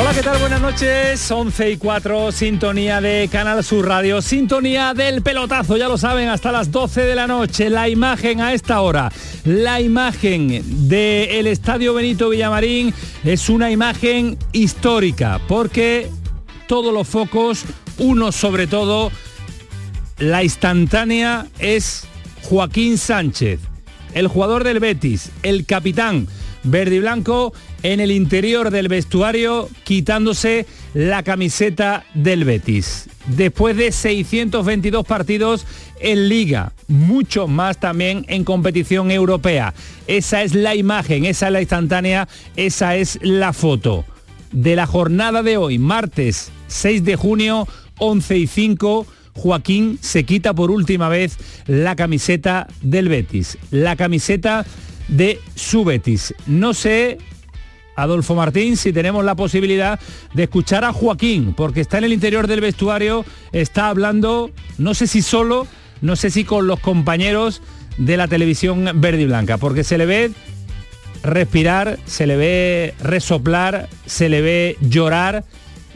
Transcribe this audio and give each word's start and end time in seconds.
Hola, 0.00 0.14
¿qué 0.14 0.22
tal? 0.22 0.38
Buenas 0.38 0.60
noches. 0.60 1.28
11 1.28 1.72
y 1.72 1.76
4, 1.76 2.30
sintonía 2.30 3.00
de 3.00 3.28
Canal 3.32 3.64
Sur 3.64 3.88
Radio, 3.88 4.22
sintonía 4.22 4.94
del 4.94 5.22
pelotazo, 5.22 5.76
ya 5.76 5.88
lo 5.88 5.98
saben, 5.98 6.28
hasta 6.28 6.52
las 6.52 6.70
12 6.70 7.00
de 7.00 7.16
la 7.16 7.26
noche. 7.26 7.68
La 7.68 7.88
imagen 7.88 8.40
a 8.40 8.52
esta 8.52 8.80
hora, 8.80 9.10
la 9.44 9.80
imagen 9.80 10.88
del 10.88 11.48
Estadio 11.48 11.94
Benito 11.94 12.28
Villamarín 12.28 12.94
es 13.24 13.48
una 13.48 13.72
imagen 13.72 14.38
histórica, 14.52 15.40
porque 15.48 16.08
todos 16.68 16.94
los 16.94 17.08
focos, 17.08 17.64
uno 17.98 18.30
sobre 18.30 18.68
todo, 18.68 19.10
la 20.18 20.44
instantánea 20.44 21.48
es 21.58 22.06
Joaquín 22.44 22.98
Sánchez, 22.98 23.58
el 24.14 24.28
jugador 24.28 24.62
del 24.62 24.78
Betis, 24.78 25.32
el 25.42 25.66
capitán 25.66 26.28
verde 26.62 26.96
y 26.96 27.00
blanco 27.00 27.52
en 27.82 28.00
el 28.00 28.10
interior 28.10 28.70
del 28.70 28.88
vestuario 28.88 29.68
quitándose 29.84 30.66
la 30.94 31.22
camiseta 31.22 32.04
del 32.14 32.44
Betis. 32.44 33.08
Después 33.26 33.76
de 33.76 33.92
622 33.92 35.06
partidos 35.06 35.66
en 36.00 36.28
liga, 36.28 36.72
mucho 36.86 37.46
más 37.46 37.78
también 37.78 38.24
en 38.28 38.44
competición 38.44 39.10
europea. 39.10 39.74
Esa 40.06 40.42
es 40.42 40.54
la 40.54 40.74
imagen, 40.74 41.24
esa 41.24 41.46
es 41.46 41.52
la 41.52 41.60
instantánea, 41.60 42.28
esa 42.56 42.96
es 42.96 43.18
la 43.22 43.52
foto 43.52 44.04
de 44.52 44.76
la 44.76 44.86
jornada 44.86 45.42
de 45.42 45.56
hoy, 45.56 45.78
martes 45.78 46.50
6 46.68 47.04
de 47.04 47.16
junio, 47.16 47.68
11 47.98 48.38
y 48.38 48.46
5. 48.46 49.06
Joaquín 49.34 49.98
se 50.00 50.24
quita 50.24 50.52
por 50.52 50.70
última 50.70 51.08
vez 51.08 51.36
la 51.66 51.94
camiseta 51.94 52.66
del 52.82 53.08
Betis, 53.08 53.56
la 53.70 53.94
camiseta 53.94 54.66
de 55.06 55.40
su 55.54 55.84
Betis. 55.84 56.34
No 56.46 56.74
sé 56.74 57.18
Adolfo 57.98 58.34
Martín, 58.36 58.76
si 58.76 58.92
tenemos 58.92 59.24
la 59.24 59.34
posibilidad 59.34 59.98
de 60.32 60.44
escuchar 60.44 60.84
a 60.84 60.92
Joaquín, 60.92 61.52
porque 61.56 61.80
está 61.80 61.98
en 61.98 62.04
el 62.04 62.12
interior 62.12 62.46
del 62.46 62.60
vestuario, 62.60 63.24
está 63.52 63.88
hablando, 63.88 64.50
no 64.78 64.94
sé 64.94 65.08
si 65.08 65.20
solo, 65.20 65.66
no 66.00 66.14
sé 66.14 66.30
si 66.30 66.44
con 66.44 66.68
los 66.68 66.78
compañeros 66.78 67.60
de 67.96 68.16
la 68.16 68.28
televisión 68.28 68.88
verde 68.94 69.22
y 69.22 69.26
blanca, 69.26 69.58
porque 69.58 69.82
se 69.82 69.98
le 69.98 70.06
ve 70.06 70.30
respirar, 71.24 71.98
se 72.06 72.28
le 72.28 72.36
ve 72.36 72.94
resoplar, 73.00 73.88
se 74.06 74.28
le 74.28 74.42
ve 74.42 74.76
llorar, 74.80 75.44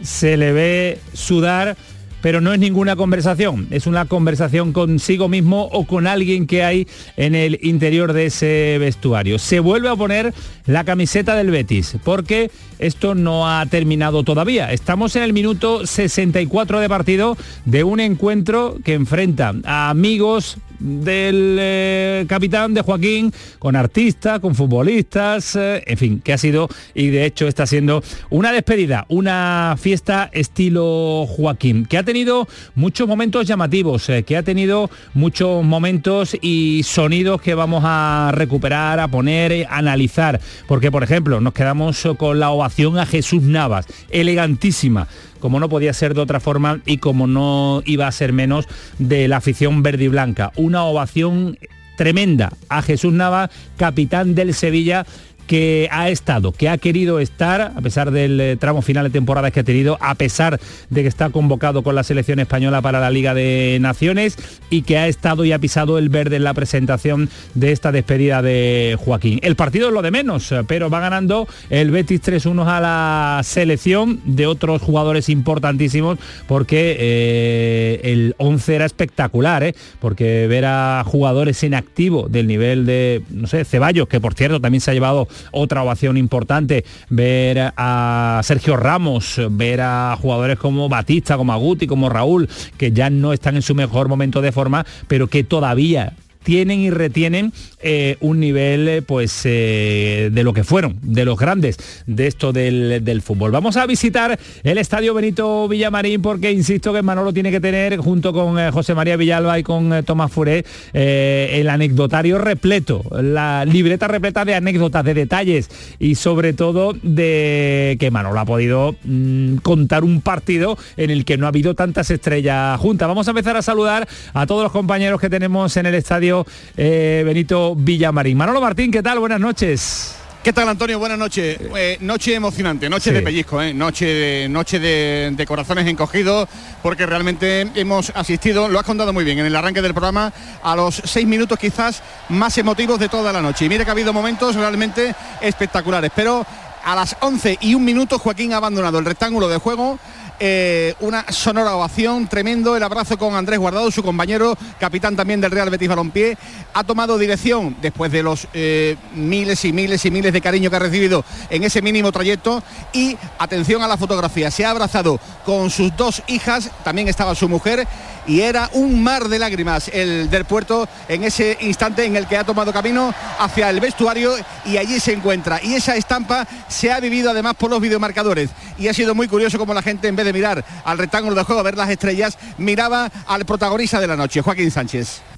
se 0.03 0.37
le 0.37 0.53
ve 0.53 0.98
sudar 1.12 1.77
pero 2.23 2.41
no 2.41 2.55
es 2.55 2.61
ninguna 2.61 2.97
conversación, 2.97 3.67
es 3.70 3.87
una 3.87 4.06
conversación 4.06 4.73
consigo 4.73 5.28
mismo 5.28 5.69
o 5.73 5.84
con 5.84 6.06
alguien 6.06 6.47
que 6.47 6.65
hay 6.65 6.87
en 7.17 7.34
el 7.34 7.59
interior 7.62 8.15
de 8.15 8.27
ese 8.27 8.78
vestuario. 8.78 9.39
Se 9.39 9.61
vuelve 9.61 9.91
a 9.91 9.97
poner 9.97 10.33
la 10.65 10.84
camiseta 10.84 11.37
del 11.37 11.50
Betis, 11.50 11.97
porque 12.05 12.50
esto 12.78 13.15
no 13.15 13.48
ha 13.48 13.67
terminado 13.67 14.23
todavía. 14.23 14.73
Estamos 14.73 15.17
en 15.17 15.25
el 15.25 15.33
minuto 15.33 15.87
64 15.87 16.81
de 16.81 16.89
partido 16.89 17.37
de 17.65 17.84
un 17.84 18.00
encuentro 18.00 18.78
que 18.84 18.95
enfrenta 18.95 19.53
a 19.65 19.91
amigos 19.91 20.56
del 20.83 21.56
eh, 21.61 22.25
capitán 22.28 22.75
de 22.75 22.83
Joaquín, 22.83 23.33
con 23.58 23.77
artistas, 23.77 24.41
con 24.41 24.55
futbolistas, 24.55 25.56
eh, 25.56 25.82
en 25.87 25.97
fin, 25.97 26.20
que 26.20 26.32
ha 26.32 26.38
sido 26.38 26.69
y 26.94 27.09
de 27.09 27.25
hecho 27.25 27.47
está 27.47 27.66
siendo 27.66 28.03
una 28.31 28.53
despedida, 28.53 29.06
una 29.09 29.76
fiesta 29.78 30.28
estilo 30.32 31.26
Joaquín, 31.28 31.87
que 31.87 31.98
ha 31.98 32.03
tenido 32.03 32.48
muchos 32.75 33.06
momentos 33.06 33.47
llamativos, 33.47 34.09
eh, 34.09 34.25
que 34.25 34.37
ha 34.37 34.42
tenido 34.42 34.91
muchos 35.15 35.65
momentos 35.65 36.37
y 36.41 36.82
sonidos 36.84 37.41
que 37.41 37.54
vamos 37.54 37.82
a 37.87 38.32
recuperar, 38.34 38.98
a 39.00 39.09
poner, 39.09 39.66
a 39.66 39.78
analizar, 39.78 40.41
porque 40.66 40.91
por 40.91 41.03
ejemplo 41.03 41.41
nos 41.41 41.53
quedamos 41.53 42.06
con 42.19 42.41
la 42.41 42.50
ovación 42.50 42.98
a 42.98 43.06
Jesús 43.06 43.42
Navas, 43.42 43.87
elegantísima 44.10 45.06
como 45.42 45.58
no 45.58 45.69
podía 45.69 45.92
ser 45.92 46.14
de 46.14 46.20
otra 46.20 46.38
forma 46.38 46.80
y 46.86 46.98
como 46.98 47.26
no 47.26 47.82
iba 47.84 48.06
a 48.06 48.12
ser 48.12 48.32
menos 48.32 48.69
de 49.00 49.26
la 49.26 49.38
afición 49.38 49.82
verde 49.82 50.04
y 50.04 50.08
blanca. 50.08 50.53
Una 50.54 50.84
ovación 50.84 51.58
tremenda 51.97 52.53
a 52.69 52.80
Jesús 52.80 53.12
Nava, 53.12 53.50
capitán 53.76 54.36
del 54.36 54.54
Sevilla, 54.54 55.04
que 55.47 55.88
ha 55.91 56.08
estado, 56.08 56.53
que 56.53 56.69
ha 56.69 56.78
querido 56.78 57.20
estar, 57.20 57.60
a 57.60 57.80
pesar 57.80 58.10
del 58.10 58.41
eh, 58.41 58.56
tramo 58.56 58.82
final 58.82 59.04
de 59.04 59.10
temporada 59.10 59.50
que 59.50 59.60
ha 59.60 59.64
tenido, 59.64 59.98
a 60.00 60.14
pesar 60.14 60.60
de 60.91 61.03
que 61.03 61.08
está 61.08 61.30
convocado 61.30 61.82
con 61.82 61.94
la 61.94 62.03
selección 62.03 62.38
española 62.38 62.80
para 62.82 63.00
la 63.00 63.10
Liga 63.10 63.34
de 63.34 63.78
Naciones 63.80 64.36
y 64.70 64.82
que 64.82 64.98
ha 64.98 65.08
estado 65.08 65.44
y 65.44 65.53
ha 65.53 65.58
pisado 65.58 65.98
el 65.98 66.08
verde 66.08 66.36
en 66.36 66.44
la 66.44 66.54
presentación 66.54 67.28
de 67.54 67.72
esta 67.72 67.92
despedida 67.92 68.42
de 68.42 68.97
Joaquín. 68.98 69.38
El 69.42 69.56
partido 69.56 69.88
es 69.88 69.94
lo 69.94 70.03
de 70.03 70.10
menos, 70.10 70.54
pero 70.66 70.91
va 70.91 71.00
ganando 71.00 71.47
el 71.70 71.91
Betis 71.91 72.22
3-1 72.22 72.66
a 72.66 72.80
la 72.80 73.41
selección 73.42 74.20
de 74.24 74.47
otros 74.47 74.82
jugadores 74.82 75.28
importantísimos 75.28 76.19
porque 76.47 76.97
eh, 76.98 78.00
el 78.04 78.34
11 78.38 78.74
era 78.74 78.84
espectacular, 78.86 79.62
¿eh? 79.62 79.74
porque 80.00 80.47
ver 80.47 80.64
a 80.66 81.03
jugadores 81.06 81.62
en 81.62 81.74
activo 81.74 82.28
del 82.28 82.47
nivel 82.47 82.86
de, 82.86 83.22
no 83.30 83.47
sé, 83.47 83.64
Ceballos, 83.64 84.09
que 84.09 84.20
por 84.20 84.34
cierto 84.34 84.60
también 84.60 84.80
se 84.80 84.91
ha 84.91 84.94
llevado 84.94 85.28
otra 85.50 85.82
ovación 85.82 86.16
importante, 86.16 86.84
ver 87.09 87.72
a 87.76 88.41
Sergio 88.43 88.76
Ramos, 88.76 89.41
ver 89.50 89.81
a 89.81 90.16
jugadores 90.20 90.59
como 90.59 90.88
Batista, 90.88 91.37
como 91.37 91.53
Aguti, 91.53 91.87
como 91.87 92.09
Raúl, 92.09 92.48
que 92.76 92.93
ya 92.93 93.10
no 93.10 93.32
están 93.32 93.56
en 93.56 93.62
su 93.62 93.75
mejor 93.75 94.09
momento 94.09 94.41
de 94.41 94.53
forma, 94.53 94.87
pero 95.09 95.28
que 95.28 95.44
todavía 95.44 96.15
tienen 96.42 96.80
y 96.80 96.91
retienen 96.91 97.53
eh, 97.80 98.16
un 98.20 98.41
nivel 98.41 98.88
eh, 98.88 99.03
pues 99.03 99.42
eh, 99.44 100.30
de 100.32 100.44
lo 100.44 100.53
que 100.53 100.64
fueron, 100.64 100.98
de 101.03 101.25
los 101.25 101.38
grandes 101.38 101.78
de 102.06 102.26
esto 102.26 102.53
del, 102.53 103.22
fútbol. 103.22 103.50
Vamos 103.50 103.76
a 103.76 103.86
visitar 103.86 104.38
el 104.62 104.78
Estadio 104.78 105.14
Benito 105.14 105.69
Villamarín 105.69 106.22
porque 106.22 106.50
insisto 106.50 106.92
que 106.92 107.03
Manolo 107.03 107.32
tiene 107.32 107.50
que 107.50 107.60
tener 107.60 107.97
junto 107.98 108.32
con 108.32 108.70
José 108.70 108.94
María 108.94 109.16
Villalba 109.16 109.58
y 109.58 109.62
con 109.62 110.04
Tomás 110.04 110.32
Furé 110.32 110.64
el 110.92 111.69
anecdotario 111.69 112.38
repleto, 112.38 113.03
la 113.20 113.64
libreta 113.64 114.09
repleta 114.09 114.44
de 114.44 114.54
anécdotas, 114.54 115.04
de 115.04 115.14
detalles 115.14 115.69
y 115.98 116.14
sobre 116.14 116.53
todo 116.53 116.94
de 117.03 117.97
que 117.98 118.10
Manolo 118.10 118.41
ha 118.41 118.44
podido 118.44 118.97
mm, 119.04 119.56
contar 119.56 120.04
un 120.04 120.20
partido 120.20 120.78
en 120.97 121.10
el 121.10 121.24
que 121.24 121.36
no 121.36 121.47
ha 121.47 121.48
habido 121.48 121.74
tantas 121.74 122.10
estrellas 122.10 122.78
juntas. 122.80 123.09
Vamos 123.09 123.28
a 123.28 123.30
empezar 123.32 123.56
a 123.56 123.62
saludar 123.62 124.09
a 124.32 124.47
todos 124.47 124.62
los 124.62 124.72
compañeros 124.72 125.20
que 125.20 125.30
tenemos 125.30 125.76
en 125.76 125.86
el 125.86 125.94
estadio 125.94 126.31
Benito 126.76 127.75
Villamarín. 127.76 128.37
Manolo 128.37 128.60
Martín, 128.60 128.91
¿qué 128.91 129.03
tal? 129.03 129.19
Buenas 129.19 129.41
noches. 129.41 130.16
¿Qué 130.43 130.53
tal 130.53 130.69
Antonio? 130.69 130.98
Buenas 130.98 131.19
noches. 131.19 131.56
Eh, 131.76 131.98
noche 132.00 132.34
emocionante, 132.34 132.91
noche 132.91 133.12
de 133.12 133.22
pellizco, 133.22 133.62
eh, 133.62 133.72
noche, 133.72 134.06
de, 134.06 134.48
noche 134.48 134.81
de, 134.81 135.47
corazones 135.47 135.87
encogidos, 135.87 136.48
porque 136.82 137.06
realmente 137.06 137.69
hemos 137.76 138.10
asistido, 138.10 138.69
lo 138.69 138.81
has 138.81 138.84
contado 138.84 139.12
muy 139.12 139.22
bien 139.22 139.38
en 139.38 139.47
el 139.47 139.54
arranque 139.54 139.81
del 139.81 139.94
programa, 139.94 140.32
a 140.65 140.75
los 140.75 141.00
seis 141.04 141.28
minutos 141.28 141.60
quizás 141.60 142.03
más 142.28 142.59
emotivos 142.59 142.98
de 142.98 143.09
toda 143.09 143.32
la 143.32 143.41
noche. 143.41 143.66
Y 143.66 143.69
mire 143.69 143.84
que 143.84 143.91
ha 143.91 143.92
habido 143.92 144.12
momentos 144.12 144.56
realmente 144.56 145.15
espectaculares, 145.41 146.10
pero 146.12 146.44
a 146.84 146.97
las 146.97 147.16
11 147.21 147.59
y 147.60 147.76
un 147.76 147.84
minuto 147.84 148.19
Joaquín 148.19 148.53
ha 148.53 148.56
abandonado 148.56 148.98
el 148.98 149.04
rectángulo 149.04 149.48
de 149.48 149.59
juego 149.59 150.00
eh, 150.41 150.94
una 151.00 151.25
sonora 151.31 151.75
ovación, 151.76 152.26
tremendo 152.26 152.76
el 152.76 152.82
abrazo 152.82 153.19
con 153.19 153.34
Andrés 153.34 153.59
Guardado, 153.59 153.91
su 153.91 154.03
compañero, 154.03 154.57
capitán 154.78 155.16
también 155.16 155.41
del 155.41 155.51
Real 155.51 155.71
Betis 155.71 155.89
Balompié, 155.89 156.36
ha 156.74 156.84
tomado 156.84 157.18
dirección 157.18 157.77
después 157.80 158.10
de 158.12 158.22
los 158.22 158.48
eh, 158.54 158.97
miles 159.15 159.65
y 159.65 159.72
miles 159.72 160.04
y 160.04 160.10
miles 160.10 160.33
de 160.33 160.41
cariño 160.41 160.71
que 160.71 160.77
ha 160.77 160.80
recibido 160.80 161.24
en 161.51 161.65
ese 161.65 161.83
mínimo 161.83 162.12
trayecto 162.12 162.62
y 162.92 163.16
atención 163.39 163.83
a 163.83 163.89
la 163.89 163.97
fotografía, 163.97 164.51
se 164.51 164.65
ha 164.65 164.71
abrazado 164.71 165.21
con 165.45 165.71
sus 165.71 165.97
dos 165.97 166.22
hijas, 166.27 166.71
también 166.84 167.09
estaba 167.09 167.34
su 167.34 167.48
mujer 167.48 167.86
y 168.27 168.41
era 168.41 168.71
un 168.72 169.03
mar 169.03 169.28
de 169.28 169.39
lágrimas 169.39 169.89
el 169.92 170.30
del 170.30 170.45
puerto 170.45 170.89
en 171.09 171.24
ese 171.24 171.59
instante 171.60 172.04
en 172.04 172.16
el 172.16 172.27
que 172.27 172.36
ha 172.36 172.45
tomado 172.45 172.72
camino 172.72 173.15
hacia 173.39 173.71
el 173.71 173.80
vestuario 173.80 174.34
y 174.65 174.77
allí 174.77 175.01
se 175.01 175.13
encuentra 175.13 175.60
y 175.63 175.74
esa 175.74 175.97
estampa 175.97 176.47
se 176.69 176.92
ha 176.92 177.01
vivido 177.01 177.30
además 177.30 177.54
por 177.54 177.71
los 177.71 177.80
videomarcadores 177.80 178.51
y 178.78 178.89
ha 178.89 178.95
sido 178.95 179.15
muy 179.15 179.28
curioso 179.28 179.59
como 179.59 179.74
la 179.74 179.83
gente 179.83 180.09
en 180.09 180.16
vez 180.16 180.27
de 180.27 180.33
mirar 180.33 180.65
al 180.84 180.98
rectángulo 180.98 181.34
de 181.34 181.45
juego 181.45 181.60
a 181.60 181.65
ver 181.65 181.77
las 181.77 181.91
estrellas, 181.91 182.39
miraba 182.59 183.10
al 183.27 183.45
protagonista 183.45 184.01
de 184.01 184.07
la 184.07 184.16
noche, 184.16 184.41
Joaquín 184.41 184.71
Sánchez. 184.71 185.32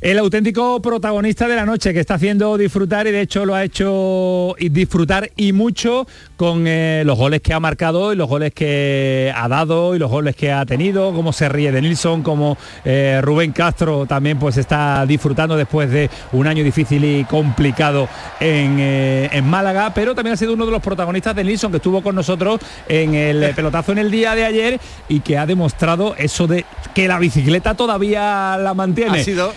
El 0.00 0.18
auténtico 0.18 0.80
protagonista 0.82 1.48
de 1.48 1.56
la 1.56 1.64
noche 1.64 1.92
que 1.94 2.00
está 2.00 2.14
haciendo 2.14 2.56
disfrutar 2.58 3.06
y 3.06 3.10
de 3.10 3.22
hecho 3.22 3.46
lo 3.46 3.54
ha 3.54 3.64
hecho 3.64 4.54
disfrutar 4.58 5.30
y 5.36 5.52
mucho 5.52 6.06
con 6.36 6.66
eh, 6.66 7.02
los 7.06 7.16
goles 7.16 7.40
que 7.40 7.54
ha 7.54 7.60
marcado 7.60 8.12
y 8.12 8.16
los 8.16 8.28
goles 8.28 8.52
que 8.52 9.32
ha 9.34 9.48
dado 9.48 9.94
y 9.94 9.98
los 9.98 10.10
goles 10.10 10.36
que 10.36 10.52
ha 10.52 10.64
tenido, 10.66 11.12
como 11.12 11.32
se 11.32 11.48
ríe 11.48 11.72
de 11.72 11.80
Nilsson, 11.80 12.22
como 12.22 12.58
eh, 12.84 13.20
Rubén 13.22 13.52
Castro 13.52 14.06
también 14.06 14.38
pues 14.38 14.56
está 14.58 15.06
disfrutando 15.06 15.56
después 15.56 15.90
de 15.90 16.10
un 16.32 16.46
año 16.46 16.62
difícil 16.62 17.04
y 17.04 17.24
complicado 17.24 18.08
en, 18.40 18.76
eh, 18.78 19.30
en 19.32 19.46
Málaga, 19.48 19.92
pero 19.94 20.14
también 20.14 20.34
ha 20.34 20.36
sido 20.36 20.52
uno 20.52 20.66
de 20.66 20.72
los 20.72 20.82
protagonistas 20.82 21.34
de 21.34 21.44
Nilsson 21.44 21.70
que 21.70 21.78
estuvo 21.78 22.02
con 22.02 22.14
nosotros 22.14 22.60
en 22.88 23.14
el 23.14 23.52
pelotazo 23.56 23.92
en 23.92 23.98
el 23.98 24.10
día 24.10 24.34
de 24.34 24.44
ayer 24.44 24.80
y 25.08 25.20
que 25.20 25.38
ha 25.38 25.46
demostrado 25.46 26.14
eso 26.18 26.46
de 26.46 26.64
que 26.94 27.08
la 27.08 27.18
bicicleta 27.18 27.74
todavía 27.74 28.56
la 28.58 28.74
mantiene. 28.74 29.20
Ha 29.20 29.24
sido 29.24 29.52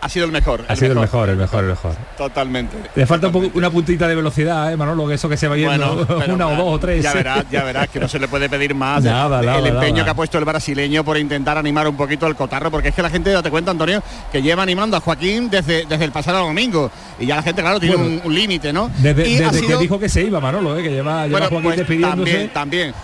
ha 0.00 0.08
sido 0.08 0.26
el 0.26 0.32
mejor. 0.32 0.64
Ha 0.68 0.76
sido 0.76 0.92
el 0.92 0.98
mejor, 0.98 1.28
el 1.28 1.36
mejor, 1.36 1.64
el 1.64 1.70
mejor. 1.70 1.94
Totalmente. 2.16 2.76
Le 2.94 3.06
falta 3.06 3.28
una 3.28 3.70
puntita 3.70 4.06
de 4.06 4.14
velocidad, 4.14 4.72
¿eh, 4.72 4.76
Manolo? 4.76 5.06
Que 5.08 5.14
eso 5.14 5.28
que 5.28 5.36
se 5.36 5.48
va 5.48 5.56
yendo 5.56 6.06
una 6.28 6.48
o 6.48 6.56
dos 6.56 6.66
o 6.66 6.78
tres. 6.78 7.02
Ya 7.02 7.12
verás, 7.12 7.44
ya 7.50 7.64
verás 7.64 7.88
que 7.88 7.98
no 8.00 8.08
se 8.08 8.18
le 8.18 8.28
puede 8.28 8.48
pedir 8.48 8.74
más. 8.74 9.04
el 9.04 9.66
empeño 9.66 10.04
que 10.04 10.10
ha 10.10 10.14
puesto 10.14 10.38
el 10.38 10.44
brasileño 10.44 11.04
por 11.04 11.18
intentar 11.18 11.58
animar 11.58 11.88
un 11.88 11.96
poquito 11.96 12.26
el 12.26 12.36
cotarro, 12.36 12.70
porque 12.70 12.88
es 12.88 12.94
que 12.94 13.02
la 13.02 13.10
gente, 13.10 13.30
date 13.30 13.50
cuenta, 13.50 13.70
Antonio, 13.70 14.02
que 14.30 14.42
lleva 14.42 14.62
animando 14.62 14.96
a 14.96 15.00
Joaquín 15.00 15.50
desde, 15.50 15.86
desde 15.86 16.04
el 16.04 16.12
pasado 16.12 16.38
domingo. 16.46 16.90
Y 17.18 17.26
ya 17.26 17.36
la 17.36 17.42
gente, 17.42 17.62
claro, 17.62 17.80
tiene 17.80 17.96
un, 17.96 18.34
límite, 18.34 18.72
¿no? 18.72 18.90
Desde, 18.98 19.24
que 19.66 19.76
dijo 19.78 19.98
que 19.98 20.08
se 20.08 20.22
iba, 20.22 20.38
Manolo, 20.40 20.78
¿eh? 20.78 20.82
que 20.82 20.90
lleva, 20.90 21.26
lleva 21.26 21.40
Joaquín 21.40 21.62
pues, 21.62 21.76
despidiéndose. 21.78 22.32
También, 22.32 22.50
también. 22.50 22.94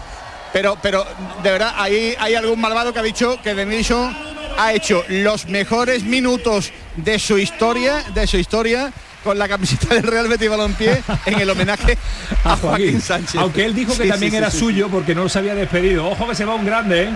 Pero, 0.52 0.78
pero 0.80 1.04
de 1.42 1.50
verdad, 1.50 1.72
ahí 1.76 2.14
hay 2.20 2.36
algún 2.36 2.60
malvado 2.60 2.92
que 2.92 3.00
ha 3.00 3.02
dicho 3.02 3.40
que 3.42 3.54
Denilson 3.54 4.16
ha 4.56 4.72
hecho 4.72 5.02
los 5.08 5.46
mejores 5.46 6.04
minutos 6.04 6.72
de 6.96 7.18
su 7.18 7.38
historia, 7.38 8.04
de 8.14 8.26
su 8.26 8.36
historia 8.36 8.92
con 9.22 9.38
la 9.38 9.48
camiseta 9.48 9.94
del 9.94 10.04
Real 10.04 10.28
Betis 10.28 10.50
Balompié 10.50 11.02
en 11.26 11.40
el 11.40 11.48
homenaje 11.48 11.96
a, 12.44 12.56
Joaquín, 12.56 13.00
Sánchez. 13.00 13.36
Aunque 13.36 13.64
él 13.64 13.74
dijo 13.74 13.96
que 13.96 14.06
también 14.06 14.34
era 14.34 14.50
suyo 14.50 14.88
porque 14.90 15.14
no 15.14 15.28
se 15.28 15.38
había 15.38 15.54
despedido. 15.54 16.08
Ojo 16.08 16.28
que 16.28 16.34
se 16.34 16.44
va 16.44 16.54
un 16.54 16.66
grande, 16.66 17.04
¿eh? 17.04 17.10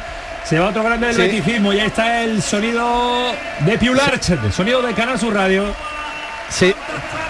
Se 0.45 0.59
va 0.59 0.71
otro 0.71 0.83
grande 0.83 1.09
del 1.09 1.17
beticismo 1.17 1.75
y 1.75 1.81
ahí 1.81 1.87
está 1.89 2.23
el 2.23 2.43
sonido 2.43 3.33
de 3.61 3.77
Piularch, 3.77 4.31
el 4.31 4.53
sonido 4.53 4.81
de 4.81 4.95
Canal 4.95 5.19
Sur 5.19 5.35
Radio. 5.35 5.75
Sí, 6.49 6.75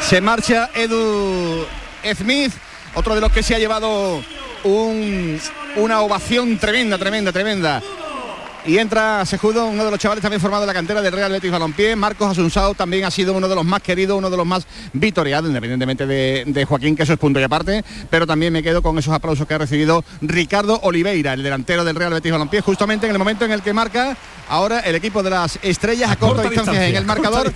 se 0.00 0.20
marcha 0.20 0.70
Edu 0.72 1.66
Smith, 2.14 2.52
otro 2.94 3.16
de 3.16 3.20
los 3.20 3.32
que 3.32 3.42
se 3.42 3.56
ha 3.56 3.58
llevado 3.58 4.22
un, 4.62 5.40
una 5.74 6.00
ovación 6.00 6.58
tremenda, 6.58 6.96
tremenda, 6.96 7.32
tremenda 7.32 7.82
y 8.68 8.78
entra 8.78 9.24
Sejudo, 9.24 9.66
uno 9.66 9.82
de 9.82 9.90
los 9.90 9.98
chavales 9.98 10.20
también 10.20 10.42
formado 10.42 10.64
en 10.64 10.66
la 10.66 10.74
cantera 10.74 11.00
del 11.00 11.10
Real 11.10 11.32
Betis 11.32 11.50
Balompié. 11.50 11.96
Marcos 11.96 12.32
Asunsao 12.32 12.74
también 12.74 13.02
ha 13.04 13.10
sido 13.10 13.32
uno 13.32 13.48
de 13.48 13.54
los 13.54 13.64
más 13.64 13.80
queridos, 13.80 14.18
uno 14.18 14.28
de 14.28 14.36
los 14.36 14.46
más 14.46 14.66
vitoriados, 14.92 15.48
independientemente 15.48 16.06
de, 16.06 16.64
Joaquín, 16.68 16.94
que 16.94 17.04
eso 17.04 17.14
es 17.14 17.18
punto 17.18 17.40
y 17.40 17.42
aparte. 17.42 17.82
Pero 18.10 18.26
también 18.26 18.52
me 18.52 18.62
quedo 18.62 18.82
con 18.82 18.98
esos 18.98 19.14
aplausos 19.14 19.46
que 19.48 19.54
ha 19.54 19.58
recibido 19.58 20.04
Ricardo 20.20 20.78
Oliveira, 20.82 21.32
el 21.32 21.42
delantero 21.42 21.82
del 21.82 21.96
Real 21.96 22.12
Betis 22.12 22.30
Balompié, 22.30 22.60
justamente 22.60 23.06
en 23.06 23.12
el 23.12 23.18
momento 23.18 23.46
en 23.46 23.52
el 23.52 23.62
que 23.62 23.72
marca 23.72 24.14
ahora 24.50 24.80
el 24.80 24.94
equipo 24.94 25.22
de 25.22 25.30
las 25.30 25.58
estrellas 25.62 26.10
a, 26.10 26.16
corta, 26.16 26.42
distancia, 26.42 26.88
en 26.88 26.94
el 26.94 27.06
marcador. 27.06 27.50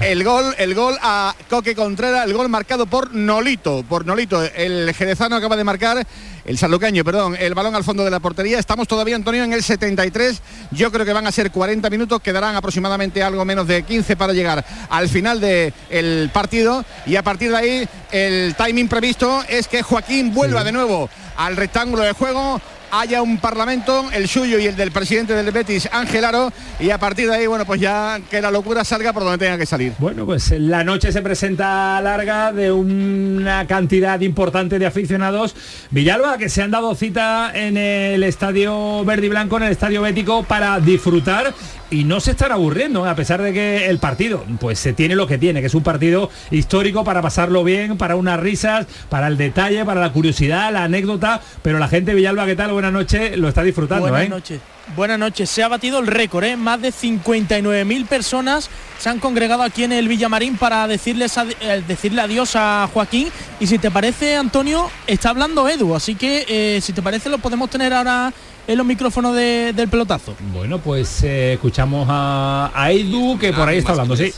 El 0.00 0.24
gol, 0.24 0.52
el 0.58 0.74
gol 0.74 0.96
a 1.00 1.32
Coque 1.48 1.76
Contreras, 1.76 2.26
el 2.26 2.34
gol 2.34 2.48
marcado 2.48 2.86
por 2.86 3.14
Nolito, 3.14 3.84
por 3.88 4.04
Nolito. 4.04 4.42
El 4.42 4.92
jerezano 4.94 5.36
acaba 5.36 5.56
de 5.56 5.62
marcar 5.62 6.04
el 6.46 6.58
salucaño, 6.58 7.04
perdón, 7.04 7.36
el 7.38 7.54
balón 7.54 7.74
al 7.74 7.82
fondo 7.82 8.04
de 8.04 8.10
la 8.10 8.20
portería. 8.20 8.58
Estamos 8.58 8.86
todavía, 8.86 9.16
Antonio, 9.16 9.42
en 9.42 9.52
el 9.52 9.64
73. 9.64 10.40
Yo 10.70 10.92
creo 10.92 11.04
que 11.04 11.12
van 11.12 11.26
a 11.26 11.32
ser 11.32 11.50
40 11.50 11.90
minutos, 11.90 12.22
quedarán 12.22 12.54
aproximadamente 12.54 13.22
algo 13.22 13.44
menos 13.44 13.66
de 13.66 13.82
15 13.82 14.16
para 14.16 14.32
llegar 14.32 14.64
al 14.88 15.08
final 15.08 15.40
del 15.40 16.30
partido. 16.32 16.84
Y 17.04 17.16
a 17.16 17.22
partir 17.24 17.50
de 17.50 17.56
ahí, 17.56 17.88
el 18.12 18.54
timing 18.54 18.88
previsto 18.88 19.42
es 19.48 19.66
que 19.66 19.82
Joaquín 19.82 20.32
vuelva 20.32 20.62
de 20.62 20.70
nuevo 20.70 21.10
al 21.36 21.56
rectángulo 21.56 22.02
de 22.04 22.12
juego 22.12 22.60
haya 23.00 23.22
un 23.22 23.38
parlamento, 23.38 24.06
el 24.12 24.28
suyo 24.28 24.58
y 24.58 24.66
el 24.66 24.76
del 24.76 24.90
presidente 24.90 25.34
del 25.34 25.50
Betis, 25.50 25.88
Ángel 25.92 26.24
Aro, 26.24 26.52
y 26.80 26.90
a 26.90 26.98
partir 26.98 27.28
de 27.28 27.36
ahí, 27.36 27.46
bueno, 27.46 27.64
pues 27.64 27.80
ya 27.80 28.20
que 28.30 28.40
la 28.40 28.50
locura 28.50 28.84
salga 28.84 29.12
por 29.12 29.24
donde 29.24 29.38
tenga 29.38 29.58
que 29.58 29.66
salir. 29.66 29.92
Bueno, 29.98 30.26
pues 30.26 30.50
la 30.52 30.84
noche 30.84 31.12
se 31.12 31.22
presenta 31.22 32.00
larga 32.00 32.52
de 32.52 32.72
una 32.72 33.66
cantidad 33.66 34.20
importante 34.20 34.78
de 34.78 34.86
aficionados. 34.86 35.54
Villalba, 35.90 36.38
que 36.38 36.48
se 36.48 36.62
han 36.62 36.70
dado 36.70 36.94
cita 36.94 37.50
en 37.54 37.76
el 37.76 38.22
estadio 38.22 39.04
verde 39.04 39.26
y 39.26 39.30
blanco, 39.30 39.56
en 39.56 39.64
el 39.64 39.72
estadio 39.72 40.02
bético, 40.02 40.42
para 40.42 40.78
disfrutar 40.80 41.54
y 41.90 42.04
no 42.04 42.20
se 42.20 42.32
están 42.32 42.52
aburriendo, 42.52 43.04
a 43.04 43.14
pesar 43.14 43.42
de 43.42 43.52
que 43.52 43.86
el 43.86 43.98
partido, 43.98 44.44
pues 44.60 44.78
se 44.78 44.92
tiene 44.92 45.14
lo 45.14 45.26
que 45.26 45.38
tiene, 45.38 45.60
que 45.60 45.66
es 45.66 45.74
un 45.74 45.82
partido 45.82 46.30
histórico 46.50 47.04
para 47.04 47.22
pasarlo 47.22 47.64
bien, 47.64 47.96
para 47.96 48.16
unas 48.16 48.40
risas, 48.40 48.86
para 49.08 49.28
el 49.28 49.36
detalle, 49.36 49.84
para 49.84 50.00
la 50.00 50.12
curiosidad, 50.12 50.72
la 50.72 50.84
anécdota, 50.84 51.40
pero 51.62 51.78
la 51.78 51.88
gente 51.88 52.14
Villalba, 52.14 52.46
¿qué 52.46 52.56
tal? 52.56 52.72
Buenas 52.72 52.92
noches, 52.92 53.36
lo 53.36 53.48
está 53.48 53.62
disfrutando. 53.62 54.08
Buenas 54.08 54.26
¿eh? 54.26 54.28
noches. 54.28 54.60
Buenas 54.94 55.18
noches, 55.18 55.50
se 55.50 55.64
ha 55.64 55.68
batido 55.68 55.98
el 55.98 56.06
récord, 56.06 56.44
¿eh? 56.44 56.56
más 56.56 56.80
de 56.80 56.90
59.000 56.90 58.06
personas 58.06 58.70
se 58.98 59.08
han 59.08 59.18
congregado 59.18 59.64
aquí 59.64 59.82
en 59.82 59.92
el 59.92 60.06
Villamarín 60.06 60.56
para 60.56 60.86
decirles 60.86 61.36
eh, 61.36 61.82
decirle 61.88 62.20
adiós 62.20 62.54
a 62.54 62.88
Joaquín 62.92 63.28
y 63.58 63.66
si 63.66 63.78
te 63.78 63.90
parece 63.90 64.36
Antonio, 64.36 64.88
está 65.08 65.30
hablando 65.30 65.68
Edu, 65.68 65.96
así 65.96 66.14
que 66.14 66.46
eh, 66.48 66.80
si 66.80 66.92
te 66.92 67.02
parece 67.02 67.28
lo 67.28 67.38
podemos 67.38 67.68
tener 67.68 67.92
ahora 67.92 68.32
en 68.66 68.78
los 68.78 68.86
micrófonos 68.86 69.34
del 69.34 69.88
pelotazo. 69.88 70.34
Bueno, 70.52 70.78
pues 70.78 71.22
eh, 71.22 71.54
escuchamos 71.54 72.06
a, 72.10 72.70
Edu 72.90 73.38
que 73.38 73.52
por 73.52 73.68
ahí 73.68 73.78
está 73.78 73.92
hablando, 73.92 74.16
sí. 74.16 74.32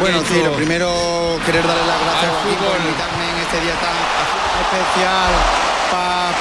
bueno, 0.00 0.22
sí, 0.28 0.40
lo 0.42 0.52
primero 0.52 0.90
querer 1.46 1.66
darle 1.66 1.86
las 1.86 2.00
gracias 2.00 2.32
a 2.32 2.42
por 2.42 2.80
invitarme 2.80 3.30
en 3.30 3.38
este 3.38 3.60
día 3.60 3.74
tan 3.80 3.94
especial 4.62 5.32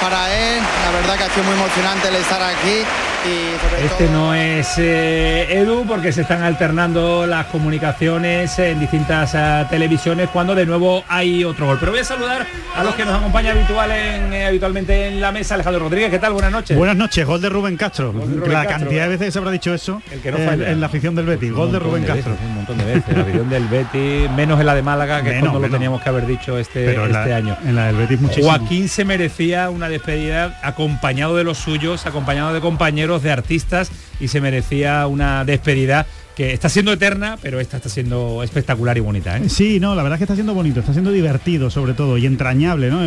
para 0.01 0.33
él. 0.33 0.63
La 0.83 0.91
verdad 0.91 1.17
que 1.17 1.23
ha 1.23 1.29
sido 1.29 1.43
muy 1.43 1.53
emocionante 1.53 2.07
el 2.07 2.15
estar 2.15 2.41
aquí 2.41 2.83
este 3.23 4.09
no 4.09 4.33
es 4.33 4.79
eh, 4.79 5.45
Edu 5.49 5.85
porque 5.87 6.11
se 6.11 6.21
están 6.21 6.41
alternando 6.41 7.27
las 7.27 7.45
comunicaciones 7.47 8.57
en 8.57 8.79
distintas 8.79 9.35
eh, 9.35 9.65
televisiones 9.69 10.29
cuando 10.29 10.55
de 10.55 10.65
nuevo 10.65 11.03
hay 11.07 11.43
otro 11.43 11.67
gol. 11.67 11.77
Pero 11.79 11.91
voy 11.91 12.01
a 12.01 12.03
saludar 12.03 12.47
a 12.75 12.83
los 12.83 12.95
que 12.95 13.05
nos 13.05 13.15
acompañan 13.15 13.57
habitual 13.57 13.91
eh, 13.91 14.45
habitualmente 14.45 15.07
en 15.07 15.21
la 15.21 15.31
mesa. 15.31 15.53
Alejandro 15.53 15.83
Rodríguez, 15.83 16.09
¿qué 16.09 16.17
tal? 16.17 16.33
Buenas 16.33 16.51
noches. 16.51 16.75
Buenas 16.75 16.95
noches, 16.95 17.25
gol 17.25 17.41
de 17.41 17.49
Rubén 17.49 17.77
Castro. 17.77 18.11
la 18.47 18.65
cantidad 18.65 19.03
de 19.03 19.09
veces 19.09 19.27
que 19.27 19.31
se 19.31 19.37
habrá 19.37 19.51
dicho 19.51 19.73
eso 19.73 20.01
el 20.11 20.21
que 20.21 20.31
no 20.31 20.37
en 20.39 20.79
la 20.79 20.87
afición 20.87 21.13
del 21.13 21.25
Betis. 21.27 21.51
Gol 21.51 21.71
de 21.71 21.79
Rubén 21.79 22.03
Castro. 22.03 22.35
un 22.43 22.55
montón 22.55 22.77
de 22.79 22.85
veces. 22.85 23.15
La 23.15 23.21
afición 23.21 23.49
del 23.49 23.67
Betis, 23.67 24.31
menos 24.31 24.59
en 24.59 24.65
la 24.65 24.73
de 24.73 24.81
Málaga, 24.81 25.21
que 25.23 25.41
no 25.41 25.59
lo 25.59 25.69
teníamos 25.69 26.01
que 26.01 26.09
haber 26.09 26.25
dicho 26.25 26.57
este, 26.57 26.91
este 26.91 27.33
año. 27.33 27.55
En 27.65 27.75
la 27.75 27.87
del 27.87 27.97
Betis 27.97 28.19
muchísimo. 28.19 28.47
Joaquín 28.47 28.89
se 28.89 29.05
merecía 29.05 29.69
una 29.69 29.89
despedida 29.89 30.59
acompañado 30.63 31.35
de 31.35 31.43
los 31.43 31.59
suyos, 31.59 32.07
acompañado 32.07 32.53
de 32.53 32.61
compañeros 32.61 33.10
de 33.19 33.31
artistas 33.31 33.91
y 34.19 34.27
se 34.27 34.41
merecía 34.41 35.07
una 35.07 35.43
despedida 35.45 36.05
que 36.35 36.53
está 36.53 36.69
siendo 36.69 36.93
eterna, 36.93 37.37
pero 37.41 37.59
esta 37.59 37.77
está 37.77 37.89
siendo 37.89 38.41
espectacular 38.43 38.97
y 38.97 39.01
bonita. 39.01 39.37
¿eh? 39.37 39.49
Sí, 39.49 39.79
no, 39.79 39.95
la 39.95 40.03
verdad 40.03 40.15
es 40.15 40.19
que 40.19 40.23
está 40.23 40.35
siendo 40.35 40.53
bonito, 40.53 40.79
está 40.79 40.93
siendo 40.93 41.11
divertido 41.11 41.69
sobre 41.69 41.93
todo 41.93 42.17
y 42.17 42.25
entrañable. 42.25 42.89
¿no? 42.89 43.05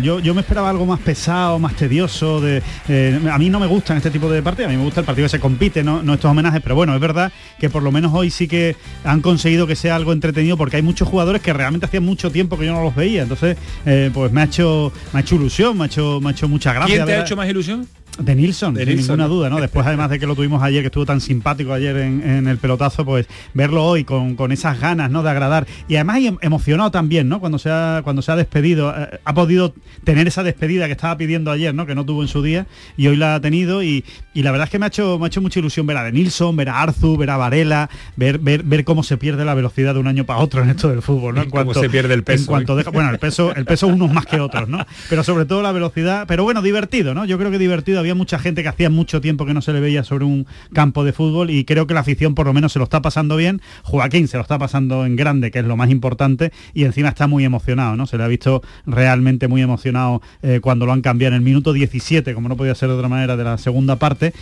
yo, 0.00 0.34
me 0.34 0.40
esperaba 0.40 0.70
algo 0.70 0.86
más 0.86 1.00
pesado, 1.00 1.58
más 1.58 1.74
tedioso. 1.74 2.40
De, 2.40 2.62
eh, 2.88 3.20
a 3.30 3.38
mí 3.38 3.50
no 3.50 3.60
me 3.60 3.66
gustan 3.66 3.98
este 3.98 4.10
tipo 4.10 4.30
de 4.30 4.42
partidos, 4.42 4.68
a 4.68 4.72
mí 4.72 4.78
me 4.78 4.84
gusta 4.84 5.00
el 5.00 5.06
partido 5.06 5.26
que 5.26 5.30
se 5.30 5.40
compite, 5.40 5.84
no, 5.84 6.02
no 6.02 6.14
estos 6.14 6.30
homenajes, 6.30 6.62
pero 6.62 6.74
bueno, 6.74 6.94
es 6.94 7.00
verdad 7.00 7.32
que 7.58 7.68
por 7.70 7.82
lo 7.82 7.92
menos 7.92 8.12
hoy 8.14 8.30
sí 8.30 8.48
que 8.48 8.76
han 9.04 9.20
conseguido 9.20 9.66
que 9.66 9.76
sea 9.76 9.96
algo 9.96 10.12
entretenido 10.12 10.56
porque 10.56 10.76
hay 10.76 10.82
muchos 10.82 11.08
jugadores 11.08 11.42
que 11.42 11.52
realmente 11.52 11.86
hacía 11.86 12.00
mucho 12.00 12.30
tiempo 12.30 12.58
que 12.58 12.66
yo 12.66 12.72
no 12.72 12.82
los 12.82 12.94
veía. 12.94 13.22
Entonces, 13.22 13.56
eh, 13.84 14.10
pues 14.12 14.32
me 14.32 14.40
ha 14.40 14.44
hecho, 14.44 14.92
me 15.12 15.20
ha 15.20 15.22
hecho 15.22 15.34
ilusión, 15.34 15.76
me 15.76 15.84
ha 15.84 15.86
hecho, 15.86 16.20
me 16.20 16.30
ha 16.30 16.32
hecho 16.32 16.48
mucha 16.48 16.72
gracia. 16.72 16.94
¿Quién 16.94 17.06
te 17.06 17.14
ha 17.14 17.20
hecho 17.20 17.36
más 17.36 17.48
ilusión? 17.48 17.86
De 18.18 18.34
Nilsson, 18.34 18.76
sin 18.76 18.96
ninguna 18.96 19.26
duda, 19.26 19.50
¿no? 19.50 19.60
Después 19.60 19.86
además 19.86 20.10
de 20.10 20.18
que 20.18 20.26
lo 20.26 20.34
tuvimos 20.34 20.62
ayer, 20.62 20.82
que 20.82 20.86
estuvo 20.86 21.04
tan 21.04 21.20
simpático 21.20 21.72
ayer 21.72 21.96
en, 21.96 22.46
el 22.46 22.58
pelotazo, 22.58 23.04
pues 23.04 23.26
verlo 23.54 23.84
hoy 23.84 24.04
con, 24.04 24.52
esas 24.52 24.80
ganas, 24.80 25.10
¿no? 25.10 25.22
De 25.22 25.30
agradar. 25.30 25.66
Y 25.88 25.96
además 25.96 26.18
em, 26.22 26.38
emocionado 26.40 26.90
también, 26.90 27.28
¿no? 27.28 27.40
Cuando 27.40 27.58
se 27.58 27.70
ha, 27.70 28.00
cuando 28.04 28.22
se 28.22 28.32
ha 28.32 28.36
despedido, 28.36 28.94
eh, 28.96 29.20
ha 29.24 29.34
podido 29.34 29.74
tener 30.04 30.26
esa 30.26 30.42
despedida 30.42 30.86
que 30.86 30.92
estaba 30.92 31.16
pidiendo 31.16 31.50
ayer, 31.50 31.74
¿no? 31.74 31.86
Que 31.86 31.94
no 31.94 32.04
tuvo 32.06 32.22
en 32.22 32.28
su 32.28 32.42
día 32.42 32.66
y 32.96 33.06
hoy 33.08 33.16
la 33.16 33.34
ha 33.34 33.40
tenido 33.40 33.82
y, 33.82 34.04
la 34.34 34.50
verdad 34.50 34.66
es 34.66 34.70
que 34.70 34.78
me 34.78 34.86
ha 34.86 34.88
hecho, 34.88 35.18
me 35.18 35.24
ha 35.24 35.28
hecho 35.28 35.40
mucha 35.40 35.58
ilusión 35.58 35.86
ver 35.86 35.96
a 35.96 36.04
De 36.04 36.12
Nilsson, 36.12 36.56
ver 36.56 36.68
a 36.68 36.82
Arzu, 36.82 37.16
ver 37.16 37.30
a 37.30 37.36
Varela, 37.36 37.90
ver, 38.16 38.38
ver, 38.38 38.62
ver 38.62 38.84
cómo 38.84 39.02
se 39.02 39.16
pierde 39.16 39.44
la 39.44 39.54
velocidad 39.54 39.94
de 39.94 40.00
un 40.00 40.06
año 40.06 40.24
para 40.24 40.40
otro 40.40 40.62
en 40.62 40.70
esto 40.70 40.88
del 40.88 41.02
fútbol, 41.02 41.34
¿no? 41.34 41.42
En 41.46 41.50
cuanto 41.50 41.74
se 41.74 41.88
pierde 41.88 42.14
el 42.14 42.24
peso. 42.24 42.42
En 42.42 42.46
cuanto 42.46 42.76
deja, 42.76 42.90
bueno, 42.90 43.10
el 43.10 43.18
peso, 43.18 43.54
el 43.54 43.64
peso 43.64 43.86
unos 43.86 44.12
más 44.12 44.26
que 44.26 44.40
otros, 44.40 44.68
¿no? 44.68 44.84
Pero 45.08 45.22
sobre 45.22 45.44
todo 45.44 45.62
la 45.62 45.72
velocidad, 45.72 46.26
pero 46.26 46.44
bueno, 46.44 46.62
divertido, 46.62 47.14
¿no? 47.14 47.24
Yo 47.24 47.38
creo 47.38 47.50
que 47.50 47.58
divertido, 47.58 48.02
había 48.06 48.14
mucha 48.14 48.38
gente 48.38 48.62
que 48.62 48.68
hacía 48.68 48.88
mucho 48.88 49.20
tiempo 49.20 49.46
que 49.46 49.54
no 49.54 49.60
se 49.60 49.72
le 49.72 49.80
veía 49.80 50.04
sobre 50.04 50.24
un 50.24 50.46
campo 50.72 51.04
de 51.04 51.12
fútbol 51.12 51.50
y 51.50 51.64
creo 51.64 51.86
que 51.86 51.94
la 51.94 52.00
afición 52.00 52.34
por 52.34 52.46
lo 52.46 52.52
menos 52.52 52.72
se 52.72 52.78
lo 52.78 52.84
está 52.84 53.02
pasando 53.02 53.36
bien. 53.36 53.60
Joaquín 53.82 54.28
se 54.28 54.36
lo 54.36 54.42
está 54.42 54.58
pasando 54.58 55.04
en 55.04 55.16
grande, 55.16 55.50
que 55.50 55.58
es 55.58 55.64
lo 55.64 55.76
más 55.76 55.90
importante, 55.90 56.52
y 56.72 56.84
encima 56.84 57.08
está 57.08 57.26
muy 57.26 57.44
emocionado, 57.44 57.96
¿no? 57.96 58.06
Se 58.06 58.16
le 58.16 58.24
ha 58.24 58.28
visto 58.28 58.62
realmente 58.86 59.48
muy 59.48 59.60
emocionado 59.62 60.22
eh, 60.42 60.60
cuando 60.62 60.86
lo 60.86 60.92
han 60.92 61.02
cambiado 61.02 61.34
en 61.34 61.42
el 61.42 61.44
minuto 61.44 61.72
17, 61.72 62.32
como 62.34 62.48
no 62.48 62.56
podía 62.56 62.74
ser 62.74 62.88
de 62.88 62.94
otra 62.94 63.08
manera, 63.08 63.36
de 63.36 63.44
la 63.44 63.58
segunda 63.58 63.96
parte 63.96 64.32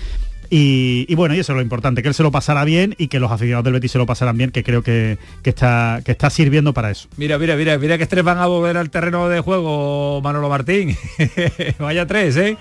Y, 0.51 1.13
bueno, 1.15 1.35
y 1.35 1.41
eso 1.41 1.53
es 1.53 1.57
lo 1.57 1.63
importante, 1.63 2.03
que 2.03 2.09
él 2.09 2.15
se 2.15 2.23
lo 2.23 2.31
pasará 2.31 2.65
bien 2.65 2.95
y 2.99 3.09
que 3.09 3.19
los 3.19 3.33
aficionados 3.33 3.65
del 3.65 3.73
Betis 3.73 3.93
se 3.93 3.99
lo 3.99 4.07
pasarán 4.07 4.37
bien, 4.37 4.51
que 4.51 4.63
creo 4.63 4.83
que, 4.83 5.19
está, 5.43 6.01
que 6.05 6.13
está 6.13 6.31
sirviendo 6.31 6.75
para 6.75 6.91
eso. 6.91 7.09
Mira, 7.17 7.39
mira, 7.39 7.57
mira, 7.57 7.79
mira 7.79 7.99
que 7.99 8.07
tres 8.07 8.23
van 8.23 8.39
a 8.39 8.47
volver 8.47 8.77
al 8.77 8.91
terreno 8.91 9.29
de 9.29 9.41
juego, 9.41 10.21
Manolo 10.23 10.49
Martín. 10.49 10.97
Vaya 11.79 12.07
tres, 12.07 12.37
¿eh? 12.37 12.57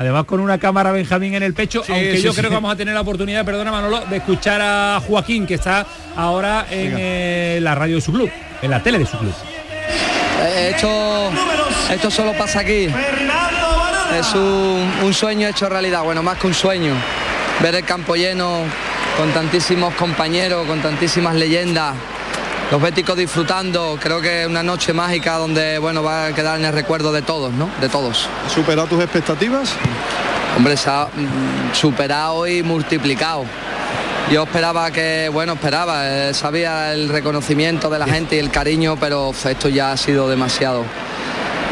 Además 0.00 0.24
con 0.24 0.40
una 0.40 0.56
cámara 0.56 0.92
Benjamín 0.92 1.34
en 1.34 1.42
el 1.42 1.52
pecho, 1.52 1.82
aunque 1.86 2.22
yo 2.22 2.32
creo 2.32 2.48
que 2.48 2.54
vamos 2.54 2.72
a 2.72 2.76
tener 2.76 2.94
la 2.94 3.02
oportunidad, 3.02 3.44
perdona 3.44 3.70
Manolo, 3.70 4.00
de 4.06 4.16
escuchar 4.16 4.58
a 4.62 4.98
Joaquín, 5.06 5.46
que 5.46 5.52
está 5.52 5.86
ahora 6.16 6.64
en 6.70 6.94
eh, 6.96 7.58
la 7.60 7.74
radio 7.74 7.96
de 7.96 8.00
su 8.00 8.10
club, 8.10 8.30
en 8.62 8.70
la 8.70 8.82
tele 8.82 8.98
de 8.98 9.04
su 9.04 9.18
club. 9.18 9.34
Eh, 10.40 10.72
esto, 10.74 11.30
esto 11.92 12.10
solo 12.10 12.32
pasa 12.32 12.60
aquí. 12.60 12.88
Es 14.18 14.34
un, 14.34 15.12
sueño 15.12 15.48
hecho 15.48 15.68
realidad, 15.68 16.02
bueno, 16.02 16.22
más 16.22 16.38
que 16.38 16.46
un 16.46 16.54
sueño. 16.54 16.94
Ver 17.60 17.74
el 17.74 17.84
campo 17.84 18.14
lleno 18.16 18.62
con 19.18 19.30
tantísimos 19.32 19.92
compañeros, 19.96 20.66
con 20.66 20.80
tantísimas 20.80 21.34
leyendas, 21.34 21.94
los 22.70 22.80
béticos 22.80 23.16
disfrutando, 23.16 23.98
creo 24.00 24.20
que 24.20 24.46
una 24.46 24.62
noche 24.62 24.92
mágica 24.92 25.36
donde 25.36 25.78
bueno 25.78 26.02
va 26.02 26.26
a 26.26 26.32
quedar 26.32 26.58
en 26.58 26.66
el 26.66 26.72
recuerdo 26.72 27.12
de 27.12 27.22
todos, 27.22 27.52
¿no? 27.52 27.68
De 27.80 27.88
todos. 27.88 28.28
¿Ha 28.46 28.48
superado 28.48 28.86
tus 28.86 29.02
expectativas? 29.02 29.72
Hombre, 30.56 30.76
se 30.76 30.88
ha 30.88 31.06
mm, 31.06 31.74
superado 31.74 32.46
y 32.46 32.62
multiplicado. 32.62 33.44
Yo 34.30 34.44
esperaba 34.44 34.90
que, 34.92 35.28
bueno, 35.32 35.54
esperaba, 35.54 36.06
eh, 36.06 36.34
sabía 36.34 36.92
el 36.92 37.08
reconocimiento 37.08 37.90
de 37.90 37.98
la 37.98 38.06
gente 38.06 38.36
y 38.36 38.38
el 38.38 38.50
cariño, 38.50 38.96
pero 39.00 39.32
esto 39.32 39.68
ya 39.68 39.90
ha 39.90 39.96
sido 39.96 40.28
demasiado. 40.28 40.84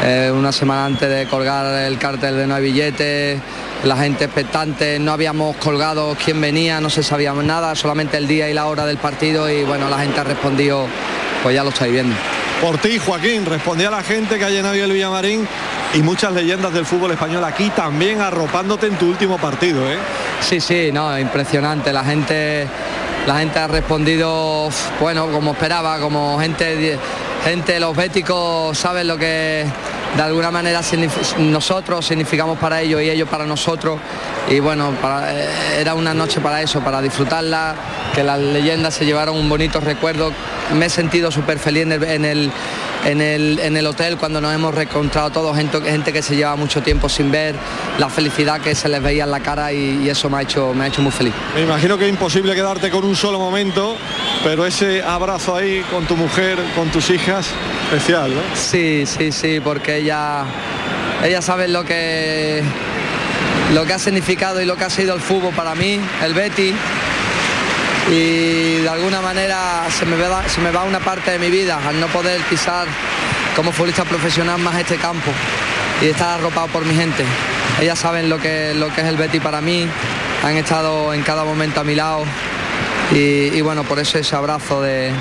Eh, 0.03 0.31
una 0.33 0.51
semana 0.51 0.85
antes 0.85 1.09
de 1.09 1.27
colgar 1.27 1.65
el 1.85 1.97
cartel 1.97 2.37
de 2.37 2.47
no 2.47 2.55
hay 2.55 2.63
billetes, 2.63 3.39
la 3.83 3.97
gente 3.97 4.25
expectante, 4.25 4.97
no 4.97 5.11
habíamos 5.11 5.57
colgado 5.57 6.15
quién 6.23 6.39
venía, 6.39 6.79
no 6.79 6.89
se 6.89 7.03
sabía 7.03 7.33
nada, 7.33 7.75
solamente 7.75 8.17
el 8.17 8.27
día 8.27 8.49
y 8.49 8.53
la 8.53 8.67
hora 8.67 8.85
del 8.85 8.97
partido 8.97 9.49
y 9.49 9.63
bueno, 9.63 9.89
la 9.89 9.99
gente 9.99 10.19
ha 10.19 10.23
respondido, 10.23 10.87
pues 11.43 11.53
ya 11.53 11.63
lo 11.63 11.69
estáis 11.69 11.91
viendo. 11.91 12.15
Por 12.61 12.77
ti, 12.77 12.97
Joaquín, 12.97 13.45
respondía 13.45 13.89
la 13.89 14.03
gente 14.03 14.37
que 14.37 14.45
ha 14.45 14.49
llenado 14.49 14.75
el 14.75 14.91
Villamarín 14.91 15.47
y 15.93 16.01
muchas 16.01 16.33
leyendas 16.33 16.73
del 16.73 16.85
fútbol 16.85 17.11
español 17.11 17.43
aquí 17.43 17.69
también 17.69 18.21
arropándote 18.21 18.87
en 18.87 18.97
tu 18.97 19.09
último 19.09 19.37
partido, 19.37 19.89
¿eh? 19.89 19.97
Sí, 20.41 20.59
sí, 20.59 20.91
no, 20.91 21.17
impresionante. 21.17 21.93
La 21.93 22.03
gente, 22.03 22.67
la 23.25 23.39
gente 23.39 23.59
ha 23.59 23.67
respondido, 23.67 24.69
bueno, 24.99 25.27
como 25.27 25.51
esperaba, 25.51 25.99
como 25.99 26.37
gente, 26.39 26.99
gente, 27.43 27.79
los 27.79 27.95
béticos 27.95 28.77
saben 28.77 29.07
lo 29.07 29.17
que 29.17 29.65
de 30.15 30.21
alguna 30.21 30.51
manera 30.51 30.81
nosotros 31.37 32.05
significamos 32.05 32.57
para 32.57 32.81
ellos 32.81 33.01
y 33.01 33.09
ellos 33.09 33.29
para 33.29 33.45
nosotros. 33.45 33.99
Y 34.49 34.59
bueno, 34.59 34.93
eh, 35.27 35.47
era 35.79 35.93
una 35.93 36.13
noche 36.13 36.41
para 36.41 36.61
eso, 36.61 36.81
para 36.81 37.01
disfrutarla, 37.01 37.75
que 38.13 38.23
las 38.23 38.39
leyendas 38.39 38.95
se 38.95 39.05
llevaron 39.05 39.37
un 39.37 39.47
bonito 39.47 39.79
recuerdo. 39.79 40.31
Me 40.73 40.87
he 40.87 40.89
sentido 40.89 41.31
súper 41.31 41.59
feliz 41.59 41.83
en 41.83 41.91
el, 41.91 42.03
en 42.03 42.25
el, 42.25 42.51
hotel 43.89 44.17
cuando 44.17 44.39
nos 44.39 44.53
hemos 44.53 44.73
reencontrado 44.73 45.29
todos, 45.29 45.55
gente, 45.55 45.81
gente 45.81 46.13
que 46.13 46.21
se 46.21 46.35
lleva 46.35 46.55
mucho 46.55 46.81
tiempo 46.81 47.09
sin 47.09 47.31
ver, 47.31 47.55
la 47.97 48.09
felicidad 48.09 48.61
que 48.61 48.75
se 48.75 48.87
les 48.87 49.01
veía 49.01 49.23
en 49.23 49.31
la 49.31 49.39
cara 49.39 49.73
y, 49.73 50.07
eso 50.09 50.29
me 50.29 50.37
ha, 50.37 50.41
hecho, 50.41 50.73
me 50.73 50.85
ha 50.85 50.87
hecho 50.87 51.01
muy 51.01 51.11
feliz. 51.11 51.33
Me 51.55 51.61
imagino 51.61 51.97
que 51.97 52.05
es 52.05 52.09
imposible 52.09 52.55
quedarte 52.55 52.89
con 52.89 53.03
un 53.03 53.15
solo 53.15 53.39
momento, 53.39 53.97
pero 54.43 54.65
ese 54.65 55.01
abrazo 55.03 55.55
ahí 55.55 55.83
con 55.91 56.05
tu 56.05 56.15
mujer, 56.15 56.57
con 56.75 56.89
tus 56.89 57.09
hijas, 57.09 57.47
especial, 57.85 58.33
¿no? 58.33 58.41
Sí, 58.55 59.05
sí, 59.05 59.31
sí, 59.31 59.59
porque 59.59 59.97
ella, 59.97 60.45
ella 61.23 61.41
sabe 61.41 61.67
lo 61.67 61.83
que, 61.83 62.63
lo 63.73 63.85
que 63.85 63.93
ha 63.93 63.99
significado 63.99 64.61
y 64.61 64.65
lo 64.65 64.75
que 64.75 64.83
ha 64.83 64.89
sido 64.89 65.15
el 65.15 65.21
fútbol 65.21 65.53
para 65.53 65.75
mí, 65.75 65.99
el 66.23 66.33
Betty 66.33 66.73
y 68.11 68.81
de 68.81 68.89
alguna 68.89 69.21
manera 69.21 69.83
se 69.89 70.05
me, 70.05 70.15
va, 70.17 70.47
se 70.47 70.61
me 70.61 70.71
va 70.71 70.83
una 70.83 70.99
parte 70.99 71.31
de 71.31 71.39
mi 71.39 71.49
vida 71.49 71.79
al 71.87 71.99
no 71.99 72.07
poder 72.07 72.41
pisar 72.41 72.87
como 73.55 73.71
futbolista 73.71 74.03
profesional 74.03 74.59
más 74.59 74.75
este 74.79 74.97
campo 74.97 75.31
y 76.01 76.07
estar 76.07 76.39
arropado 76.39 76.67
por 76.67 76.85
mi 76.85 76.95
gente. 76.95 77.23
Ellas 77.79 77.99
saben 77.99 78.29
lo 78.29 78.39
que, 78.39 78.73
lo 78.73 78.87
que 78.93 79.01
es 79.01 79.07
el 79.07 79.17
Betty 79.17 79.39
para 79.39 79.61
mí, 79.61 79.87
han 80.43 80.57
estado 80.57 81.13
en 81.13 81.21
cada 81.21 81.43
momento 81.43 81.81
a 81.81 81.83
mi 81.83 81.95
lado 81.95 82.23
y, 83.11 83.61
bueno, 83.61 83.83
por 83.83 83.99
eso 83.99 84.17
ese 84.17 84.35
abrazo 84.35 84.81
de, 84.81 85.11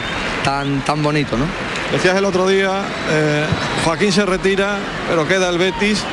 tan, 0.44 0.80
tan 0.82 1.02
bonito. 1.02 1.36
¿no? 1.36 1.44
Decías 1.92 2.16
el 2.16 2.24
otro 2.24 2.46
día, 2.46 2.82
eh, 3.10 3.44
Joaquín 3.84 4.12
se 4.12 4.24
retira, 4.24 4.78
pero 5.08 5.26
queda 5.26 5.48
el 5.48 5.58
Betis 5.58 6.04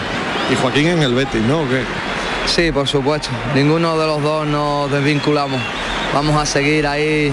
y 0.51 0.55
Joaquín 0.55 0.87
en 0.87 1.03
el 1.03 1.13
Betis, 1.13 1.41
¿no? 1.41 1.63
Sí, 2.47 2.71
por 2.71 2.87
supuesto. 2.87 3.29
Ninguno 3.53 3.97
de 3.97 4.07
los 4.07 4.21
dos 4.21 4.47
nos 4.47 4.91
desvinculamos 4.91 5.59
vamos 6.15 6.41
a 6.41 6.45
seguir 6.45 6.87
ahí 6.87 7.29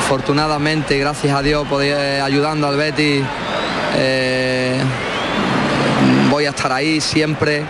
afortunadamente 0.00 0.98
gracias 0.98 1.32
a 1.32 1.40
Dios 1.40 1.68
poder, 1.68 2.20
ayudando 2.20 2.66
al 2.66 2.76
Betty 2.76 3.22
eh, 3.94 4.80
voy 6.28 6.46
a 6.46 6.48
estar 6.48 6.72
ahí 6.72 7.00
siempre 7.00 7.62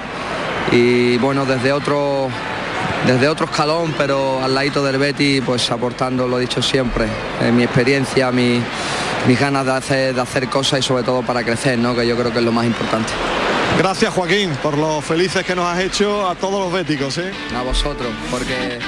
y 0.72 1.18
bueno 1.18 1.44
desde 1.44 1.70
otro 1.70 2.30
desde 3.06 3.28
otro 3.28 3.44
escalón 3.44 3.94
pero 3.98 4.42
al 4.42 4.54
ladito 4.54 4.82
del 4.82 4.96
Betty 4.96 5.42
pues 5.42 5.70
aportando 5.70 6.26
lo 6.26 6.38
dicho 6.38 6.62
siempre 6.62 7.08
eh, 7.42 7.52
mi 7.52 7.64
experiencia 7.64 8.32
mi, 8.32 8.62
mis 9.28 9.38
ganas 9.38 9.66
de 9.66 9.72
hacer, 9.72 10.14
de 10.14 10.20
hacer 10.22 10.48
cosas 10.48 10.78
y 10.78 10.82
sobre 10.82 11.02
todo 11.02 11.20
para 11.20 11.44
crecer 11.44 11.78
¿no? 11.78 11.94
que 11.94 12.06
yo 12.06 12.16
creo 12.16 12.32
que 12.32 12.38
es 12.38 12.44
lo 12.44 12.52
más 12.52 12.64
importante 12.64 13.12
Gracias 13.78 14.14
Joaquín 14.14 14.50
por 14.62 14.78
lo 14.78 15.02
felices 15.02 15.44
que 15.44 15.54
nos 15.54 15.66
has 15.66 15.80
hecho 15.80 16.26
a 16.26 16.34
todos 16.34 16.64
los 16.64 16.72
béticos. 16.72 17.18
¿eh? 17.18 17.30
A 17.54 17.60
vosotros, 17.60 18.08
porque... 18.30 18.78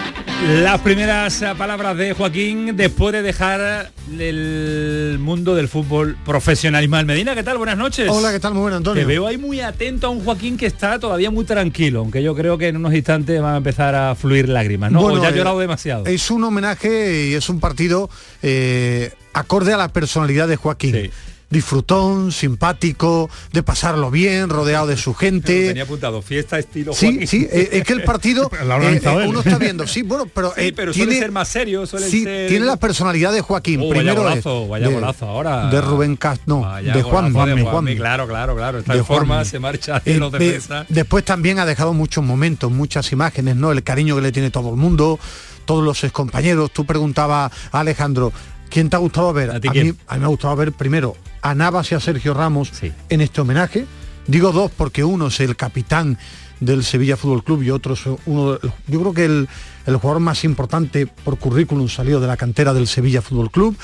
Las 0.47 0.81
primeras 0.83 1.45
palabras 1.59 1.97
de 1.97 2.13
Joaquín 2.13 2.77
después 2.77 3.13
de 3.13 3.23
dejar 3.23 3.91
el 4.19 5.19
mundo 5.19 5.57
del 5.57 5.67
fútbol 5.67 6.17
profesional. 6.25 6.85
Ismael 6.85 7.07
Medina, 7.07 7.35
¿qué 7.35 7.43
tal? 7.43 7.59
Buenas 7.59 7.77
noches. 7.77 8.09
Hola, 8.09 8.31
¿qué 8.31 8.39
tal? 8.39 8.55
Muy 8.55 8.63
bueno, 8.63 8.77
Antonio. 8.77 9.03
Te 9.03 9.07
veo 9.07 9.27
ahí 9.27 9.37
muy 9.37 9.61
atento 9.61 10.07
a 10.07 10.11
un 10.11 10.25
Joaquín 10.25 10.57
que 10.57 10.67
está 10.67 11.01
todavía 11.01 11.33
muy 11.33 11.45
tranquilo, 11.45 12.01
aunque 12.01 12.23
yo 12.23 12.37
creo 12.37 12.57
que 12.57 12.69
en 12.69 12.77
unos 12.77 12.95
instantes 12.95 13.43
van 13.43 13.55
a 13.55 13.57
empezar 13.57 13.97
a 13.97 14.15
fluir 14.15 14.49
lágrimas, 14.49 14.93
¿no? 14.93 15.21
ya 15.21 15.29
ha 15.29 15.31
eh, 15.31 15.37
llorado 15.37 15.59
demasiado. 15.59 16.07
Es 16.07 16.31
un 16.31 16.45
homenaje 16.45 17.27
y 17.27 17.35
es 17.35 17.49
un 17.49 17.59
partido 17.59 18.09
eh, 18.41 19.11
acorde 19.33 19.73
a 19.73 19.77
la 19.77 19.93
personalidad 19.93 20.47
de 20.47 20.55
Joaquín. 20.55 20.95
Sí 20.95 21.11
disfrutón, 21.51 22.31
simpático, 22.31 23.31
de 23.53 23.63
pasarlo 23.63 24.11
bien, 24.11 24.51
rodeado 24.51 24.87
de 24.87 24.97
su 24.97 25.15
gente. 25.15 25.69
tenía 25.69 25.85
apuntado, 25.85 26.21
fiesta 26.21 26.59
estilo 26.59 26.93
Sí, 26.93 27.27
sí, 27.27 27.49
eh, 27.51 27.71
es 27.73 27.85
que 27.85 27.95
el 27.95 28.05
partido 28.05 28.51
eh, 28.53 29.01
eh, 29.03 29.27
uno 29.27 29.41
está 29.41 29.59
viendo, 29.59 29.87
sí, 29.87 30.03
bueno, 30.03 30.27
pero, 30.35 30.53
pero 30.55 30.93
tiene, 30.93 31.13
suele 31.13 31.19
ser 31.19 31.33
más 31.33 31.49
serio, 31.49 31.87
suele 31.87 32.09
sí, 32.09 32.25
tiene 32.25 32.67
la 32.67 32.77
personalidad 32.77 33.33
de 33.33 33.41
Joaquín. 33.41 33.81
Oh, 33.83 33.89
Primero 33.89 34.23
vaya 34.23 34.31
golazo, 34.31 34.69
vaya 34.69 34.89
golazo 34.89 35.27
ahora. 35.27 35.71
De 35.71 35.81
Rubén 35.81 36.17
Castro, 36.17 36.61
no, 36.61 36.77
de 36.83 37.03
Juan, 37.03 37.33
Juan, 37.33 37.87
Claro, 37.97 38.29
claro, 38.29 38.55
claro, 38.55 38.79
está 38.79 38.93
de 38.93 38.99
en 39.01 39.05
forma, 39.05 39.45
se 39.45 39.59
marcha 39.59 40.01
de 40.01 40.19
los 40.19 40.31
defensas. 40.31 40.87
Después 40.89 41.25
también 41.25 41.59
ha 41.59 41.67
dejado 41.67 41.95
muchos 41.95 42.23
momentos, 42.25 42.71
muchas 42.71 43.11
imágenes, 43.13 43.57
¿no? 43.57 43.73
El 43.73 43.83
cariño 43.83 44.15
que 44.17 44.23
le 44.23 44.33
tiene 44.33 44.51
todo 44.51 44.71
el 44.71 44.77
mundo, 44.77 45.19
todos 45.65 45.83
los 45.83 46.13
compañeros. 46.13 46.71
Tú 46.73 46.85
preguntabas 46.85 47.53
a 47.73 47.81
Alejandro, 47.81 48.33
¿quién 48.71 48.91
te 48.91 48.97
ha 48.97 48.99
gustado 48.99 49.33
ver? 49.33 49.51
¿A, 49.51 49.59
mí, 49.59 49.69
a 50.07 50.15
mí 50.15 50.21
me 50.21 50.25
ha 50.25 50.29
gustado 50.29 50.57
ver 50.57 50.73
primero 50.73 51.17
a 51.43 51.55
Navas 51.55 51.91
y 51.93 51.95
a 51.95 52.01
Sergio 52.01 52.35
Ramos 52.35 52.73
en 53.09 53.21
este 53.21 53.41
homenaje. 53.41 53.87
Digo 54.27 54.53
dos 54.53 54.71
porque 54.77 55.05
uno 55.05 55.29
es 55.29 55.41
el 55.41 55.57
capitán 55.57 56.19
del 56.61 56.85
Sevilla 56.85 57.17
Fútbol 57.17 57.45
Club 57.45 57.63
y 57.63 57.71
otro 57.71 57.95
es 57.95 58.01
uno, 58.27 58.59
yo 58.87 59.01
creo 59.01 59.15
que 59.15 59.25
el, 59.25 59.49
jugador 59.97 60.21
más 60.21 60.45
importante 60.45 61.07
por 61.07 61.39
currículum 61.39 61.89
salió 61.89 62.21
de 62.21 62.27
la 62.27 62.37
cantera 62.37 62.75
del 62.75 62.87
Sevilla 62.87 63.23
Fútbol 63.23 63.51
Club. 63.51 63.77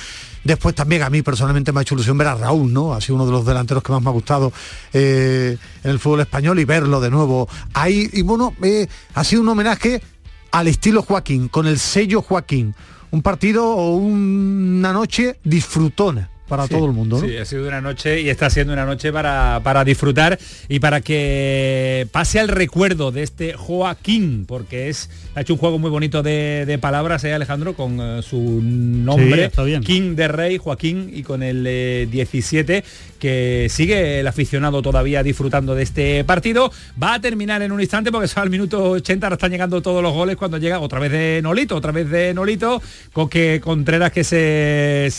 Después 0.43 0.75
también 0.75 1.03
a 1.03 1.09
mí 1.09 1.23
personalmente 1.23 1.73
me 1.73 1.81
ha 1.81 1.83
hecho 1.83 1.95
ilusión 1.95 2.19
ver 2.19 2.29
a 2.29 2.35
Raúl, 2.35 2.71
¿no? 2.73 2.93
Ha 2.93 3.01
sido 3.01 3.15
uno 3.15 3.27
de 3.27 3.33
los 3.33 3.47
delanteros 3.47 3.83
que 3.83 3.93
más 3.93 4.03
me 4.03 4.11
ha 4.11 4.13
gustado 4.13 4.53
eh, 4.93 5.57
en 5.83 5.91
el 5.91 5.99
fútbol 5.99 6.21
español 6.21 6.59
y 6.59 6.65
verlo 6.65 7.01
de 7.01 7.11
nuevo 7.11 7.49
ahí. 7.73 8.11
Y 8.13 8.21
bueno, 8.21 8.55
eh, 8.63 8.87
ha 9.15 9.25
sido 9.25 9.41
un 9.41 9.49
homenaje 9.49 10.03
al 10.51 10.69
estilo 10.69 11.03
Joaquín, 11.03 11.49
con 11.49 11.67
el 11.67 11.79
sello 11.79 12.21
Joaquín. 12.21 12.75
Un 13.15 13.23
partido 13.23 13.65
o 13.65 13.95
una 13.95 14.93
noche 14.93 15.37
disfrutona 15.45 16.31
para 16.49 16.67
todo 16.67 16.87
el 16.87 16.93
mundo. 16.93 17.21
Sí, 17.21 17.37
ha 17.37 17.45
sido 17.45 17.69
una 17.69 17.81
noche 17.81 18.21
y 18.21 18.29
está 18.29 18.51
siendo 18.51 18.73
una 18.73 18.85
noche 18.85 19.13
para, 19.13 19.61
para, 19.63 19.85
disfrutar 19.85 20.37
y 20.69 20.81
para 20.81 21.01
que 21.01 22.09
pase 22.11 22.41
al 22.41 22.49
recuerdo 22.49 23.13
de 23.13 23.23
este 23.23 23.55
Joaquín, 23.55 24.47
porque 24.47 24.89
es 24.89 25.09
ha 25.35 25.41
hecho 25.43 25.55
un 25.55 25.59
juego 25.61 25.79
muy 25.79 25.91
bonito 25.91 26.25
de, 26.25 26.79
palabras, 26.81 27.23
¿eh, 27.25 27.33
Alejandro, 27.33 27.75
con 27.75 27.99
eh, 28.01 28.23
su 28.23 28.61
nombre, 28.61 29.51
King 29.85 30.17
de 30.17 30.29
Rey, 30.29 30.59
Joaquín, 30.59 31.11
y 31.13 31.23
con 31.23 31.45
el 31.45 32.09
17, 32.11 32.77
eh, 32.77 32.85
que 33.25 33.69
sigue 33.71 34.21
el 34.21 34.27
aficionado 34.27 34.83
todavía 34.83 35.23
disfrutando 35.23 35.75
de 35.75 35.83
este 35.83 36.25
partido. 36.25 36.71
Va 37.03 37.15
a 37.15 37.21
terminar 37.23 37.63
en 37.63 37.73
un 37.73 37.81
instante 37.81 38.13
porque 38.13 38.29
son 38.29 38.43
al 38.43 38.51
minuto 38.51 38.91
80, 38.91 39.27
ahora 39.27 39.37
están 39.37 39.51
llegando 39.51 39.81
todos 39.81 40.03
los 40.03 40.13
goles 40.13 40.37
cuando 40.37 40.59
llega 40.59 40.79
otra 40.79 41.01
vez 41.01 41.11
de 41.11 41.41
Nolito, 41.43 41.75
otra 41.75 41.91
vez 41.91 42.11
de 42.11 42.35
Nolito, 42.35 42.83
con 43.15 43.31
que 43.31 43.63
Contreras 43.65 44.13
que 44.13 44.25
se 44.25 45.11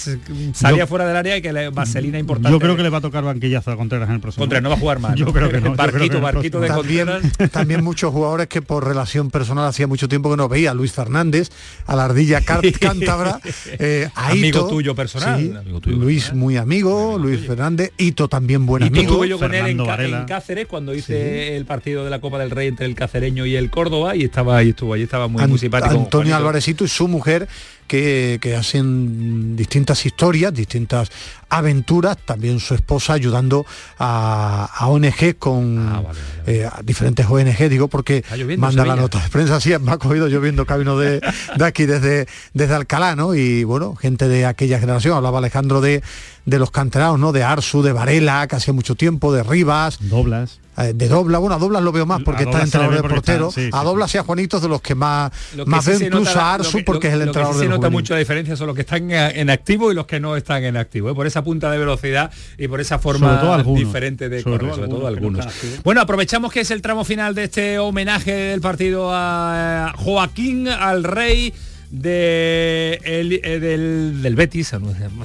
salía 0.54 0.86
fuera 0.86 1.08
de 1.08 1.16
del 1.16 1.18
área 1.18 1.38
y 1.38 1.42
que 1.42 1.52
le, 1.52 1.70
vaselina 1.70 2.20
importante. 2.20 2.52
Yo 2.52 2.60
creo 2.60 2.76
que 2.76 2.84
le 2.84 2.90
va 2.90 3.00
a 3.00 3.02
tocar 3.02 3.24
banquillazo 3.24 3.72
a 3.72 3.76
Contreras 3.76 4.08
en 4.10 4.16
el 4.16 4.22
próximo. 4.22 4.44
Contreras 4.44 4.62
no 4.62 4.70
va 4.70 4.76
a 4.76 4.80
jugar 4.80 5.00
más. 5.00 5.16
Yo 5.16 5.34
creo 5.34 5.50
que 5.50 5.62
no. 5.62 5.76
Barquito, 5.76 6.22
barquito 6.22 6.60
de 6.60 6.68
también, 6.68 7.08
también 7.52 7.84
muchos 7.84 8.14
jugadores 8.14 8.48
que 8.48 8.62
por 8.62 8.86
relación 8.86 9.32
personal 9.32 9.66
hacía 9.66 9.88
mucho 9.88 10.08
tiempo 10.08 10.30
que 10.30 10.38
no 10.38 10.48
veía. 10.48 10.76
Luis 10.76 10.92
Fernández, 10.92 11.50
a 11.88 11.96
la 11.96 12.06
ardilla 12.06 12.42
cántabra, 12.80 13.40
eh, 13.80 14.10
amigo 14.14 14.68
tuyo 14.68 14.94
personal. 14.94 15.64
Luis 15.86 16.34
muy 16.34 16.58
amigo, 16.58 17.18
Luis 17.18 17.46
Fernández, 17.48 17.94
Hito 17.98 18.28
también 18.28 18.66
buen 18.66 18.84
amigo. 18.84 19.02
Estuve 19.02 19.30
yo 19.30 19.40
con 19.40 19.54
él 19.54 19.68
en, 19.68 20.26
Cáceres 20.26 20.68
cuando 20.68 20.94
hice 20.94 21.56
el 21.56 21.66
partido 21.66 22.04
de 22.04 22.10
la 22.10 22.20
Copa 22.20 22.40
del 22.40 22.52
Rey 22.52 22.68
entre 22.68 22.86
el 22.86 22.96
cacereño 22.96 23.46
y 23.46 23.56
el 23.56 23.70
Córdoba 23.70 24.16
y 24.16 24.24
estaba 24.24 24.58
ahí, 24.58 24.70
estuvo 24.70 24.94
ahí, 24.94 25.04
estaba 25.04 25.28
muy, 25.28 25.46
muy 25.48 25.58
simpático. 25.58 25.96
Antonio 25.96 26.36
Álvarezito 26.36 26.84
y 26.84 26.88
su 26.88 27.08
mujer 27.08 27.48
que, 27.88 28.56
hacen 28.58 29.56
distintas 29.56 30.06
historias, 30.06 30.54
distintas 30.54 31.10
aventuras, 31.50 32.18
también 32.18 32.60
su 32.60 32.74
esposa 32.74 33.14
ayudando 33.14 33.66
a, 33.98 34.70
a 34.74 34.88
ONG 34.88 35.38
con 35.38 35.80
ah, 35.80 36.04
eh, 36.48 36.70
diferentes 36.84 37.26
ONG, 37.30 37.70
digo, 37.70 37.88
porque 37.88 38.24
manda 38.58 38.86
la 38.86 38.96
nota 38.96 39.22
de 39.22 39.30
prensa, 39.30 39.60
sí, 39.60 39.74
me 39.80 39.92
ha 39.92 39.98
cogido 39.98 40.28
lloviendo 40.28 40.66
camino 40.66 40.98
de, 40.98 41.22
de 41.56 41.66
aquí 41.66 41.86
desde, 41.86 42.28
desde 42.54 42.74
Alcalá, 42.74 43.16
¿no? 43.16 43.36
Y 43.36 43.64
bueno, 43.64 43.96
gente 43.96 44.28
de 44.28 44.46
aquella 44.46 44.80
generación, 44.80 45.16
hablaba 45.16 45.38
Alejandro 45.38 45.82
de, 45.82 46.02
de 46.46 46.60
los 46.60 46.72
canteranos, 46.72 47.20
¿no? 47.20 47.32
De 47.32 47.44
Arsu, 47.44 47.82
de 47.82 47.92
Varela, 47.92 48.48
que 48.48 48.56
hacía 48.56 48.74
mucho 48.74 48.96
tiempo, 48.96 49.34
de 49.34 49.44
Rivas. 49.44 49.98
Doblas. 50.00 50.60
Eh, 50.78 50.94
de 50.94 51.08
dobla, 51.08 51.38
bueno, 51.38 51.56
a 51.56 51.60
doblas 51.60 51.82
lo 51.82 51.92
veo 51.92 52.06
más 52.06 52.22
porque 52.24 52.44
está 52.44 52.62
entrenador 52.62 53.02
de 53.02 53.10
portero. 53.10 53.50
a 53.72 53.84
doblas 53.84 54.14
y 54.16 54.18
a 54.18 54.24
Juanitos 54.24 54.62
de 54.62 54.68
los 54.68 54.82
que 54.82 54.96
más, 54.96 55.32
más 55.66 55.86
veo 55.86 56.00
incluso 56.00 56.40
a 56.40 56.56
Arsu 56.56 56.84
porque 56.86 57.08
es 57.08 57.14
el 57.14 57.22
entrenador 57.22 57.56
lo 57.56 57.60
que 57.60 57.66
sí 57.66 57.72
se 57.72 57.78
nota 57.78 57.90
mucho 57.90 58.14
la 58.14 58.20
diferencia 58.20 58.56
son 58.56 58.68
los 58.68 58.76
que 58.76 58.82
están 58.82 59.10
en, 59.12 59.50
activo 59.50 59.92
y 59.92 59.96
los 59.96 60.06
que 60.06 60.20
no 60.20 60.36
están 60.36 60.64
en 60.64 60.78
activo. 60.78 61.10
¿eh? 61.10 61.16
Por 61.16 61.28
esa 61.28 61.44
punta 61.44 61.72
de 61.72 61.78
velocidad 61.78 62.32
y 62.58 62.68
por 62.68 62.82
esa 62.82 63.00
forma 63.00 63.64
diferente 63.64 64.30
de 64.30 64.44
correr, 64.44 64.74
sobre 64.74 64.88
todo 64.90 65.08
algunos. 65.08 65.46
Bueno, 65.84 66.02
aprovechamos 66.02 66.52
que 66.52 66.62
es 66.62 66.72
el 66.72 66.82
tramo 66.82 67.06
final 67.06 67.36
de 67.36 67.46
este 67.46 67.80
homenaje 67.80 68.34
del 68.34 68.62
partido 68.62 69.10
a 69.12 69.94
Joaquín, 69.98 70.68
al 70.68 71.04
rey 71.04 71.54
de 72.02 73.00
eh, 73.04 73.60
del, 73.60 74.36
Betis, 74.36 74.74
a 74.74 74.80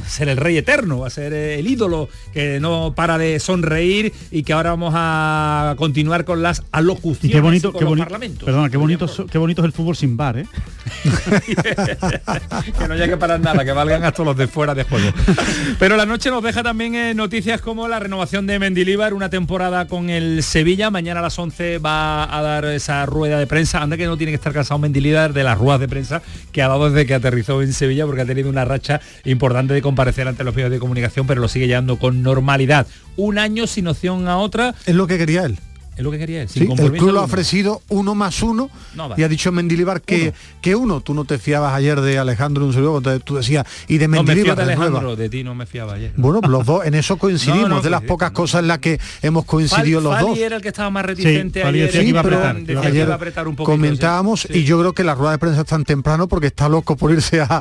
ser 0.06 0.28
el 0.28 0.36
rey 0.36 0.56
eterno, 0.56 1.04
a 1.04 1.10
ser 1.10 1.32
el 1.32 1.66
ídolo 1.66 2.08
que 2.32 2.60
no 2.60 2.92
para 2.94 3.18
de 3.18 3.40
sonreír 3.40 4.12
y 4.30 4.42
que 4.42 4.52
ahora 4.52 4.70
vamos 4.70 4.94
a 4.96 5.74
continuar 5.76 6.24
con 6.24 6.42
las 6.42 6.62
alocuciones 6.70 7.34
qué 7.34 7.40
bonito, 7.40 7.72
con 7.72 7.80
qué 7.80 7.84
bonito, 7.84 8.44
Perdona, 8.44 8.70
qué 8.70 8.76
bonito, 8.76 9.06
qué 9.30 9.38
bonito 9.38 9.62
es 9.62 9.66
el 9.66 9.72
fútbol 9.72 9.96
sin 9.96 10.16
bar, 10.16 10.38
¿eh? 10.38 10.46
que 12.78 12.88
no 12.88 12.94
haya 12.94 13.08
que 13.08 13.16
parar 13.16 13.40
nada, 13.40 13.64
que 13.64 13.72
valgan 13.72 14.04
hasta 14.04 14.22
los 14.22 14.36
de 14.36 14.46
fuera 14.46 14.74
de 14.74 14.84
juego. 14.84 15.12
Pero 15.78 15.96
la 15.96 16.06
noche 16.06 16.30
nos 16.30 16.42
deja 16.42 16.62
también 16.62 16.94
eh, 16.94 17.14
noticias 17.14 17.60
como 17.60 17.88
la 17.88 17.98
renovación 17.98 18.46
de 18.46 18.58
Mendilibar, 18.58 19.14
una 19.14 19.30
temporada 19.30 19.86
con 19.86 20.10
el 20.10 20.42
Sevilla. 20.42 20.90
Mañana 20.90 21.20
a 21.20 21.22
las 21.24 21.38
11 21.38 21.78
va 21.78 22.36
a 22.36 22.42
dar 22.42 22.64
esa 22.66 23.06
rueda 23.06 23.38
de 23.38 23.46
prensa. 23.46 23.82
Anda 23.82 23.96
que 23.96 24.06
no 24.06 24.16
tiene 24.16 24.32
que 24.32 24.36
estar 24.36 24.52
cansado 24.52 24.78
Mendilibar 24.78 25.32
de 25.32 25.44
las 25.44 25.58
ruedas 25.58 25.80
de 25.80 25.88
prensa 25.88 26.22
que 26.52 26.59
ha 26.62 26.68
dado 26.68 26.90
desde 26.90 27.06
que 27.06 27.14
aterrizó 27.14 27.62
en 27.62 27.72
Sevilla 27.72 28.06
porque 28.06 28.22
ha 28.22 28.26
tenido 28.26 28.48
una 28.48 28.64
racha 28.64 29.00
importante 29.24 29.74
de 29.74 29.82
comparecer 29.82 30.28
ante 30.28 30.44
los 30.44 30.54
medios 30.54 30.70
de 30.70 30.78
comunicación, 30.78 31.26
pero 31.26 31.40
lo 31.40 31.48
sigue 31.48 31.66
llevando 31.66 31.98
con 31.98 32.22
normalidad. 32.22 32.86
Un 33.16 33.38
año 33.38 33.66
sin 33.66 33.88
opción 33.88 34.28
a 34.28 34.38
otra. 34.38 34.74
Es 34.86 34.94
lo 34.94 35.06
que 35.06 35.18
quería 35.18 35.44
él. 35.44 35.58
Es 36.00 36.04
lo 36.04 36.10
que 36.10 36.18
quería 36.18 36.48
sí, 36.48 36.60
el 36.60 36.92
club 36.92 37.12
lo 37.12 37.20
ha 37.20 37.24
ofrecido 37.24 37.82
uno 37.90 38.14
más 38.14 38.42
uno 38.42 38.70
y 39.18 39.22
ha 39.22 39.28
dicho 39.28 39.52
Mendilibar 39.52 40.00
que 40.00 40.22
uno. 40.22 40.32
que 40.62 40.74
uno. 40.74 41.00
Tú 41.02 41.12
no 41.12 41.26
te 41.26 41.36
fiabas 41.36 41.74
ayer 41.74 42.00
de 42.00 42.18
Alejandro 42.18 42.64
un 42.64 42.72
segundo, 42.72 43.20
tú 43.20 43.36
decías 43.36 43.66
y 43.86 43.98
de 43.98 44.08
Mendilibar 44.08 44.56
no 44.56 44.64
de, 44.64 44.72
Alejandro, 44.72 45.14
de 45.14 45.28
ti 45.28 45.44
no 45.44 45.54
me 45.54 45.66
fiaba 45.66 45.92
ayer. 45.92 46.14
Bueno, 46.16 46.40
los 46.48 46.64
dos 46.64 46.86
en 46.86 46.94
eso 46.94 47.16
coincidimos, 47.18 47.82
de 47.82 47.90
las 47.90 48.00
pocas 48.00 48.30
cosas 48.30 48.62
en 48.62 48.68
las 48.68 48.78
que 48.78 48.98
hemos 49.20 49.44
coincidido 49.44 50.00
los 50.00 50.18
dos. 50.18 50.38
era 50.38 50.56
el 50.56 50.62
que 50.62 50.68
estaba 50.68 50.88
más 50.88 51.04
reticente 51.04 51.62
ayer, 51.62 51.92
sí, 51.92 52.14
pero 52.22 52.80
ayer 52.82 53.18
comentábamos 53.62 54.48
y 54.48 54.64
yo 54.64 54.80
creo 54.80 54.94
que 54.94 55.04
la 55.04 55.14
rueda 55.14 55.32
de 55.32 55.38
prensa 55.38 55.60
es 55.60 55.66
tan 55.66 55.84
temprano 55.84 56.28
porque 56.28 56.46
está 56.46 56.66
loco 56.70 56.96
por 56.96 57.10
irse 57.10 57.42
a, 57.42 57.60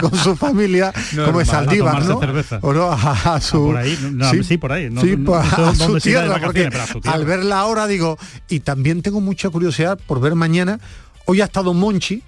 con 0.00 0.14
su 0.14 0.36
familia 0.36 0.92
como 1.24 1.40
es 1.40 1.48
Saldívar, 1.48 2.04
¿no? 2.04 2.20
O 2.60 2.72
no 2.72 2.92
a, 2.92 3.40
su 3.40 3.64
por 3.64 3.76
ahí, 3.76 3.98
sí, 4.44 4.56
por 4.56 4.70
ahí, 4.70 4.88
sí, 5.00 5.16
pues, 5.16 5.52
a 5.52 5.74
su 5.74 5.98
tierra, 5.98 6.40
porque 6.40 6.70
al 7.06 7.24
verla 7.24 7.55
ahora 7.60 7.86
digo, 7.86 8.18
y 8.48 8.60
también 8.60 9.02
tengo 9.02 9.20
mucha 9.20 9.50
curiosidad 9.50 9.98
por 10.06 10.20
ver 10.20 10.34
mañana, 10.34 10.80
hoy 11.26 11.40
ha 11.40 11.44
estado 11.44 11.74
Monchi, 11.74 12.22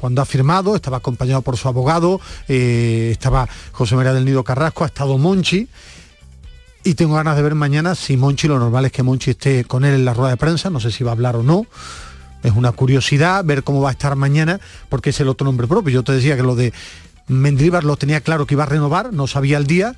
cuando 0.00 0.22
ha 0.22 0.24
firmado, 0.24 0.76
estaba 0.76 0.98
acompañado 0.98 1.42
por 1.42 1.56
su 1.56 1.68
abogado, 1.68 2.20
eh, 2.46 3.10
estaba 3.12 3.48
José 3.72 3.96
María 3.96 4.12
del 4.12 4.24
Nido 4.24 4.44
Carrasco, 4.44 4.84
ha 4.84 4.88
estado 4.88 5.18
Monchi, 5.18 5.68
y 6.84 6.94
tengo 6.94 7.16
ganas 7.16 7.36
de 7.36 7.42
ver 7.42 7.54
mañana 7.54 7.94
si 7.94 8.16
Monchi, 8.16 8.48
lo 8.48 8.58
normal 8.58 8.84
es 8.86 8.92
que 8.92 9.02
Monchi 9.02 9.32
esté 9.32 9.64
con 9.64 9.84
él 9.84 9.94
en 9.94 10.04
la 10.04 10.14
rueda 10.14 10.30
de 10.30 10.36
prensa, 10.36 10.70
no 10.70 10.80
sé 10.80 10.90
si 10.90 11.04
va 11.04 11.10
a 11.10 11.14
hablar 11.14 11.36
o 11.36 11.42
no, 11.42 11.66
es 12.42 12.52
una 12.52 12.72
curiosidad 12.72 13.44
ver 13.44 13.64
cómo 13.64 13.80
va 13.80 13.88
a 13.88 13.92
estar 13.92 14.14
mañana, 14.16 14.60
porque 14.88 15.10
es 15.10 15.20
el 15.20 15.28
otro 15.28 15.44
nombre 15.44 15.66
propio. 15.66 15.92
Yo 15.92 16.04
te 16.04 16.12
decía 16.12 16.36
que 16.36 16.42
lo 16.42 16.54
de 16.54 16.72
Mendríbar 17.26 17.84
lo 17.84 17.96
tenía 17.96 18.20
claro 18.20 18.46
que 18.46 18.54
iba 18.54 18.62
a 18.62 18.66
renovar, 18.66 19.12
no 19.12 19.26
sabía 19.26 19.58
el 19.58 19.66
día, 19.66 19.94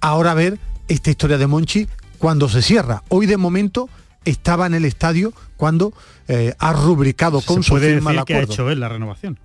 ahora 0.00 0.34
ver 0.34 0.58
esta 0.88 1.10
historia 1.10 1.38
de 1.38 1.46
Monchi 1.46 1.88
cuando 2.18 2.48
se 2.48 2.62
cierra. 2.62 3.02
Hoy 3.08 3.26
de 3.26 3.36
momento 3.36 3.88
estaba 4.24 4.66
en 4.66 4.74
el 4.74 4.84
estadio 4.84 5.32
cuando 5.56 5.92
eh, 6.28 6.54
ha 6.58 6.72
rubricado 6.72 7.40
con 7.40 7.62
se 7.62 7.68
su 7.68 7.74
puede 7.74 7.94
firma 7.94 8.12
decir 8.12 8.24
que 8.24 8.34
ha 8.34 8.42
hecho 8.42 8.70
él 8.70 8.80
la 8.80 8.88
renovación. 8.88 9.38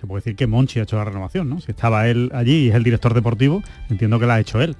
Se 0.00 0.06
puede 0.06 0.20
decir 0.20 0.36
que 0.36 0.46
Monchi 0.46 0.80
ha 0.80 0.84
hecho 0.84 0.96
la 0.96 1.04
renovación, 1.04 1.50
¿no? 1.50 1.60
Si 1.60 1.70
estaba 1.70 2.08
él 2.08 2.30
allí 2.34 2.64
y 2.64 2.68
es 2.70 2.74
el 2.74 2.82
director 2.82 3.12
deportivo, 3.12 3.62
entiendo 3.90 4.18
que 4.18 4.26
la 4.26 4.34
ha 4.34 4.40
hecho 4.40 4.60
él. 4.60 4.76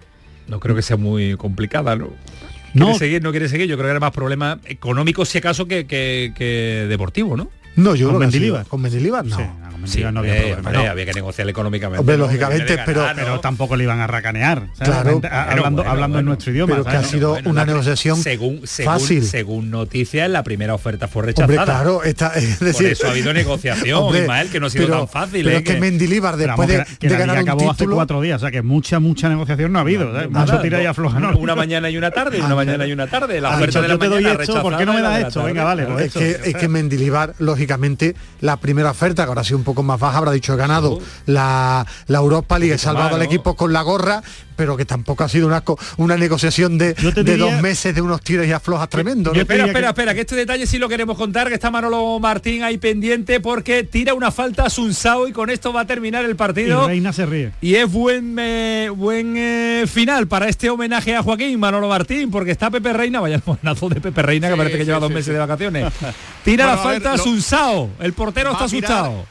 No 0.49 0.61
creo 0.61 0.75
que 0.75 0.83
sea 0.83 0.97
muy 0.97 1.37
complicada, 1.37 1.95
¿no? 1.95 2.09
¿Quiere 2.73 2.93
no. 2.93 2.99
seguir, 2.99 3.23
no 3.23 3.31
quiere 3.31 3.49
seguir? 3.49 3.67
Yo 3.69 3.77
creo 3.77 3.89
que 3.89 3.91
era 3.91 4.01
más 4.01 4.13
problema 4.13 4.61
económico 4.65 5.25
si 5.25 5.39
acaso 5.39 5.67
que, 5.67 5.87
que, 5.87 6.87
deportivo, 6.89 7.37
¿no? 7.37 7.51
No, 7.77 7.95
yo 7.95 8.11
con 8.11 8.19
Mendilibar. 8.19 8.67
Con 8.67 8.81
Mendilibar 8.81 9.25
no. 9.25 9.71
Sí, 9.85 10.05
no 10.05 10.21
había, 10.21 10.37
eh, 10.37 10.57
problema, 10.61 10.91
había 10.91 11.07
que 11.07 11.15
negociar 11.15 11.49
económicamente. 11.49 12.01
Hombre, 12.01 12.19
lógicamente, 12.19 12.79
pero, 12.85 13.07
pero 13.15 13.41
tampoco 13.41 13.77
le 13.77 13.85
iban 13.85 14.01
a 14.01 14.07
racanear. 14.07 14.67
Claro, 14.79 15.21
hablando, 15.31 15.85
hablando 15.87 16.19
en 16.19 16.25
nuestro 16.27 16.53
idioma. 16.53 16.75
Pero 16.75 16.85
que 16.85 16.97
ha 16.97 17.03
sido 17.03 17.39
una 17.45 17.65
negociación 17.65 18.19
según, 18.19 18.63
fácil. 18.67 19.25
Según 19.25 19.71
noticias, 19.71 20.29
la 20.31 20.43
primera 20.43 20.75
oferta 20.75 21.09
fue 21.09 21.25
rechazada. 21.25 21.53
Hombre, 21.53 21.65
claro, 21.65 22.03
está, 22.03 22.35
es 22.35 22.61
decir, 22.61 22.89
Por 22.89 22.93
eso 22.93 23.07
ha 23.07 23.11
habido 23.11 23.33
negociación, 23.33 24.03
hombre, 24.03 24.21
Ismael, 24.23 24.51
que 24.51 24.61
no 24.61 24.67
ha 24.67 24.71
sido 24.71 24.89
tan 24.89 25.09
fácil. 25.09 25.45
Pero 25.45 25.59
es 25.59 25.65
que, 25.65 25.81
Mendilibar, 25.81 26.37
después 26.37 26.69
de, 26.69 26.85
que 26.99 27.09
de 27.09 27.17
ganar 27.17 27.39
acabó 27.39 27.65
un 27.65 27.71
hace 27.71 27.87
cuatro 27.87 28.21
días, 28.21 28.37
o 28.37 28.41
sea 28.41 28.51
que 28.51 28.63
mucha, 28.63 29.01
mucha 29.01 29.29
negociación 29.29 29.73
no 29.73 29.79
ha 29.79 29.83
habido. 29.83 30.13
Mucho 30.31 30.61
tira 30.61 30.83
y 30.83 30.87
afloja. 30.87 31.19
Una 31.19 31.55
mañana 31.55 31.89
y 31.91 31.97
una 31.97 32.11
tarde, 32.11 32.41
una 32.41 32.55
mañana 32.55 32.87
y 32.87 32.93
una 32.93 33.07
tarde. 33.07 33.41
La 33.41 33.51
oferta 33.51 33.81
de 33.81 33.89
la 33.89 33.97
mañana 33.97 34.35
rechazada. 34.35 34.63
¿Por 34.63 34.77
qué 34.77 34.85
no 34.85 34.93
me 34.93 35.01
da 35.01 35.21
esto? 35.21 35.43
Venga, 35.43 35.65
vale. 35.65 35.87
Es 36.05 36.55
que 36.55 36.69
Mendilibar, 36.69 37.35
lógicamente, 37.61 38.17
la 38.41 38.57
primera 38.57 38.91
oferta, 38.91 39.25
que 39.25 39.29
ahora 39.29 39.43
ha 39.43 39.45
sido 39.45 39.59
un 39.59 39.65
poco 39.65 39.83
más 39.83 40.01
baja, 40.01 40.17
habrá 40.17 40.33
dicho 40.33 40.55
he 40.55 40.57
ganado 40.57 40.99
la, 41.27 41.87
la 42.07 42.19
Europa 42.19 42.59
League, 42.59 42.75
he 42.75 42.79
salvado 42.79 43.17
al 43.17 43.23
equipo 43.23 43.55
con 43.55 43.75
la 43.75 43.83
gorra, 43.83 44.23
pero 44.61 44.77
que 44.77 44.85
tampoco 44.85 45.25
ha 45.25 45.29
sido 45.31 45.47
una, 45.47 45.65
una 45.97 46.19
negociación 46.19 46.77
de, 46.77 46.93
de 46.93 47.37
dos 47.39 47.63
meses 47.63 47.95
de 47.95 48.03
unos 48.03 48.21
tiros 48.21 48.47
y 48.47 48.53
aflojas 48.53 48.91
tremendos. 48.91 49.35
Espera, 49.35 49.65
espera, 49.65 49.89
espera, 49.89 50.13
que 50.13 50.21
este 50.21 50.37
detalle 50.37 50.67
sí 50.67 50.77
lo 50.77 50.87
queremos 50.87 51.17
contar, 51.17 51.49
que 51.49 51.55
está 51.55 51.71
Manolo 51.71 52.19
Martín 52.21 52.63
ahí 52.63 52.77
pendiente 52.77 53.41
porque 53.41 53.85
tira 53.85 54.13
una 54.13 54.31
falta 54.31 54.67
a 54.67 54.69
Sunsao 54.69 55.27
y 55.29 55.33
con 55.33 55.49
esto 55.49 55.73
va 55.73 55.81
a 55.81 55.87
terminar 55.87 56.27
el 56.27 56.37
partido. 56.37 56.85
Y 56.85 56.89
Reina 56.89 57.11
se 57.15 57.25
ríe. 57.25 57.53
Y 57.63 57.77
es 57.77 57.91
buen 57.91 58.37
eh, 58.39 58.91
buen 58.95 59.35
eh, 59.39 59.87
final 59.87 60.29
para 60.29 60.47
este 60.47 60.69
homenaje 60.69 61.17
a 61.17 61.23
Joaquín 61.23 61.59
Manolo 61.59 61.89
Martín, 61.89 62.31
porque 62.31 62.51
está 62.51 62.71
Pepe 62.71 62.93
Reina, 62.93 63.21
vaya 63.21 63.37
el 63.37 63.43
monazo 63.47 63.89
de 63.89 63.99
Pepe 63.99 64.21
Reina, 64.21 64.51
que 64.51 64.59
parece 64.59 64.77
que 64.77 64.85
lleva 64.85 65.01
dos 65.01 65.11
meses 65.11 65.33
de 65.33 65.39
vacaciones. 65.39 65.91
Tira 66.45 66.67
la 66.67 66.77
falta 66.77 67.15
a, 67.15 67.17
Sunsao, 67.17 67.93
el 67.99 68.13
portero 68.13 68.53
está 68.53 68.65
asustado 68.65 69.25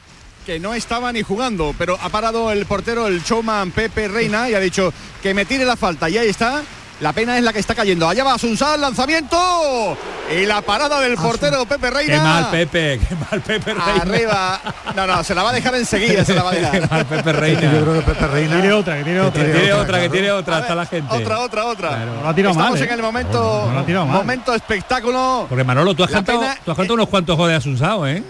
que 0.44 0.58
no 0.58 0.74
estaba 0.74 1.12
ni 1.12 1.22
jugando, 1.22 1.74
pero 1.76 1.98
ha 2.00 2.08
parado 2.08 2.50
el 2.50 2.66
portero, 2.66 3.06
el 3.06 3.22
showman 3.22 3.70
Pepe 3.72 4.08
Reina, 4.08 4.48
y 4.48 4.54
ha 4.54 4.60
dicho 4.60 4.92
que 5.22 5.34
me 5.34 5.44
tire 5.44 5.64
la 5.64 5.76
falta. 5.76 6.08
Y 6.08 6.18
ahí 6.18 6.28
está. 6.28 6.62
La 7.00 7.14
pena 7.14 7.38
es 7.38 7.42
la 7.42 7.52
que 7.54 7.60
está 7.60 7.74
cayendo. 7.74 8.06
Allá 8.06 8.22
va 8.24 8.36
Sunsal, 8.36 8.78
lanzamiento. 8.78 9.96
Y 10.36 10.44
la 10.44 10.60
parada 10.60 11.00
del 11.00 11.14
portero 11.16 11.64
Pepe 11.64 11.90
Reina. 11.90 12.14
Qué 12.14 12.20
mal 12.20 12.50
Pepe, 12.50 13.00
qué 13.00 13.16
mal 13.16 13.40
Pepe 13.40 13.72
Reina. 13.72 14.02
Arriba. 14.02 14.60
No, 14.94 15.06
no, 15.06 15.24
se 15.24 15.34
la 15.34 15.42
va 15.42 15.48
a 15.48 15.52
dejar 15.54 15.74
enseguida, 15.76 16.26
se 16.26 16.34
la 16.34 16.42
va 16.42 16.50
a 16.50 16.54
dejar. 16.54 16.80
qué 16.80 16.86
mal 16.88 17.06
Pepe 17.06 17.32
Reina. 17.32 17.60
Yo 17.72 17.80
creo 17.82 17.94
que 17.94 18.02
Pepe 18.02 18.26
Reina. 18.26 18.60
Tiene 18.60 18.72
otra, 18.74 18.98
que 18.98 19.04
tiene 19.04 19.20
otra. 19.20 19.44
Que 19.44 19.50
tiene 19.50 19.72
otra, 19.72 20.00
que 20.00 20.08
tiene 20.10 20.30
otra, 20.30 20.58
hasta 20.58 20.74
la 20.74 20.86
gente. 20.86 21.14
Otra, 21.14 21.40
otra, 21.40 21.64
otra. 21.64 21.88
Claro. 21.88 22.14
No 22.16 22.22
la 22.22 22.28
ha 22.28 22.34
tirado 22.34 22.52
Estamos 22.52 22.78
mal, 22.78 22.88
en 22.88 22.94
el 22.94 23.02
momento, 23.02 23.72
no, 23.88 24.06
momento 24.06 24.54
espectáculo. 24.54 25.46
Porque 25.48 25.64
Manolo, 25.64 25.94
tú 25.94 26.04
has, 26.04 26.10
cantado, 26.10 26.40
tú 26.64 26.70
has 26.70 26.76
cantado 26.76 26.94
unos 26.94 27.08
cuantos 27.08 27.34
jodes 27.34 27.56
a 27.56 27.60
Sunsao, 27.62 28.06
¿eh? 28.06 28.22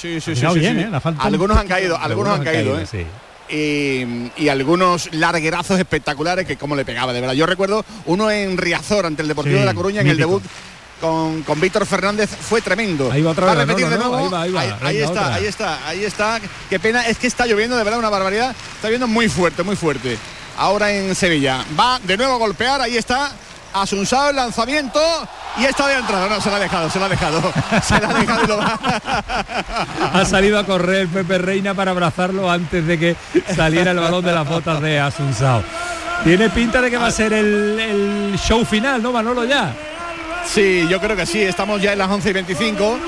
Sí, 0.00 0.20
sí, 0.20 0.36
sí, 0.36 0.46
bien. 0.58 0.78
¿eh? 0.78 0.88
La 0.90 1.00
falta 1.00 1.22
algunos 1.24 1.56
han 1.56 1.66
caído, 1.66 1.98
algunos 1.98 2.38
han 2.38 2.44
caído, 2.44 2.78
¿eh? 2.78 2.86
sí. 2.86 3.04
Y, 3.50 4.30
y, 4.42 4.48
algunos 4.50 5.08
larguerazos 5.12 5.78
espectaculares 5.78 6.46
que 6.46 6.56
como 6.58 6.76
le 6.76 6.84
pegaba, 6.84 7.14
de 7.14 7.20
verdad. 7.20 7.34
Yo 7.34 7.46
recuerdo 7.46 7.82
uno 8.04 8.30
en 8.30 8.58
Riazor 8.58 9.06
ante 9.06 9.22
el 9.22 9.28
Deportivo 9.28 9.56
Sí, 9.56 9.60
de 9.60 9.66
La 9.66 9.72
Coruña 9.72 10.02
en 10.02 10.08
el 10.08 10.18
debut 10.18 10.42
con, 11.00 11.42
con 11.42 11.60
Víctor 11.60 11.86
Fernández 11.86 12.28
fue 12.28 12.60
tremendo. 12.60 13.10
Ahí 13.10 13.22
va 13.22 13.30
otra 13.30 13.46
vez, 13.46 13.66
repetir 13.66 13.86
no, 13.86 13.90
de 13.90 13.98
no, 13.98 14.04
no, 14.04 14.10
nuevo. 14.10 14.36
ahí 14.36 14.52
va, 14.52 14.60
ahí 14.60 14.68
va, 14.70 14.74
ahí, 14.74 14.74
ahí 14.82 14.96
venga, 14.96 15.06
está, 15.06 15.20
otra. 15.22 15.34
ahí 15.34 15.46
está, 15.46 15.88
ahí 15.88 16.04
está. 16.04 16.40
Qué 16.68 16.78
pena, 16.78 17.06
es 17.06 17.18
que 17.18 17.26
está 17.26 17.46
lloviendo 17.46 17.76
de 17.76 17.84
verdad 17.84 17.98
una 17.98 18.10
barbaridad. 18.10 18.54
Está 18.74 18.88
lloviendo 18.88 19.06
muy 19.06 19.28
fuerte, 19.28 19.62
muy 19.62 19.76
fuerte. 19.76 20.18
ahora 20.58 20.92
en 20.92 21.14
Sevilla. 21.14 21.64
Va 21.78 21.98
de 22.00 22.16
nuevo 22.16 22.34
a 22.34 22.38
golpear, 22.38 22.80
ahí 22.80 22.96
está. 22.96 23.32
Asunsao 23.72 24.30
el 24.30 24.36
lanzamiento 24.36 25.00
y 25.58 25.64
está 25.64 25.86
de 25.86 25.94
entrada. 25.94 26.28
No, 26.28 26.40
se 26.40 26.50
la 26.50 26.56
ha 26.56 26.60
dejado, 26.60 26.90
se 26.90 26.98
la 26.98 27.06
ha 27.06 27.08
dejado. 27.08 27.52
Se 27.82 28.00
la 28.00 28.10
ha 28.10 28.14
dejado 28.14 28.44
y 28.44 28.46
lo 28.46 28.58
va. 28.58 28.78
ha 30.14 30.24
salido 30.24 30.58
a 30.58 30.64
correr 30.64 31.08
Pepe 31.08 31.38
Reina 31.38 31.74
para 31.74 31.90
abrazarlo 31.90 32.50
antes 32.50 32.86
de 32.86 32.98
que 32.98 33.16
saliera 33.54 33.90
el 33.90 33.98
balón 33.98 34.24
de 34.24 34.32
las 34.32 34.48
botas 34.48 34.80
de 34.80 35.00
Asunsao. 35.00 35.62
Tiene 36.24 36.50
pinta 36.50 36.80
de 36.80 36.90
que 36.90 36.98
va 36.98 37.06
a 37.06 37.10
ser 37.10 37.32
el, 37.32 37.78
el 37.78 38.38
show 38.38 38.64
final, 38.64 39.02
¿no, 39.02 39.12
Manolo, 39.12 39.44
ya? 39.44 39.72
Sí, 40.44 40.86
yo 40.88 41.00
creo 41.00 41.16
que 41.16 41.26
sí. 41.26 41.42
Estamos 41.42 41.80
ya 41.80 41.92
en 41.92 41.98
las 41.98 42.08
11 42.08 42.30
y 42.30 42.32
25 42.32 42.98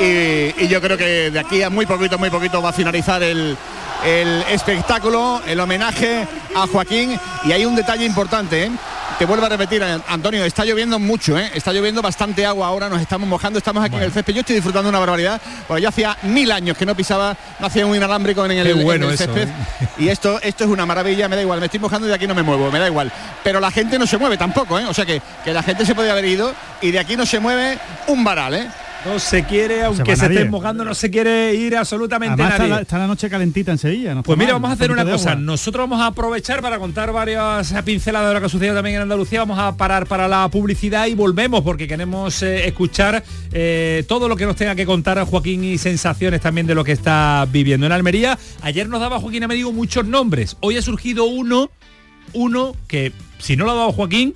y, 0.00 0.68
yo 0.68 0.80
creo 0.80 0.96
que 0.96 1.30
de 1.30 1.38
aquí 1.38 1.62
a 1.62 1.70
muy 1.70 1.86
poquito, 1.86 2.18
muy 2.18 2.30
poquito 2.30 2.60
va 2.60 2.70
a 2.70 2.72
finalizar 2.72 3.22
el, 3.22 3.56
el 4.04 4.42
espectáculo, 4.50 5.40
el 5.46 5.60
homenaje 5.60 6.26
a 6.54 6.66
Joaquín. 6.66 7.18
Y 7.44 7.52
hay 7.52 7.64
un 7.64 7.74
detalle 7.74 8.04
importante, 8.04 8.64
¿eh? 8.64 8.70
Te 9.22 9.26
vuelvo 9.26 9.46
a 9.46 9.50
repetir, 9.50 9.84
Antonio, 10.08 10.44
está 10.44 10.64
lloviendo 10.64 10.98
mucho, 10.98 11.38
¿eh? 11.38 11.52
está 11.54 11.72
lloviendo 11.72 12.02
bastante 12.02 12.44
agua 12.44 12.66
ahora, 12.66 12.88
nos 12.88 13.00
estamos 13.00 13.28
mojando, 13.28 13.56
estamos 13.56 13.84
aquí 13.84 13.94
en 13.94 14.02
el 14.02 14.10
césped. 14.10 14.34
Yo 14.34 14.40
estoy 14.40 14.56
disfrutando 14.56 14.88
una 14.88 14.98
barbaridad, 14.98 15.40
porque 15.68 15.80
yo 15.80 15.90
hacía 15.90 16.16
mil 16.22 16.50
años 16.50 16.76
que 16.76 16.84
no 16.84 16.96
pisaba, 16.96 17.36
no 17.60 17.68
hacía 17.68 17.86
un 17.86 17.94
inalámbrico 17.94 18.44
en 18.46 18.50
el, 18.50 18.82
bueno 18.82 19.08
césped. 19.16 19.46
¿eh? 19.46 19.88
Y 19.96 20.08
esto, 20.08 20.40
esto 20.42 20.64
es 20.64 20.70
una 20.70 20.86
maravilla, 20.86 21.28
me 21.28 21.36
da 21.36 21.42
igual, 21.42 21.60
me 21.60 21.66
estoy 21.66 21.78
mojando 21.78 22.08
y 22.08 22.10
de 22.10 22.16
aquí 22.16 22.26
no 22.26 22.34
me 22.34 22.42
muevo, 22.42 22.68
me 22.72 22.80
da 22.80 22.88
igual. 22.88 23.12
Pero 23.44 23.60
la 23.60 23.70
gente 23.70 23.96
no 23.96 24.08
se 24.08 24.18
mueve 24.18 24.36
tampoco, 24.36 24.76
¿eh? 24.76 24.86
o 24.86 24.92
sea 24.92 25.06
que, 25.06 25.22
que 25.44 25.52
la 25.52 25.62
gente 25.62 25.86
se 25.86 25.94
podía 25.94 26.10
haber 26.10 26.24
ido 26.24 26.52
y 26.80 26.90
de 26.90 26.98
aquí 26.98 27.16
no 27.16 27.24
se 27.24 27.38
mueve 27.38 27.78
un 28.08 28.24
varal, 28.24 28.56
¿eh? 28.56 28.68
No 29.04 29.18
se 29.18 29.44
quiere, 29.44 29.82
aunque 29.82 30.14
se, 30.16 30.26
esté 30.26 30.44
mojando, 30.44 30.84
no 30.84 30.94
se 30.94 31.10
quiere 31.10 31.54
ir 31.54 31.76
absolutamente 31.76 32.40
nadie. 32.40 32.82
Está 32.82 32.98
la, 32.98 33.06
noche 33.08 33.28
calentita 33.28 33.72
en 33.72 33.78
Sevilla. 33.78 34.22
pues 34.22 34.38
mira, 34.38 34.52
vamos 34.52 34.70
a 34.70 34.74
hacer 34.74 34.92
una 34.92 35.04
cosa. 35.04 35.34
Nosotros 35.34 35.88
vamos 35.88 36.00
a 36.00 36.08
aprovechar 36.08 36.62
para 36.62 36.78
contar 36.78 37.12
varias 37.12 37.74
pinceladas 37.84 38.28
de 38.28 38.34
lo 38.34 38.40
que 38.40 38.46
ha 38.46 38.48
sucedido 38.48 38.74
también 38.74 38.96
en 38.96 39.02
Andalucía. 39.02 39.40
Vamos 39.40 39.58
a 39.58 39.76
parar 39.76 40.06
para 40.06 40.28
la 40.28 40.48
publicidad 40.48 41.06
y 41.06 41.14
volvemos 41.14 41.62
porque 41.62 41.88
queremos 41.88 42.42
eh, 42.42 42.68
escuchar 42.68 43.24
eh, 43.52 44.04
todo 44.06 44.28
lo 44.28 44.36
que 44.36 44.46
nos 44.46 44.54
tenga 44.54 44.76
que 44.76 44.86
contar 44.86 45.18
a 45.18 45.26
Joaquín 45.26 45.64
y 45.64 45.78
sensaciones 45.78 46.40
también 46.40 46.68
de 46.68 46.76
lo 46.76 46.84
que 46.84 46.92
está 46.92 47.46
viviendo. 47.50 47.86
En 47.86 47.92
Almería, 47.92 48.38
ayer 48.62 48.88
nos 48.88 49.00
daba 49.00 49.18
Joaquín 49.18 49.42
digo 49.48 49.72
muchos 49.72 50.06
nombres. 50.06 50.56
Hoy 50.60 50.76
ha 50.76 50.82
surgido 50.82 51.24
uno, 51.24 51.70
uno 52.32 52.76
que 52.86 53.12
si 53.38 53.56
no 53.56 53.64
lo 53.64 53.72
ha 53.72 53.74
dado 53.74 53.92
Joaquín, 53.92 54.34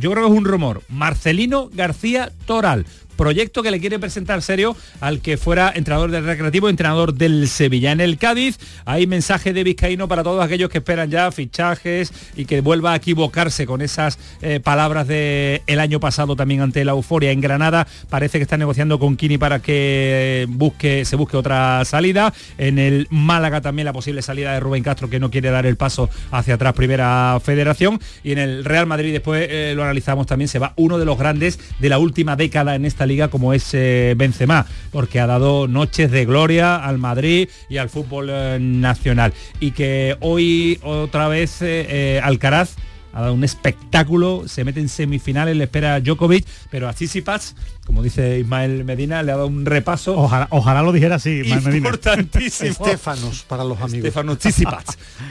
yo 0.00 0.10
creo 0.10 0.26
que 0.26 0.32
es 0.32 0.38
un 0.38 0.44
rumor. 0.44 0.82
Marcelino 0.88 1.68
García 1.72 2.32
Toral 2.46 2.86
proyecto 3.18 3.64
que 3.64 3.72
le 3.72 3.80
quiere 3.80 3.98
presentar 3.98 4.40
serio 4.42 4.76
al 5.00 5.20
que 5.20 5.36
fuera 5.36 5.72
entrenador 5.74 6.10
del 6.12 6.24
Recreativo, 6.24 6.68
entrenador 6.68 7.14
del 7.14 7.48
Sevilla. 7.48 7.90
En 7.90 8.00
el 8.00 8.16
Cádiz 8.16 8.58
hay 8.84 9.08
mensaje 9.08 9.52
de 9.52 9.64
Vizcaíno 9.64 10.06
para 10.06 10.22
todos 10.22 10.42
aquellos 10.42 10.70
que 10.70 10.78
esperan 10.78 11.10
ya 11.10 11.30
fichajes 11.32 12.12
y 12.36 12.44
que 12.44 12.60
vuelva 12.60 12.92
a 12.92 12.96
equivocarse 12.96 13.66
con 13.66 13.82
esas 13.82 14.18
eh, 14.40 14.60
palabras 14.60 15.08
del 15.08 15.62
el 15.66 15.80
año 15.80 15.98
pasado 15.98 16.36
también 16.36 16.60
ante 16.60 16.84
la 16.84 16.92
euforia. 16.92 17.32
En 17.32 17.40
Granada 17.40 17.88
parece 18.08 18.38
que 18.38 18.44
está 18.44 18.56
negociando 18.56 19.00
con 19.00 19.16
Kini 19.16 19.36
para 19.36 19.58
que 19.58 20.46
busque, 20.48 21.04
se 21.04 21.16
busque 21.16 21.36
otra 21.36 21.84
salida. 21.84 22.32
En 22.56 22.78
el 22.78 23.08
Málaga 23.10 23.60
también 23.60 23.86
la 23.86 23.92
posible 23.92 24.22
salida 24.22 24.52
de 24.52 24.60
Rubén 24.60 24.84
Castro 24.84 25.10
que 25.10 25.18
no 25.18 25.28
quiere 25.28 25.50
dar 25.50 25.66
el 25.66 25.76
paso 25.76 26.08
hacia 26.30 26.54
atrás 26.54 26.72
primera 26.74 27.40
federación. 27.42 27.98
Y 28.22 28.30
en 28.30 28.38
el 28.38 28.64
Real 28.64 28.86
Madrid 28.86 29.12
después 29.12 29.48
eh, 29.50 29.72
lo 29.74 29.82
analizamos 29.82 30.28
también, 30.28 30.46
se 30.46 30.60
va 30.60 30.72
uno 30.76 30.98
de 30.98 31.04
los 31.04 31.18
grandes 31.18 31.58
de 31.80 31.88
la 31.88 31.98
última 31.98 32.36
década 32.36 32.76
en 32.76 32.84
esta 32.84 33.07
liga 33.08 33.28
como 33.28 33.52
es 33.52 33.74
eh, 33.74 34.14
Benzema, 34.16 34.66
porque 34.92 35.18
ha 35.20 35.26
dado 35.26 35.66
noches 35.66 36.10
de 36.10 36.24
gloria 36.24 36.76
al 36.76 36.98
Madrid 36.98 37.48
y 37.68 37.78
al 37.78 37.88
fútbol 37.88 38.28
eh, 38.30 38.58
nacional. 38.60 39.32
Y 39.58 39.72
que 39.72 40.16
hoy 40.20 40.78
otra 40.82 41.28
vez 41.28 41.58
eh, 41.62 42.20
Alcaraz 42.22 42.76
ha 43.18 43.22
dado 43.22 43.34
un 43.34 43.42
espectáculo, 43.42 44.44
se 44.46 44.62
mete 44.62 44.78
en 44.78 44.88
semifinales, 44.88 45.56
le 45.56 45.64
espera 45.64 45.96
a 45.96 46.00
Djokovic, 46.00 46.46
pero 46.70 46.88
a 46.88 46.92
Tsitsipas, 46.92 47.56
como 47.84 48.00
dice 48.00 48.38
Ismael 48.38 48.84
Medina, 48.84 49.24
le 49.24 49.32
ha 49.32 49.34
dado 49.34 49.48
un 49.48 49.66
repaso. 49.66 50.16
Ojalá, 50.16 50.82
lo 50.82 50.92
dijera 50.92 51.16
así, 51.16 51.40
Ismael 51.40 51.62
Medina. 51.62 51.88
Importantísimo. 51.88 52.70
Estefanos 52.70 53.42
para 53.42 53.64
los 53.64 53.76
amigos. 53.80 54.06
Estefanos 54.06 54.38
Tsitsipas. 54.38 54.84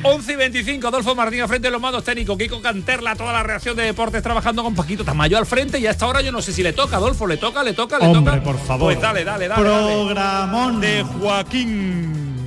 11 0.03 0.33
y 0.33 0.35
25, 0.35 0.85
Adolfo 0.85 1.15
Martín 1.15 1.47
frente 1.47 1.69
de 1.69 1.71
los 1.71 1.81
mandos 1.81 2.03
técnicos, 2.03 2.37
Kiko 2.37 2.61
Canterla, 2.61 3.15
toda 3.15 3.31
la 3.31 3.43
reacción 3.43 3.77
de 3.77 3.83
deportes 3.83 4.21
trabajando 4.21 4.63
con 4.63 4.75
Paquito 4.75 5.05
Tamayo 5.05 5.37
al 5.37 5.45
frente 5.45 5.79
y 5.79 5.87
a 5.87 5.91
esta 5.91 6.07
hora 6.07 6.21
yo 6.21 6.33
no 6.33 6.41
sé 6.41 6.51
si 6.51 6.63
le 6.63 6.73
toca, 6.73 6.97
Adolfo, 6.97 7.25
le 7.25 7.37
toca, 7.37 7.63
le 7.63 7.71
toca, 7.71 7.99
le 7.99 8.07
Hombre, 8.07 8.33
toca. 8.33 8.43
por 8.43 8.59
favor. 8.59 8.91
Pues 8.93 9.01
dale, 9.01 9.23
dale, 9.23 9.47
dale. 9.47 9.61
Programón 9.61 10.81
de 10.81 11.03
Joaquín. 11.03 12.46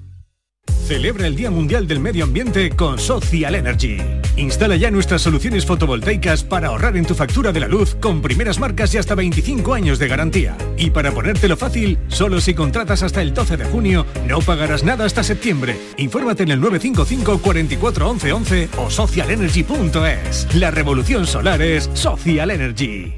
Celebra 0.85 1.27
el 1.27 1.35
Día 1.35 1.51
Mundial 1.51 1.87
del 1.87 1.99
Medio 1.99 2.23
Ambiente 2.23 2.69
con 2.71 2.99
Social 2.99 3.55
Energy. 3.55 3.97
Instala 4.35 4.75
ya 4.75 4.91
nuestras 4.91 5.21
soluciones 5.21 5.65
fotovoltaicas 5.65 6.43
para 6.43 6.69
ahorrar 6.69 6.97
en 6.97 7.05
tu 7.05 7.15
factura 7.15 7.51
de 7.51 7.59
la 7.59 7.67
luz 7.67 7.95
con 7.95 8.21
primeras 8.21 8.59
marcas 8.59 8.93
y 8.93 8.97
hasta 8.97 9.15
25 9.15 9.73
años 9.73 9.99
de 9.99 10.07
garantía. 10.07 10.57
Y 10.77 10.89
para 10.89 11.11
ponértelo 11.11 11.55
fácil, 11.55 11.97
solo 12.07 12.41
si 12.41 12.53
contratas 12.53 13.03
hasta 13.03 13.21
el 13.21 13.33
12 13.33 13.57
de 13.57 13.65
junio, 13.65 14.05
no 14.27 14.39
pagarás 14.39 14.83
nada 14.83 15.05
hasta 15.05 15.23
septiembre. 15.23 15.77
Infórmate 15.97 16.43
en 16.43 16.51
el 16.51 16.59
955 16.59 17.41
44 17.41 18.09
11 18.09 18.33
11 18.33 18.69
o 18.77 18.89
socialenergy.es. 18.89 20.47
La 20.55 20.71
revolución 20.71 21.27
solar 21.27 21.61
es 21.61 21.89
Social 21.93 22.51
Energy. 22.51 23.13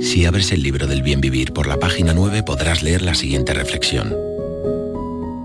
Si 0.00 0.24
abres 0.24 0.50
el 0.50 0.62
libro 0.62 0.86
del 0.86 1.02
bien 1.02 1.20
vivir 1.20 1.52
por 1.52 1.66
la 1.66 1.78
página 1.78 2.12
9 2.12 2.42
podrás 2.42 2.82
leer 2.82 3.02
la 3.02 3.14
siguiente 3.14 3.54
reflexión. 3.54 4.29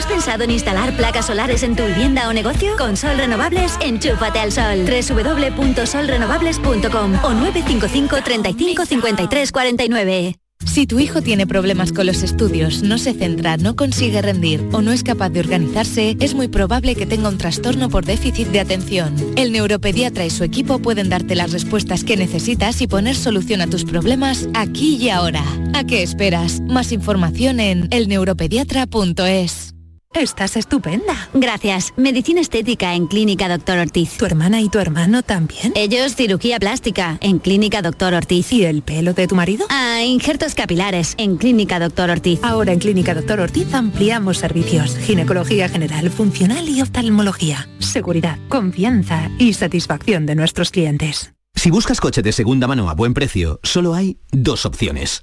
¿Has 0.00 0.06
pensado 0.06 0.44
en 0.44 0.50
instalar 0.50 0.96
placas 0.96 1.26
solares 1.26 1.62
en 1.62 1.76
tu 1.76 1.84
vivienda 1.84 2.26
o 2.30 2.32
negocio? 2.32 2.74
Con 2.78 2.96
Sol 2.96 3.18
Renovables, 3.18 3.76
enchúfate 3.82 4.38
al 4.38 4.50
sol. 4.50 4.86
www.solrenovables.com 4.86 7.18
o 7.22 7.34
955 7.34 8.22
35 8.24 8.86
53 8.86 9.52
49. 9.52 10.36
Si 10.64 10.86
tu 10.86 11.00
hijo 11.00 11.20
tiene 11.20 11.46
problemas 11.46 11.92
con 11.92 12.06
los 12.06 12.22
estudios, 12.22 12.82
no 12.82 12.96
se 12.96 13.12
centra, 13.12 13.58
no 13.58 13.76
consigue 13.76 14.22
rendir 14.22 14.66
o 14.72 14.80
no 14.80 14.90
es 14.90 15.02
capaz 15.02 15.28
de 15.28 15.40
organizarse, 15.40 16.16
es 16.18 16.32
muy 16.32 16.48
probable 16.48 16.94
que 16.94 17.04
tenga 17.04 17.28
un 17.28 17.36
trastorno 17.36 17.90
por 17.90 18.06
déficit 18.06 18.48
de 18.48 18.60
atención. 18.60 19.14
El 19.36 19.52
neuropediatra 19.52 20.24
y 20.24 20.30
su 20.30 20.44
equipo 20.44 20.78
pueden 20.78 21.10
darte 21.10 21.34
las 21.34 21.52
respuestas 21.52 22.04
que 22.04 22.16
necesitas 22.16 22.80
y 22.80 22.86
poner 22.86 23.16
solución 23.16 23.60
a 23.60 23.66
tus 23.66 23.84
problemas 23.84 24.48
aquí 24.54 24.96
y 24.96 25.10
ahora. 25.10 25.44
¿A 25.74 25.84
qué 25.84 26.02
esperas? 26.02 26.62
Más 26.62 26.90
información 26.90 27.60
en 27.60 27.86
elneuropediatra.es. 27.90 29.69
Estás 30.14 30.56
estupenda. 30.56 31.30
Gracias. 31.32 31.94
Medicina 31.96 32.40
estética 32.40 32.94
en 32.94 33.06
Clínica 33.06 33.48
Doctor 33.48 33.78
Ortiz. 33.78 34.18
¿Tu 34.18 34.26
hermana 34.26 34.60
y 34.60 34.68
tu 34.68 34.80
hermano 34.80 35.22
también? 35.22 35.72
Ellos 35.76 36.16
cirugía 36.16 36.58
plástica 36.58 37.16
en 37.20 37.38
Clínica 37.38 37.80
Doctor 37.80 38.14
Ortiz. 38.14 38.52
¿Y 38.52 38.64
el 38.64 38.82
pelo 38.82 39.14
de 39.14 39.28
tu 39.28 39.36
marido? 39.36 39.66
Ah, 39.70 40.02
injertos 40.02 40.56
capilares 40.56 41.14
en 41.16 41.36
Clínica 41.36 41.78
Doctor 41.78 42.10
Ortiz. 42.10 42.40
Ahora 42.42 42.72
en 42.72 42.80
Clínica 42.80 43.14
Doctor 43.14 43.38
Ortiz 43.38 43.72
ampliamos 43.72 44.38
servicios. 44.38 44.96
Ginecología 44.96 45.68
general, 45.68 46.10
funcional 46.10 46.68
y 46.68 46.82
oftalmología. 46.82 47.68
Seguridad, 47.78 48.36
confianza 48.48 49.30
y 49.38 49.52
satisfacción 49.52 50.26
de 50.26 50.34
nuestros 50.34 50.72
clientes. 50.72 51.32
Si 51.54 51.70
buscas 51.70 52.00
coche 52.00 52.22
de 52.22 52.32
segunda 52.32 52.66
mano 52.66 52.90
a 52.90 52.94
buen 52.94 53.14
precio, 53.14 53.60
solo 53.62 53.94
hay 53.94 54.18
dos 54.32 54.66
opciones. 54.66 55.22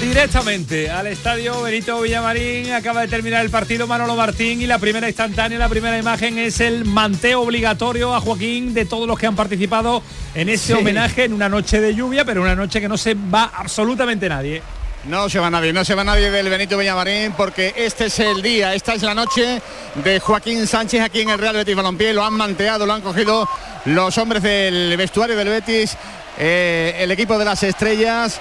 Directamente 0.00 0.90
al 0.90 1.06
estadio 1.06 1.62
Benito 1.62 2.00
Villamarín 2.00 2.72
acaba 2.72 3.00
de 3.02 3.08
terminar 3.08 3.42
el 3.44 3.50
partido 3.50 3.86
Manolo 3.86 4.14
Martín 4.16 4.60
y 4.60 4.66
la 4.66 4.78
primera 4.78 5.08
instantánea, 5.08 5.58
la 5.58 5.68
primera 5.68 5.96
imagen 5.98 6.38
es 6.38 6.60
el 6.60 6.84
manteo 6.84 7.40
obligatorio 7.40 8.14
a 8.14 8.20
Joaquín 8.20 8.74
de 8.74 8.84
todos 8.84 9.06
los 9.08 9.18
que 9.18 9.26
han 9.26 9.34
participado 9.36 10.02
en 10.34 10.48
ese 10.50 10.68
Sí. 10.68 10.72
homenaje 10.74 11.24
en 11.24 11.32
una 11.32 11.48
noche 11.48 11.80
de 11.80 11.94
lluvia, 11.94 12.24
pero 12.24 12.42
una 12.42 12.54
noche 12.54 12.80
que 12.80 12.88
no 12.88 12.98
se 12.98 13.14
va 13.14 13.50
absolutamente 13.54 14.28
nadie. 14.28 14.62
No 15.06 15.28
se 15.28 15.38
va 15.38 15.50
nadie, 15.50 15.72
no 15.72 15.84
se 15.84 15.94
va 15.94 16.04
nadie 16.04 16.30
del 16.30 16.48
Benito 16.48 16.76
Villamarín 16.76 17.32
porque 17.32 17.72
este 17.76 18.06
es 18.06 18.18
el 18.20 18.42
día, 18.42 18.74
esta 18.74 18.94
es 18.94 19.02
la 19.02 19.14
noche 19.14 19.60
de 20.02 20.20
Joaquín 20.20 20.66
Sánchez 20.66 21.00
aquí 21.02 21.20
en 21.22 21.30
el 21.30 21.38
Real 21.38 21.56
Betis 21.56 21.76
Balompié. 21.76 22.12
Lo 22.12 22.24
han 22.24 22.34
manteado, 22.34 22.84
lo 22.84 22.92
han 22.92 23.02
cogido 23.02 23.48
los 23.86 24.16
hombres 24.18 24.42
del 24.42 24.94
vestuario 24.96 25.36
del 25.36 25.48
Betis, 25.48 25.96
eh, 26.38 26.96
el 26.98 27.10
equipo 27.10 27.38
de 27.38 27.44
las 27.44 27.62
estrellas 27.62 28.40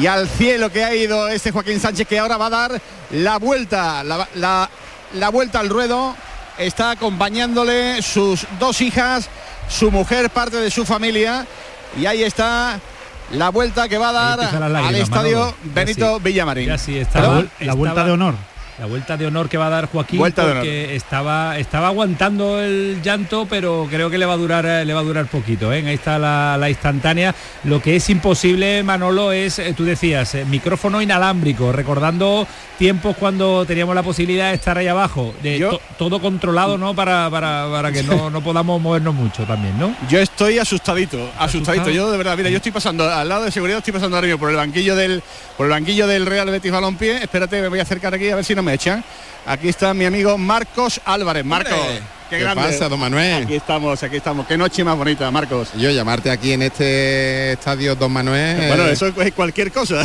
y 0.00 0.06
al 0.06 0.28
cielo 0.28 0.70
que 0.70 0.84
ha 0.84 0.94
ido 0.94 1.28
este 1.28 1.50
Joaquín 1.52 1.78
Sánchez 1.80 2.06
que 2.08 2.18
ahora 2.18 2.36
va 2.36 2.46
a 2.46 2.50
dar 2.50 2.80
la 3.10 3.38
vuelta, 3.38 4.02
la, 4.04 4.26
la- 4.34 4.70
la 5.14 5.28
vuelta 5.28 5.60
al 5.60 5.68
ruedo. 5.68 6.14
Está 6.58 6.90
acompañándole 6.92 8.02
sus 8.02 8.46
dos 8.58 8.80
hijas, 8.82 9.28
su 9.68 9.90
mujer, 9.90 10.28
parte 10.30 10.56
de 10.58 10.70
su 10.70 10.84
familia 10.84 11.46
y 11.98 12.06
ahí 12.06 12.22
está. 12.22 12.78
La 13.32 13.48
vuelta 13.48 13.88
que 13.88 13.96
va 13.96 14.10
a 14.10 14.12
dar 14.12 14.40
al 14.76 14.94
estadio 14.94 15.38
Manolo. 15.38 15.56
Ya 15.64 15.72
Benito 15.72 16.16
sí. 16.18 16.22
Villamarín. 16.24 16.66
Ya 16.68 16.76
sí, 16.78 16.98
estaba- 16.98 17.26
La, 17.26 17.34
vuel- 17.40 17.48
la 17.60 17.74
vuelta 17.74 17.92
estaba- 17.92 18.06
de 18.06 18.12
honor. 18.12 18.34
La 18.82 18.88
vuelta 18.88 19.16
de 19.16 19.26
honor 19.28 19.48
que 19.48 19.56
va 19.58 19.68
a 19.68 19.70
dar 19.70 19.86
Joaquín 19.86 20.18
Vuelta 20.18 20.42
porque 20.54 20.96
estaba 20.96 21.56
estaba 21.56 21.86
aguantando 21.86 22.60
el 22.60 23.00
llanto, 23.00 23.46
pero 23.48 23.86
creo 23.88 24.10
que 24.10 24.18
le 24.18 24.26
va 24.26 24.32
a 24.32 24.36
durar 24.36 24.66
eh, 24.66 24.84
le 24.84 24.92
va 24.92 24.98
a 24.98 25.04
durar 25.04 25.26
poquito. 25.26 25.72
¿eh? 25.72 25.84
Ahí 25.86 25.94
está 25.94 26.18
la, 26.18 26.56
la 26.58 26.68
instantánea. 26.68 27.32
Lo 27.62 27.80
que 27.80 27.94
es 27.94 28.10
imposible, 28.10 28.82
Manolo, 28.82 29.30
es 29.30 29.60
eh, 29.60 29.72
tú 29.76 29.84
decías 29.84 30.34
eh, 30.34 30.44
micrófono 30.46 31.00
inalámbrico, 31.00 31.70
recordando 31.70 32.44
tiempos 32.76 33.14
cuando 33.16 33.64
teníamos 33.66 33.94
la 33.94 34.02
posibilidad 34.02 34.48
de 34.48 34.56
estar 34.56 34.76
ahí 34.76 34.88
abajo, 34.88 35.32
de 35.44 35.60
Yo- 35.60 35.70
to- 35.70 35.80
todo 35.96 36.20
controlado, 36.20 36.76
¿no? 36.76 36.92
Para, 36.92 37.30
para, 37.30 37.68
para 37.70 37.92
que 37.92 38.02
no, 38.02 38.30
no 38.30 38.40
podamos 38.42 38.80
movernos 38.82 39.14
mucho 39.14 39.44
también, 39.44 39.78
¿no? 39.78 39.94
Yo 40.10 40.18
estoy 40.18 40.58
asustadito, 40.58 41.30
asustadito. 41.38 41.88
Yo 41.90 42.10
de 42.10 42.18
verdad, 42.18 42.36
mira, 42.36 42.50
yo 42.50 42.56
estoy 42.56 42.72
pasando 42.72 43.08
al 43.08 43.28
lado 43.28 43.44
de 43.44 43.52
seguridad, 43.52 43.78
estoy 43.78 43.92
pasando 43.92 44.20
mismo 44.20 44.38
por 44.38 44.50
el 44.50 44.56
banquillo 44.56 44.96
del 44.96 45.22
por 45.56 45.66
el 45.66 45.70
banquillo 45.70 46.08
del 46.08 46.26
Real 46.26 46.50
Betis 46.50 46.72
Balompié. 46.72 47.22
Espérate, 47.22 47.60
me 47.62 47.68
voy 47.68 47.78
a 47.78 47.82
acercar 47.82 48.12
aquí 48.14 48.28
a 48.30 48.34
ver 48.36 48.44
si 48.44 48.54
no 48.56 48.62
me 48.64 48.71
echan. 48.74 49.04
Aquí 49.46 49.68
está 49.68 49.92
mi 49.92 50.04
amigo 50.04 50.38
Marcos 50.38 51.00
Álvarez. 51.04 51.44
Marcos, 51.44 51.74
qué, 52.30 52.36
¿Qué 52.36 52.38
grande. 52.42 52.62
pasa, 52.62 52.88
don 52.88 53.00
Manuel? 53.00 53.42
Aquí 53.44 53.54
estamos, 53.56 54.00
aquí 54.02 54.16
estamos. 54.16 54.46
Qué 54.46 54.56
noche 54.56 54.84
más 54.84 54.96
bonita, 54.96 55.28
Marcos. 55.30 55.70
Yo 55.76 55.90
llamarte 55.90 56.30
aquí 56.30 56.52
en 56.52 56.62
este 56.62 57.52
estadio 57.52 57.94
Don 57.96 58.12
Manuel. 58.12 58.56
Bueno, 58.68 58.84
eso 58.86 59.06
es 59.08 59.32
cualquier 59.32 59.72
cosa. 59.72 60.04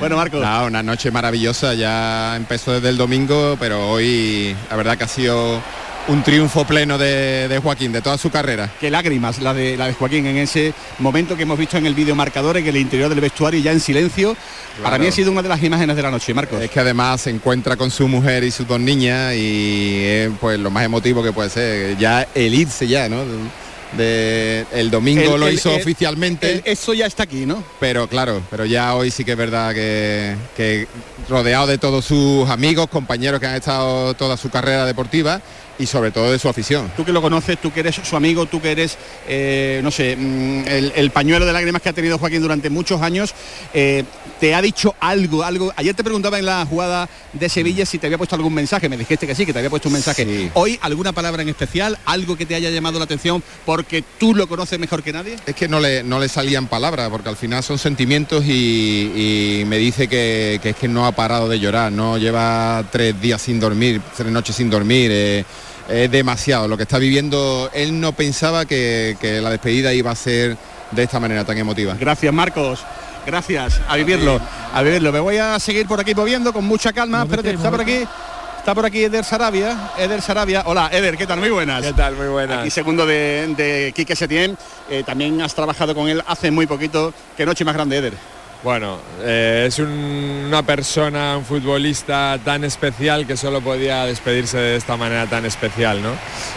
bueno, 0.00 0.16
Marcos. 0.16 0.42
no, 0.42 0.66
una 0.66 0.82
noche 0.82 1.10
maravillosa, 1.10 1.74
ya 1.74 2.34
empezó 2.36 2.72
desde 2.72 2.88
el 2.88 2.96
domingo, 2.96 3.56
pero 3.60 3.90
hoy 3.90 4.56
la 4.68 4.76
verdad 4.76 4.98
que 4.98 5.04
ha 5.04 5.08
sido 5.08 5.62
un 6.06 6.22
triunfo 6.22 6.66
pleno 6.66 6.98
de, 6.98 7.48
de 7.48 7.58
Joaquín, 7.60 7.90
de 7.90 8.02
toda 8.02 8.18
su 8.18 8.28
carrera. 8.30 8.70
Qué 8.78 8.90
lágrimas 8.90 9.40
la 9.40 9.54
de 9.54 9.76
la 9.76 9.86
de 9.86 9.94
Joaquín 9.94 10.26
en 10.26 10.36
ese 10.36 10.74
momento 10.98 11.34
que 11.36 11.44
hemos 11.44 11.58
visto 11.58 11.78
en 11.78 11.86
el 11.86 11.94
vídeo 11.94 12.14
marcador 12.14 12.58
en 12.58 12.66
el 12.66 12.76
interior 12.76 13.08
del 13.08 13.20
vestuario 13.20 13.58
ya 13.60 13.72
en 13.72 13.80
silencio. 13.80 14.36
Para 14.82 14.98
mí 14.98 15.06
ha 15.06 15.12
sido 15.12 15.32
una 15.32 15.40
de 15.40 15.48
las 15.48 15.62
imágenes 15.62 15.96
de 15.96 16.02
la 16.02 16.10
noche, 16.10 16.34
Marcos. 16.34 16.60
Es 16.60 16.70
que 16.70 16.80
además 16.80 17.22
se 17.22 17.30
encuentra 17.30 17.76
con 17.76 17.90
su 17.90 18.06
mujer 18.06 18.44
y 18.44 18.50
sus 18.50 18.66
dos 18.68 18.80
niñas 18.80 19.34
y 19.34 20.02
es 20.04 20.30
pues 20.40 20.58
lo 20.58 20.70
más 20.70 20.84
emotivo 20.84 21.22
que 21.22 21.32
puede 21.32 21.48
ser. 21.48 21.96
Ya 21.96 22.26
el 22.34 22.52
irse 22.54 22.86
ya, 22.86 23.08
¿no? 23.08 23.22
De- 23.96 24.66
el 24.72 24.90
domingo 24.90 25.34
El- 25.34 25.40
lo 25.40 25.46
el- 25.46 25.54
hizo 25.54 25.70
el- 25.72 25.80
oficialmente. 25.80 26.60
eso 26.64 26.92
ya 26.92 27.06
está 27.06 27.22
aquí, 27.22 27.46
¿no? 27.46 27.62
Pero 27.80 28.08
claro, 28.08 28.42
pero 28.50 28.64
ya 28.66 28.94
hoy 28.94 29.10
sí 29.12 29.24
que 29.24 29.32
es 29.32 29.38
verdad 29.38 29.72
que, 29.72 30.34
que 30.56 30.88
rodeado 31.30 31.68
de 31.68 31.78
todos 31.78 32.04
sus 32.04 32.50
amigos, 32.50 32.88
compañeros 32.88 33.38
que 33.40 33.46
han 33.46 33.54
estado 33.54 34.12
toda 34.14 34.36
su 34.36 34.50
carrera 34.50 34.84
deportiva 34.84 35.40
y 35.78 35.86
sobre 35.86 36.10
todo 36.10 36.30
de 36.30 36.38
su 36.38 36.48
afición. 36.48 36.90
Tú 36.96 37.04
que 37.04 37.12
lo 37.12 37.20
conoces, 37.22 37.58
tú 37.58 37.72
que 37.72 37.80
eres 37.80 37.96
su 38.02 38.16
amigo, 38.16 38.46
tú 38.46 38.60
que 38.60 38.70
eres, 38.72 38.96
eh, 39.28 39.80
no 39.82 39.90
sé, 39.90 40.16
mm, 40.16 40.68
el, 40.68 40.92
el 40.94 41.10
pañuelo 41.10 41.44
de 41.46 41.52
lágrimas 41.52 41.82
que 41.82 41.88
ha 41.88 41.92
tenido 41.92 42.18
Joaquín 42.18 42.42
durante 42.42 42.70
muchos 42.70 43.02
años, 43.02 43.34
eh, 43.72 44.04
¿te 44.40 44.54
ha 44.54 44.62
dicho 44.62 44.94
algo, 45.00 45.42
algo? 45.42 45.72
Ayer 45.76 45.94
te 45.94 46.04
preguntaba 46.04 46.38
en 46.38 46.46
la 46.46 46.64
jugada 46.66 47.08
de 47.32 47.48
Sevilla 47.48 47.86
si 47.86 47.98
te 47.98 48.06
había 48.06 48.18
puesto 48.18 48.36
algún 48.36 48.54
mensaje, 48.54 48.88
me 48.88 48.96
dijiste 48.96 49.26
que 49.26 49.34
sí, 49.34 49.44
que 49.46 49.52
te 49.52 49.58
había 49.58 49.70
puesto 49.70 49.88
un 49.88 49.94
mensaje. 49.94 50.50
Hoy, 50.54 50.78
¿alguna 50.82 51.12
palabra 51.12 51.42
en 51.42 51.48
especial, 51.48 51.98
algo 52.04 52.36
que 52.36 52.46
te 52.46 52.54
haya 52.54 52.70
llamado 52.70 52.98
la 52.98 53.04
atención 53.04 53.42
porque 53.66 54.04
tú 54.18 54.34
lo 54.34 54.46
conoces 54.46 54.78
mejor 54.78 55.02
que 55.02 55.12
nadie? 55.12 55.36
Es 55.46 55.54
que 55.54 55.68
no 55.68 55.80
le, 55.80 56.02
no 56.02 56.20
le 56.20 56.28
salían 56.28 56.66
palabras, 56.68 57.10
porque 57.10 57.28
al 57.28 57.36
final 57.36 57.62
son 57.62 57.78
sentimientos 57.78 58.44
y, 58.46 59.60
y 59.60 59.64
me 59.66 59.78
dice 59.78 60.08
que, 60.08 60.60
que 60.62 60.70
es 60.70 60.76
que 60.76 60.88
no 60.88 61.06
ha 61.06 61.12
parado 61.12 61.48
de 61.48 61.58
llorar, 61.58 61.90
no 61.90 62.18
lleva 62.18 62.84
tres 62.92 63.20
días 63.20 63.42
sin 63.42 63.58
dormir, 63.58 64.00
tres 64.16 64.30
noches 64.30 64.54
sin 64.56 64.70
dormir. 64.70 65.10
eh, 65.12 65.44
es 65.88 66.10
demasiado 66.10 66.68
lo 66.68 66.76
que 66.76 66.84
está 66.84 66.98
viviendo. 66.98 67.70
Él 67.72 68.00
no 68.00 68.12
pensaba 68.12 68.64
que, 68.64 69.16
que 69.20 69.40
la 69.40 69.50
despedida 69.50 69.92
iba 69.92 70.10
a 70.10 70.14
ser 70.14 70.56
de 70.90 71.02
esta 71.02 71.20
manera 71.20 71.44
tan 71.44 71.58
emotiva. 71.58 71.96
Gracias, 71.98 72.32
Marcos. 72.32 72.84
Gracias. 73.26 73.80
A 73.88 73.96
vivirlo, 73.96 74.40
a 74.72 74.82
vivirlo. 74.82 75.12
Me 75.12 75.20
voy 75.20 75.38
a 75.38 75.58
seguir 75.58 75.86
por 75.86 76.00
aquí 76.00 76.14
moviendo 76.14 76.52
con 76.52 76.64
mucha 76.64 76.92
calma. 76.92 77.22
Espérate, 77.22 77.50
está 77.52 77.70
por 77.70 77.80
aquí. 77.80 78.06
Está 78.58 78.74
por 78.74 78.86
aquí 78.86 79.04
Eder 79.04 79.24
Sarabia. 79.24 79.90
Eder 79.98 80.22
Sarabia. 80.22 80.62
Hola, 80.66 80.88
Eder, 80.90 81.18
¿qué 81.18 81.26
tal? 81.26 81.38
Muy 81.38 81.50
buenas. 81.50 81.82
¿Qué 81.82 81.92
tal? 81.92 82.16
Muy 82.16 82.28
buenas. 82.28 82.60
Aquí 82.60 82.70
segundo 82.70 83.04
de, 83.04 83.52
de 83.56 83.92
Quique 83.94 84.16
Setién. 84.16 84.56
Eh, 84.88 85.02
también 85.04 85.40
has 85.42 85.54
trabajado 85.54 85.94
con 85.94 86.08
él 86.08 86.22
hace 86.26 86.50
muy 86.50 86.66
poquito. 86.66 87.12
Qué 87.36 87.44
noche 87.44 87.64
más 87.64 87.74
grande, 87.74 87.98
Eder. 87.98 88.14
Bueno, 88.64 88.96
eh, 89.20 89.66
es 89.68 89.78
un- 89.78 90.44
una 90.48 90.62
persona, 90.62 91.36
un 91.36 91.44
futbolista 91.44 92.38
tan 92.42 92.64
especial 92.64 93.26
que 93.26 93.36
solo 93.36 93.60
podía 93.60 94.06
despedirse 94.06 94.56
de 94.56 94.76
esta 94.76 94.96
manera 94.96 95.26
tan 95.26 95.44
especial, 95.44 96.02
¿no? 96.02 96.12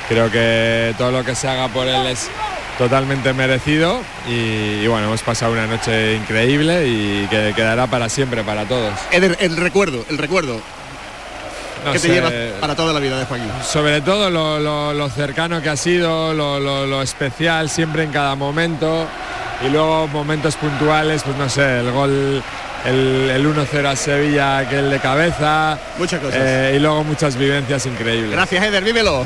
Creo 0.08 0.32
que 0.32 0.96
todo 0.98 1.12
lo 1.12 1.26
que 1.26 1.36
se 1.36 1.50
haga 1.50 1.68
por 1.68 1.86
él 1.86 2.06
es 2.08 2.30
totalmente 2.78 3.34
merecido 3.34 4.00
y, 4.26 4.88
bueno, 4.88 5.08
hemos 5.08 5.22
pasado 5.22 5.52
una 5.52 5.68
noche 5.68 6.16
increíble 6.16 6.88
y 6.88 7.28
que 7.30 7.52
quedará 7.54 7.88
para 7.88 8.08
siempre, 8.08 8.42
para 8.42 8.64
todos. 8.64 8.94
El 9.12 9.58
recuerdo, 9.58 10.06
el 10.10 10.18
recuerdo. 10.18 10.62
No 11.88 11.94
que 11.94 12.00
te 12.00 12.08
llevas 12.10 12.32
para 12.60 12.76
toda 12.76 12.94
la 12.94 13.00
vida 13.00 13.18
de 13.20 13.26
Joaquín. 13.26 13.50
sobre 13.64 14.02
todo 14.02 14.30
lo, 14.30 14.60
lo- 14.60 14.94
lo 14.94 15.10
cercano 15.10 15.62
que 15.62 15.70
ha 15.70 15.76
sido, 15.78 16.34
lo, 16.34 16.60
lo- 16.60 16.86
lo 16.86 17.02
especial 17.02 17.70
siempre 17.70 18.04
en 18.04 18.12
cada 18.12 18.36
momento 18.36 19.08
y 19.66 19.70
luego 19.70 20.08
momentos 20.08 20.56
puntuales, 20.56 21.24
pues 21.24 21.36
no 21.38 21.50
sé, 21.50 21.80
el 21.80 21.92
gol, 21.92 22.44
el, 22.86 23.30
el 23.32 23.46
1-0 23.56 23.86
a 23.88 23.96
Sevilla, 23.96 24.60
aquel 24.60 24.90
de 24.92 25.00
cabeza. 25.00 25.78
Muchas 25.98 26.20
cosas. 26.22 26.40
eh, 26.42 26.74
y 26.76 26.80
luego 26.80 27.04
muchas 27.04 27.36
vivencias 27.36 27.86
increíbles. 27.88 28.32
Gracias, 28.32 28.64
Eder, 28.64 28.84
vívelo. 28.84 29.26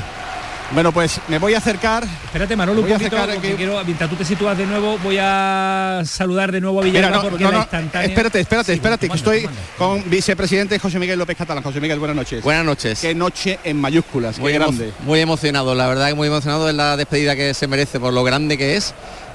Bueno, 0.73 0.93
pues 0.93 1.19
me 1.27 1.38
voy 1.38 1.53
a 1.53 1.57
acercar. 1.57 2.05
Espérate, 2.25 2.55
Manolo, 2.55 2.81
un 2.81 2.88
poquito, 2.88 3.17
porque 3.17 3.55
quiero, 3.55 3.84
mientras 3.84 4.10
tú 4.10 4.15
te 4.15 4.23
sitúas 4.23 4.57
de 4.57 4.65
nuevo, 4.65 4.97
voy 4.99 5.17
a 5.19 6.01
saludar 6.05 6.51
de 6.51 6.62
nuevo 6.62 6.79
a 6.79 6.84
Villalba 6.84 7.21
porque 7.21 7.43
la 7.43 7.57
instantánea... 7.57 8.07
Espérate, 8.07 8.39
espérate, 8.39 8.73
espérate, 8.73 9.10
que 9.10 9.17
estoy 9.17 9.49
con 9.77 10.10
vicepresidente 10.10 10.79
José 10.79 10.97
Miguel 10.97 11.19
López 11.19 11.36
Catalán. 11.36 11.62
José 11.62 11.81
Miguel, 11.81 11.99
buenas 11.99 12.15
noches. 12.15 12.41
Buenas 12.41 12.63
noches. 12.63 13.01
Qué 13.01 13.13
noche 13.13 13.60
en 13.65 13.81
mayúsculas, 13.81 14.39
muy 14.39 14.53
grande. 14.53 14.93
muy 15.01 15.19
emocionado, 15.19 15.75
la 15.75 15.88
verdad 15.88 16.07
que 16.07 16.15
muy 16.15 16.29
emocionado 16.29 16.69
en 16.69 16.77
la 16.77 16.95
despedida 16.95 17.36
que 17.36 17.53
se 17.53 17.67
merece 17.67 17.99
por 17.99 18.13
lo 18.13 18.23
grande 18.23 18.57
que 18.57 18.77
es 18.77 18.93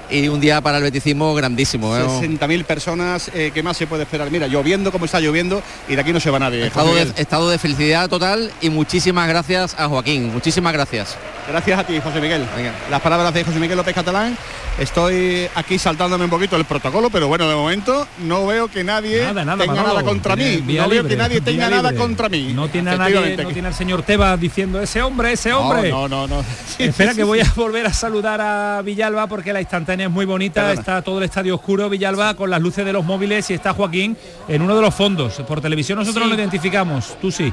y 0.09 0.27
un 0.27 0.39
día 0.39 0.61
para 0.61 0.77
el 0.77 0.83
beticismo 0.83 1.33
grandísimo. 1.33 1.95
¿eh? 1.95 2.01
60.000 2.01 2.65
personas, 2.65 3.31
eh, 3.33 3.51
¿qué 3.53 3.63
más 3.63 3.77
se 3.77 3.87
puede 3.87 4.03
esperar? 4.03 4.31
Mira, 4.31 4.47
lloviendo 4.47 4.91
como 4.91 5.05
está 5.05 5.19
lloviendo 5.19 5.61
y 5.87 5.95
de 5.95 6.01
aquí 6.01 6.13
no 6.13 6.19
se 6.19 6.29
va 6.29 6.39
nadie. 6.39 6.67
Estado 6.67 6.95
de, 6.95 7.01
estado 7.17 7.49
de 7.49 7.57
felicidad 7.57 8.09
total 8.09 8.51
y 8.61 8.69
muchísimas 8.69 9.27
gracias 9.27 9.75
a 9.77 9.87
Joaquín, 9.87 10.31
muchísimas 10.33 10.73
gracias. 10.73 11.17
Gracias 11.47 11.79
a 11.79 11.83
ti, 11.85 11.99
José 12.01 12.19
Miguel. 12.19 12.45
Las 12.91 13.01
palabras 13.01 13.33
de 13.33 13.43
José 13.43 13.59
Miguel 13.59 13.77
López 13.77 13.95
Catalán. 13.95 14.37
Estoy 14.77 15.49
aquí 15.55 15.79
saltándome 15.79 16.25
un 16.25 16.29
poquito 16.29 16.55
el 16.55 16.65
protocolo, 16.65 17.09
pero 17.09 17.27
bueno, 17.27 17.49
de 17.49 17.55
momento 17.55 18.05
no 18.19 18.45
veo 18.45 18.67
que 18.67 18.83
nadie 18.83 19.21
tenga 19.21 19.45
nada 19.45 20.03
contra 20.03 20.35
mí. 20.35 20.61
no 20.67 20.89
veo 20.89 21.07
que 21.07 21.15
nadie 21.15 21.41
tenga 21.41 21.69
nada 21.69 21.93
contra 21.93 22.29
mí. 22.29 22.51
No 22.53 22.67
tiene 22.67 22.91
a 22.91 22.97
nadie, 22.97 23.37
no 23.37 23.49
tiene 23.49 23.69
al 23.69 23.73
señor 23.73 24.03
Tebas 24.03 24.39
diciendo 24.39 24.81
ese 24.81 25.01
hombre, 25.01 25.31
ese 25.31 25.53
hombre. 25.53 25.89
No, 25.89 26.07
no, 26.07 26.27
no. 26.27 26.43
Espera 26.77 27.13
que 27.15 27.23
voy 27.23 27.39
a 27.39 27.51
volver 27.55 27.87
a 27.87 27.93
saludar 27.93 28.39
a 28.41 28.81
Villalba 28.83 29.25
porque 29.27 29.51
la 29.51 29.61
instantánea 29.61 29.96
es 30.01 30.09
muy 30.09 30.25
bonita. 30.25 30.71
Está 30.73 31.01
todo 31.01 31.19
el 31.19 31.25
estadio 31.25 31.55
oscuro, 31.55 31.89
Villalba, 31.89 32.35
con 32.35 32.49
las 32.49 32.61
luces 32.61 32.85
de 32.85 32.93
los 32.93 33.05
móviles 33.05 33.49
y 33.49 33.53
está 33.53 33.73
Joaquín 33.73 34.17
en 34.47 34.61
uno 34.61 34.75
de 34.75 34.81
los 34.81 34.93
fondos. 34.93 35.33
Por 35.47 35.61
televisión 35.61 35.99
nosotros 35.99 36.23
no 36.23 36.29
lo 36.29 36.35
identificamos, 36.35 37.17
tú 37.19 37.31
sí. 37.31 37.51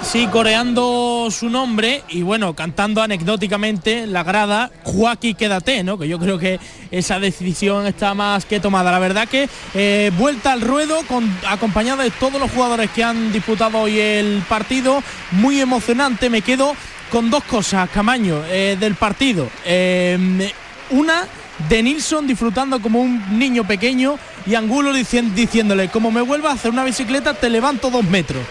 Sí, 0.00 0.26
coreando 0.26 1.28
su 1.30 1.48
nombre 1.48 2.02
y 2.08 2.22
bueno, 2.22 2.54
cantando 2.54 3.00
anecdóticamente 3.00 4.08
la 4.08 4.24
grada 4.24 4.70
Joaquín 4.82 5.36
quédate, 5.36 5.84
¿no? 5.84 5.96
Que 5.96 6.08
yo 6.08 6.18
creo 6.18 6.38
que 6.38 6.58
esa 6.90 7.20
decisión 7.20 7.86
está 7.86 8.12
más 8.14 8.44
que 8.44 8.58
tomada. 8.58 8.90
La 8.90 8.98
verdad 8.98 9.28
que 9.28 9.48
eh, 9.74 10.10
vuelta 10.18 10.52
al 10.52 10.60
ruedo 10.60 10.98
con 11.06 11.30
acompañada 11.48 12.02
de 12.02 12.10
todos 12.10 12.40
los 12.40 12.50
jugadores 12.50 12.90
que 12.90 13.04
han 13.04 13.32
disputado 13.32 13.78
hoy 13.78 14.00
el 14.00 14.42
partido, 14.48 15.02
muy 15.30 15.60
emocionante. 15.60 16.28
Me 16.28 16.42
quedo 16.42 16.74
con 17.12 17.30
dos 17.30 17.44
cosas, 17.44 17.88
Camaño, 17.90 18.42
eh, 18.48 18.76
del 18.80 18.96
partido. 18.96 19.48
Eh, 19.64 20.50
una 20.90 21.26
de 21.68 21.82
Nilsson 21.82 22.26
disfrutando 22.26 22.80
como 22.80 23.00
un 23.00 23.38
niño 23.38 23.64
pequeño 23.64 24.18
y 24.46 24.54
Angulo 24.54 24.92
diciéndole, 24.92 25.88
como 25.88 26.10
me 26.10 26.22
vuelva 26.22 26.50
a 26.50 26.54
hacer 26.54 26.70
una 26.70 26.84
bicicleta, 26.84 27.34
te 27.34 27.48
levanto 27.50 27.90
dos 27.90 28.04
metros. 28.04 28.42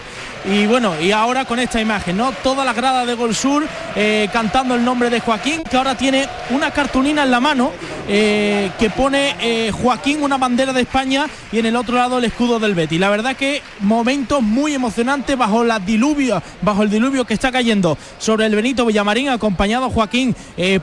Y 0.44 0.66
bueno, 0.66 1.00
y 1.00 1.12
ahora 1.12 1.44
con 1.44 1.60
esta 1.60 1.80
imagen, 1.80 2.16
¿no? 2.16 2.32
Toda 2.32 2.64
la 2.64 2.72
grada 2.72 3.06
de 3.06 3.14
Gol 3.14 3.32
Sur 3.32 3.64
eh, 3.94 4.28
cantando 4.32 4.74
el 4.74 4.84
nombre 4.84 5.08
de 5.08 5.20
Joaquín, 5.20 5.62
que 5.62 5.76
ahora 5.76 5.94
tiene 5.94 6.26
una 6.50 6.72
cartulina 6.72 7.22
en 7.22 7.30
la 7.30 7.38
mano 7.38 7.70
eh, 8.08 8.72
que 8.76 8.90
pone 8.90 9.36
eh, 9.40 9.70
Joaquín 9.70 10.20
una 10.20 10.38
bandera 10.38 10.72
de 10.72 10.80
España 10.80 11.26
y 11.52 11.60
en 11.60 11.66
el 11.66 11.76
otro 11.76 11.94
lado 11.94 12.18
el 12.18 12.24
escudo 12.24 12.58
del 12.58 12.74
Betty. 12.74 12.98
La 12.98 13.08
verdad 13.08 13.36
que 13.36 13.62
momentos 13.80 14.42
muy 14.42 14.74
emocionantes 14.74 15.38
bajo 15.38 15.62
la 15.62 15.78
diluvio, 15.78 16.42
bajo 16.60 16.82
el 16.82 16.90
diluvio 16.90 17.24
que 17.24 17.34
está 17.34 17.52
cayendo 17.52 17.96
sobre 18.18 18.46
el 18.46 18.56
Benito 18.56 18.84
Villamarín, 18.84 19.28
acompañado 19.28 19.90
Joaquín 19.90 20.34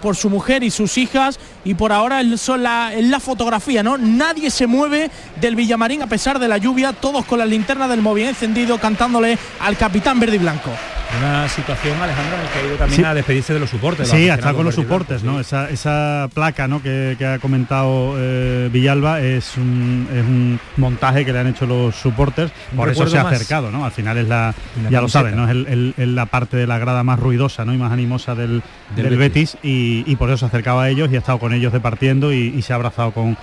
por 0.01 0.15
su 0.15 0.29
mujer 0.29 0.63
y 0.63 0.71
sus 0.71 0.97
hijas. 0.97 1.37
Y 1.65 1.73
por 1.73 1.91
ahora 1.91 2.21
son 2.37 2.63
la, 2.63 2.93
la 2.97 3.19
fotografía, 3.19 3.83
¿no? 3.83 3.97
Nadie 3.97 4.49
se 4.49 4.65
mueve 4.65 5.11
del 5.41 5.57
Villamarín 5.57 6.01
a 6.01 6.07
pesar 6.07 6.39
de 6.39 6.47
la 6.47 6.57
lluvia, 6.57 6.93
todos 6.93 7.25
con 7.25 7.39
la 7.39 7.45
linterna 7.45 7.87
del 7.89 8.01
móvil 8.01 8.27
encendido, 8.27 8.79
cantándole 8.79 9.37
al 9.59 9.77
capitán 9.77 10.19
verde 10.19 10.35
y 10.35 10.39
blanco. 10.39 10.71
Una 11.17 11.49
situación, 11.49 11.99
Alejandro, 11.99 12.35
en 12.35 12.47
que 12.49 12.59
ha 12.59 12.67
ido 12.67 12.77
también 12.77 13.05
a 13.05 13.13
despedirse 13.15 13.53
de 13.53 13.59
los 13.59 13.71
soportes. 13.71 14.07
Sí, 14.07 14.29
está 14.29 14.53
con 14.53 14.63
los 14.63 14.75
soportes, 14.75 15.23
¿no? 15.23 15.39
Esa, 15.39 16.29
placa 16.33 16.67
¿no? 16.67 16.83
que, 16.83 17.17
ha 17.25 17.39
comentado 17.39 18.13
eh, 18.17 18.69
Villalba 18.71 19.19
es 19.19 19.57
un, 19.57 20.59
montaje 20.77 21.25
que 21.25 21.33
le 21.33 21.39
han 21.39 21.47
hecho 21.47 21.65
los 21.65 21.95
soportes, 21.95 22.51
por 22.75 22.89
eso 22.89 23.07
se 23.07 23.17
ha 23.17 23.27
acercado, 23.27 23.71
¿no? 23.71 23.85
Al 23.85 23.91
final 23.91 24.17
es 24.17 24.27
la, 24.27 24.53
ya 24.89 25.01
lo 25.01 25.09
saben, 25.09 25.35
¿no? 25.35 25.49
Es 25.49 26.07
la 26.07 26.25
parte 26.27 26.57
de 26.57 26.67
la 26.67 26.77
grada 26.77 27.03
más 27.03 27.19
ruidosa 27.19 27.65
¿no? 27.65 27.73
y 27.73 27.77
más 27.77 27.91
animosa 27.91 28.35
del, 28.35 28.61
Betis, 28.95 29.57
y, 29.63 30.15
por 30.15 30.29
eso 30.29 30.37
se 30.37 30.45
ha 30.45 30.47
acercado 30.49 30.79
a 30.79 30.89
ellos 30.89 31.09
y 31.11 31.15
ha 31.15 31.19
estado 31.19 31.39
con 31.39 31.53
ellos 31.53 31.73
departiendo 31.73 32.31
y 32.31 32.61
se 32.61 32.73
ha 32.73 32.75
abrazado 32.75 33.11
con, 33.11 33.35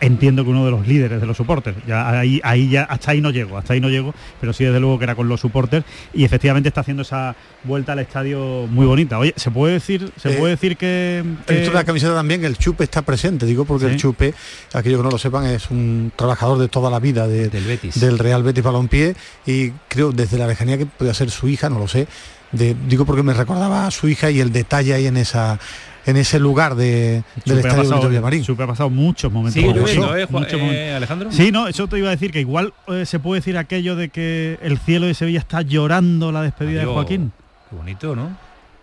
entiendo 0.00 0.44
que 0.44 0.50
uno 0.50 0.64
de 0.64 0.70
los 0.70 0.86
líderes 0.86 1.20
de 1.20 1.26
los 1.26 1.36
soportes. 1.36 1.74
Ya 1.86 2.08
ahí, 2.08 2.40
ahí 2.42 2.68
ya 2.68 2.84
hasta 2.84 3.12
ahí 3.12 3.20
no 3.20 3.30
llego, 3.30 3.58
hasta 3.58 3.74
ahí 3.74 3.80
no 3.80 3.88
llego, 3.88 4.14
pero 4.40 4.52
sí 4.52 4.64
desde 4.64 4.80
luego 4.80 4.98
que 4.98 5.04
era 5.04 5.14
con 5.14 5.28
los 5.28 5.40
soportes 5.40 5.84
y 6.12 6.24
efectivamente 6.24 6.68
está 6.68 6.80
haciendo 6.80 7.02
esa 7.02 7.36
vuelta 7.64 7.92
al 7.92 7.98
estadio 7.98 8.66
muy 8.68 8.86
bonita. 8.86 9.18
Oye, 9.18 9.34
se 9.36 9.50
puede 9.50 9.74
decir, 9.74 10.10
se 10.16 10.32
eh, 10.32 10.36
puede 10.38 10.52
decir 10.52 10.76
que, 10.76 11.22
que... 11.46 11.70
la 11.72 11.84
camiseta 11.84 12.14
también, 12.14 12.44
el 12.44 12.56
Chupe 12.56 12.84
está 12.84 13.02
presente, 13.02 13.46
digo 13.46 13.64
porque 13.64 13.86
el 13.86 13.96
Chupe, 13.96 14.34
aquellos 14.72 14.98
que 14.98 15.04
no 15.04 15.10
lo 15.10 15.18
sepan, 15.18 15.46
es 15.46 15.70
un 15.70 16.12
trabajador 16.16 16.58
de 16.58 16.68
toda 16.68 16.90
la 16.90 16.98
vida 16.98 17.28
del, 17.28 17.50
Betis. 17.50 18.00
del 18.00 18.18
Real 18.18 18.42
Betis 18.42 18.64
Balompié 18.64 19.14
y 19.46 19.70
creo 19.88 20.12
desde 20.12 20.38
la 20.38 20.46
lejanía 20.46 20.78
que 20.78 20.86
podía 20.86 21.14
ser 21.14 21.30
su 21.30 21.48
hija, 21.48 21.68
no 21.68 21.78
lo 21.78 21.88
sé. 21.88 22.08
De, 22.52 22.74
digo 22.88 23.04
porque 23.04 23.22
me 23.22 23.32
recordaba 23.32 23.86
a 23.86 23.90
su 23.92 24.08
hija 24.08 24.28
y 24.30 24.40
el 24.40 24.52
detalle 24.52 24.92
ahí 24.92 25.06
en 25.06 25.16
esa 25.16 25.60
en 26.06 26.16
ese 26.16 26.38
lugar 26.38 26.74
de, 26.74 27.22
del 27.44 27.58
estadio 27.58 28.00
de 28.00 28.08
Villamarín. 28.08 28.44
Super 28.44 28.64
ha 28.64 28.68
pasado 28.68 28.90
muchos 28.90 29.30
momentos. 29.32 29.62
Sí, 29.62 29.68
¿eh, 29.68 30.26
eh, 30.72 30.94
Alejandro. 30.94 31.32
Sí, 31.32 31.52
no, 31.52 31.68
eso 31.68 31.88
te 31.88 31.98
iba 31.98 32.08
a 32.08 32.12
decir 32.12 32.30
que 32.30 32.40
igual 32.40 32.72
eh, 32.88 33.06
se 33.06 33.18
puede 33.18 33.40
decir 33.40 33.58
aquello 33.58 33.96
de 33.96 34.08
que 34.08 34.58
el 34.62 34.78
cielo 34.78 35.06
de 35.06 35.14
Sevilla 35.14 35.38
está 35.38 35.62
llorando 35.62 36.32
la 36.32 36.42
despedida 36.42 36.80
de 36.80 36.86
Joaquín. 36.86 37.32
Qué 37.68 37.76
bonito, 37.76 38.16
¿no? 38.16 38.36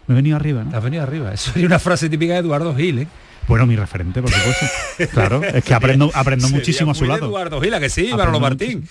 Me 0.08 0.14
he 0.14 0.16
venido 0.16 0.36
arriba, 0.38 0.64
¿no? 0.64 0.76
Has 0.76 0.84
venido 0.84 1.04
arriba. 1.04 1.34
Eso 1.34 1.52
sería 1.52 1.68
una 1.68 1.80
frase 1.80 2.10
típica 2.10 2.34
de 2.34 2.40
Eduardo 2.40 2.76
Gil, 2.76 3.00
¿eh? 3.00 3.08
Bueno, 3.48 3.66
mi 3.66 3.76
referente, 3.76 4.22
por 4.22 4.32
supuesto. 4.32 4.66
claro, 5.14 5.44
es 5.44 5.64
que 5.64 5.74
aprendo, 5.74 6.12
aprendo 6.14 6.50
muchísimo 6.50 6.92
a 6.92 6.96
su 6.96 7.06
lado. 7.06 7.28
Eduardo 7.28 7.62
Gil, 7.62 7.78
que 7.80 7.90
sí, 7.90 8.10
Manolo 8.12 8.40
Martín. 8.40 8.88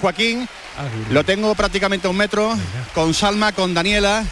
Joaquín, 0.00 0.48
ah, 0.76 1.12
lo 1.12 1.24
tengo 1.24 1.54
prácticamente 1.54 2.08
a 2.08 2.10
un 2.10 2.16
metro, 2.16 2.52
con 2.94 3.14
Salma, 3.14 3.52
con 3.52 3.74
Daniela, 3.74 4.24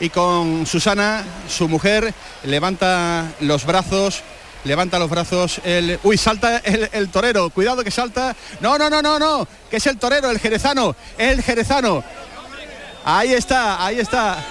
y 0.00 0.08
con 0.08 0.66
Susana, 0.66 1.22
su 1.48 1.68
mujer, 1.68 2.12
levanta 2.44 3.26
los 3.40 3.66
brazos, 3.66 4.22
levanta 4.64 4.98
los 4.98 5.10
brazos, 5.10 5.60
el, 5.62 6.00
uy, 6.02 6.16
salta 6.16 6.56
el, 6.58 7.08
torero, 7.10 7.50
cuidado 7.50 7.84
que 7.84 7.90
salta, 7.90 8.34
no, 8.60 8.78
no, 8.78 8.88
no, 8.88 9.02
no, 9.02 9.18
no, 9.18 9.46
que 9.70 9.76
es 9.76 9.86
el 9.86 9.98
torero, 9.98 10.30
el 10.30 10.38
jerezano, 10.38 10.96
el 11.18 11.42
jerezano, 11.42 12.02
ahí 13.04 13.34
está, 13.34 13.84
ahí 13.84 14.00
está. 14.00 14.42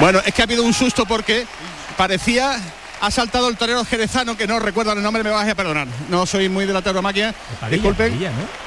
Bueno, 0.00 0.20
es 0.24 0.34
que 0.34 0.42
ha 0.42 0.44
habido 0.44 0.64
un 0.64 0.74
susto 0.74 1.04
porque 1.06 1.46
parecía 1.96 2.58
ha 3.00 3.10
saltado 3.10 3.48
el 3.48 3.56
torero 3.56 3.84
jerezano, 3.84 4.36
que 4.36 4.46
no 4.46 4.58
recuerdo 4.58 4.92
el 4.92 5.02
nombre, 5.02 5.22
me 5.22 5.30
vas 5.30 5.46
a 5.46 5.54
perdonar. 5.54 5.86
No 6.08 6.24
soy 6.24 6.48
muy 6.48 6.64
de 6.64 6.72
la 6.72 6.80
tauromaquia. 6.80 7.34
Disculpen. 7.70 8.18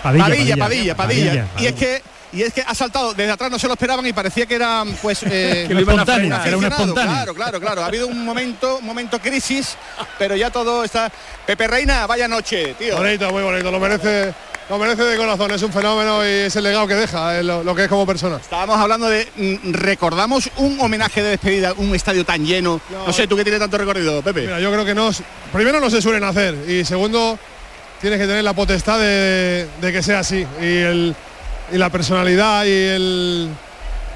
Padilla, 0.04 0.56
padilla, 0.56 0.96
padilla, 0.96 1.48
Y 1.58 1.66
es 1.66 1.74
que 1.74 2.04
y 2.34 2.42
es 2.42 2.54
que 2.54 2.62
ha 2.62 2.76
saltado 2.76 3.14
desde 3.14 3.32
atrás 3.32 3.50
no 3.50 3.58
se 3.58 3.68
lo 3.68 3.74
esperaban 3.74 4.06
y 4.06 4.14
parecía 4.14 4.46
que 4.46 4.56
era 4.56 4.84
pues 5.02 5.24
eh, 5.24 5.68
espontáneo, 5.70 6.38
era 6.46 6.58
un 6.58 6.66
espontáneo. 6.66 6.94
Claro, 6.94 7.34
claro, 7.34 7.60
claro. 7.60 7.84
Ha 7.84 7.86
habido 7.86 8.08
un 8.08 8.26
momento, 8.26 8.78
un 8.78 8.86
momento 8.86 9.20
crisis, 9.20 9.78
pero 10.18 10.36
ya 10.36 10.50
todo 10.50 10.84
está. 10.84 11.12
Pepe 11.46 11.68
Reina, 11.68 12.06
vaya 12.06 12.28
noche, 12.28 12.76
tío. 12.78 12.98
Bonito, 12.98 13.32
muy 13.32 13.44
bonito, 13.44 13.72
lo 13.72 13.80
merece. 13.80 14.34
Lo 14.70 14.78
merece 14.78 15.04
de 15.04 15.16
corazón, 15.16 15.52
es 15.52 15.64
un 15.64 15.72
fenómeno 15.72 16.26
y 16.26 16.28
es 16.28 16.56
el 16.58 16.64
legado 16.66 16.86
que 16.88 16.96
deja, 16.96 17.42
lo, 17.42 17.74
que 17.74 17.84
es 17.84 17.88
como 17.88 18.06
persona. 18.06 18.36
Estábamos 18.36 18.78
hablando 18.78 19.08
de, 19.08 19.26
mm, 19.38 19.72
recordamos 19.72 20.50
un 20.58 20.78
homenaje 20.82 21.24
de 21.24 21.30
despedida, 21.30 21.74
un 21.78 21.96
estadio 21.96 22.26
tan 22.26 22.46
lleno. 22.46 22.82
No, 22.92 23.14
sé, 23.14 23.28
tú 23.28 23.38
que 23.38 23.44
tienes 23.44 23.62
tanto 23.62 23.78
recorrido, 23.78 24.22
Pepe. 24.22 24.42
Mira, 24.42 24.60
yo 24.60 24.70
creo 24.70 24.84
que 24.84 24.94
no, 24.94 25.10
primero 25.54 25.80
no 25.80 25.90
se 25.90 26.02
suelen 26.02 26.26
hacer 26.26 26.54
y 26.68 26.84
segundo 26.84 27.40
tienes 28.02 28.20
que 28.20 28.28
tener 28.28 28.44
la 28.44 28.52
potestad 28.52 29.00
de, 29.00 29.70
de 29.80 29.92
que 29.94 30.04
sea 30.04 30.20
así. 30.20 30.46
Y 30.60 30.66
el, 30.66 31.16
y 31.72 31.78
la 31.78 31.90
personalidad 31.90 32.66
y 32.66 32.70
el 32.70 33.50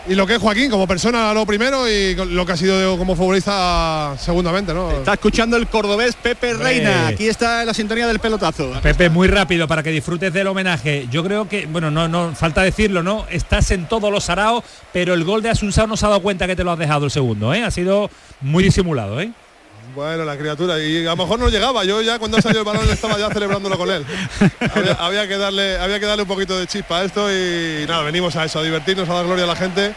y 0.07 0.15
lo 0.15 0.25
que 0.25 0.33
es 0.35 0.41
Joaquín 0.41 0.71
como 0.71 0.87
persona 0.87 1.33
lo 1.33 1.45
primero 1.45 1.87
y 1.87 2.15
lo 2.15 2.45
que 2.45 2.51
ha 2.53 2.57
sido 2.57 2.97
como 2.97 3.15
futbolista 3.15 4.15
segundamente, 4.17 4.73
¿no? 4.73 4.91
Está 4.91 5.13
escuchando 5.13 5.57
el 5.57 5.67
cordobés 5.67 6.15
Pepe 6.15 6.53
Reina. 6.53 7.07
Aquí 7.07 7.27
está 7.27 7.63
la 7.65 7.73
sintonía 7.73 8.07
del 8.07 8.19
pelotazo. 8.19 8.71
Pepe, 8.81 9.09
muy 9.09 9.27
rápido 9.27 9.67
para 9.67 9.83
que 9.83 9.91
disfrutes 9.91 10.33
del 10.33 10.47
homenaje. 10.47 11.07
Yo 11.11 11.23
creo 11.23 11.47
que, 11.47 11.67
bueno, 11.67 11.91
no, 11.91 12.07
no 12.07 12.33
falta 12.35 12.63
decirlo, 12.63 13.03
¿no? 13.03 13.25
Estás 13.29 13.69
en 13.71 13.87
todos 13.87 14.11
los 14.11 14.29
araos, 14.29 14.63
pero 14.91 15.13
el 15.13 15.23
gol 15.23 15.43
de 15.43 15.49
Asunsao 15.49 15.85
no 15.85 15.95
se 15.95 16.05
ha 16.05 16.09
dado 16.09 16.21
cuenta 16.21 16.47
que 16.47 16.55
te 16.55 16.63
lo 16.63 16.71
has 16.71 16.79
dejado 16.79 17.05
el 17.05 17.11
segundo, 17.11 17.53
¿eh? 17.53 17.63
Ha 17.63 17.71
sido 17.71 18.09
muy 18.41 18.63
disimulado, 18.63 19.21
¿eh? 19.21 19.31
Bueno, 19.95 20.25
la 20.25 20.37
criatura. 20.37 20.79
Y 20.79 21.05
a 21.05 21.11
lo 21.11 21.17
mejor 21.17 21.39
no 21.39 21.49
llegaba. 21.49 21.83
Yo 21.83 22.01
ya 22.01 22.19
cuando 22.19 22.41
salió 22.41 22.59
el 22.59 22.65
balón 22.65 22.89
estaba 22.89 23.17
ya 23.17 23.29
celebrándolo 23.29 23.77
con 23.77 23.89
él. 23.89 24.05
Había, 24.99 25.27
que 25.27 25.37
darle, 25.37 25.77
había 25.77 25.99
que 25.99 26.05
darle 26.05 26.23
un 26.23 26.27
poquito 26.27 26.57
de 26.57 26.67
chispa 26.67 26.99
a 26.99 27.03
esto 27.03 27.31
y 27.31 27.85
nada, 27.87 28.03
venimos 28.03 28.35
a 28.35 28.45
eso, 28.45 28.59
a 28.59 28.63
divertirnos, 28.63 29.09
a 29.09 29.13
dar 29.13 29.25
gloria 29.25 29.43
a 29.43 29.47
la 29.47 29.55
gente 29.55 29.93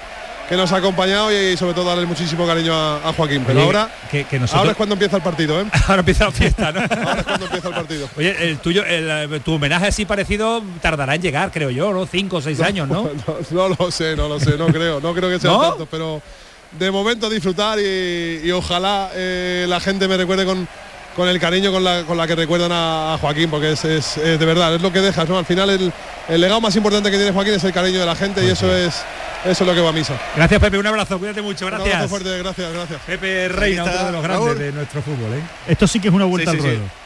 que 0.49 0.57
nos 0.57 0.71
ha 0.73 0.77
acompañado 0.77 1.33
y, 1.33 1.57
sobre 1.57 1.75
todo 1.75 1.87
darle 1.87 2.07
muchísimo 2.07 2.47
cariño 2.47 2.75
a, 2.75 3.13
Joaquín. 3.17 3.45
Pero 3.47 3.63
ahora, 3.63 3.91
que, 4.11 4.27
ahora 4.53 4.73
es 4.73 4.77
cuando 4.77 4.95
empieza 4.95 5.17
el 5.17 5.23
partido, 5.23 5.61
¿eh? 5.61 5.67
ahora 5.89 6.01
empieza 6.01 6.27
la 6.27 6.33
fiesta, 6.33 6.73
¿no? 6.73 6.81
ahora 6.81 7.21
es 7.21 7.27
cuando 7.27 7.47
empieza 7.47 7.69
el 7.69 7.75
partido. 7.75 8.09
Oye, 8.17 8.51
el 8.51 8.59
tuyo, 8.59 8.85
el, 8.85 9.41
tu 9.41 9.55
homenaje 9.55 9.87
así 9.87 10.05
parecido 10.05 10.63
tardará 10.83 11.15
en 11.15 11.23
llegar, 11.23 11.51
creo 11.51 11.71
yo, 11.71 11.93
¿no? 11.93 12.07
Cinco 12.07 12.37
o 12.37 12.41
seis 12.43 12.61
años, 12.61 12.89
¿no? 12.91 13.11
¿no? 13.51 13.69
lo 13.69 13.91
sé, 13.91 14.17
no 14.17 14.29
lo 14.29 14.39
sé, 14.39 14.57
no 14.59 14.67
creo, 14.67 15.01
no 15.01 15.15
creo 15.15 15.31
que 15.31 15.39
sea 15.39 15.59
tanto, 15.59 15.87
pero 15.91 16.21
de 16.79 16.91
momento 16.91 17.31
disfrutar 17.31 17.79
y, 17.79 18.51
ojalá 18.53 19.11
eh, 19.15 19.67
la 19.69 19.81
gente 19.81 20.09
me 20.09 20.17
recuerde 20.17 20.45
con, 20.45 20.67
con 21.17 21.29
el 21.29 21.39
cariño 21.39 21.73
con 21.73 21.85
la, 21.85 22.03
con 22.03 22.17
la 22.17 22.27
que 22.27 22.35
recuerdan 22.35 22.71
a, 22.73 23.17
Joaquín, 23.21 23.51
porque 23.51 23.73
es, 23.73 23.85
es, 23.85 24.17
de 24.17 24.45
verdad, 24.45 24.75
es 24.75 24.83
lo 24.83 24.93
que 24.93 25.01
dejas, 25.01 25.29
¿no? 25.29 25.39
Al 25.39 25.47
final 25.47 25.71
el, 25.71 25.93
el, 26.29 26.41
legado 26.41 26.61
más 26.61 26.75
importante 26.77 27.11
que 27.11 27.17
tiene 27.17 27.33
Joaquín 27.33 27.55
es 27.55 27.65
el 27.65 27.73
cariño 27.73 28.01
de 28.01 28.07
la 28.07 28.17
gente 28.17 28.45
y 28.45 28.51
eso 28.51 28.75
es 28.75 29.03
eso 29.45 29.63
es 29.63 29.69
lo 29.69 29.75
que 29.75 29.81
va 29.81 29.91
a 29.91 29.93
misa. 29.93 30.19
Gracias 30.35 30.61
Pepe, 30.61 30.79
un 30.79 30.87
abrazo, 30.87 31.19
cuídate 31.19 31.43
mucho, 31.43 31.67
gracias. 31.67 31.87
Un 31.87 31.95
abrazo 31.95 32.09
fuerte, 32.09 32.39
gracias, 32.39 32.73
gracias. 32.73 33.01
Pepe 33.07 33.49
Reina, 33.49 33.85
uno 33.85 34.05
de 34.07 34.13
los 34.13 34.23
grandes 34.23 34.59
de 34.59 34.73
nuestro 34.73 35.03
fútbol. 35.03 35.35
¿eh? 35.35 35.43
Esto 35.69 35.87
sí 35.87 36.01
que 36.01 36.09
es 36.09 36.15
una 36.15 36.25
vuelta 36.25 36.51
al 36.51 36.59
ruedo. 36.59 37.04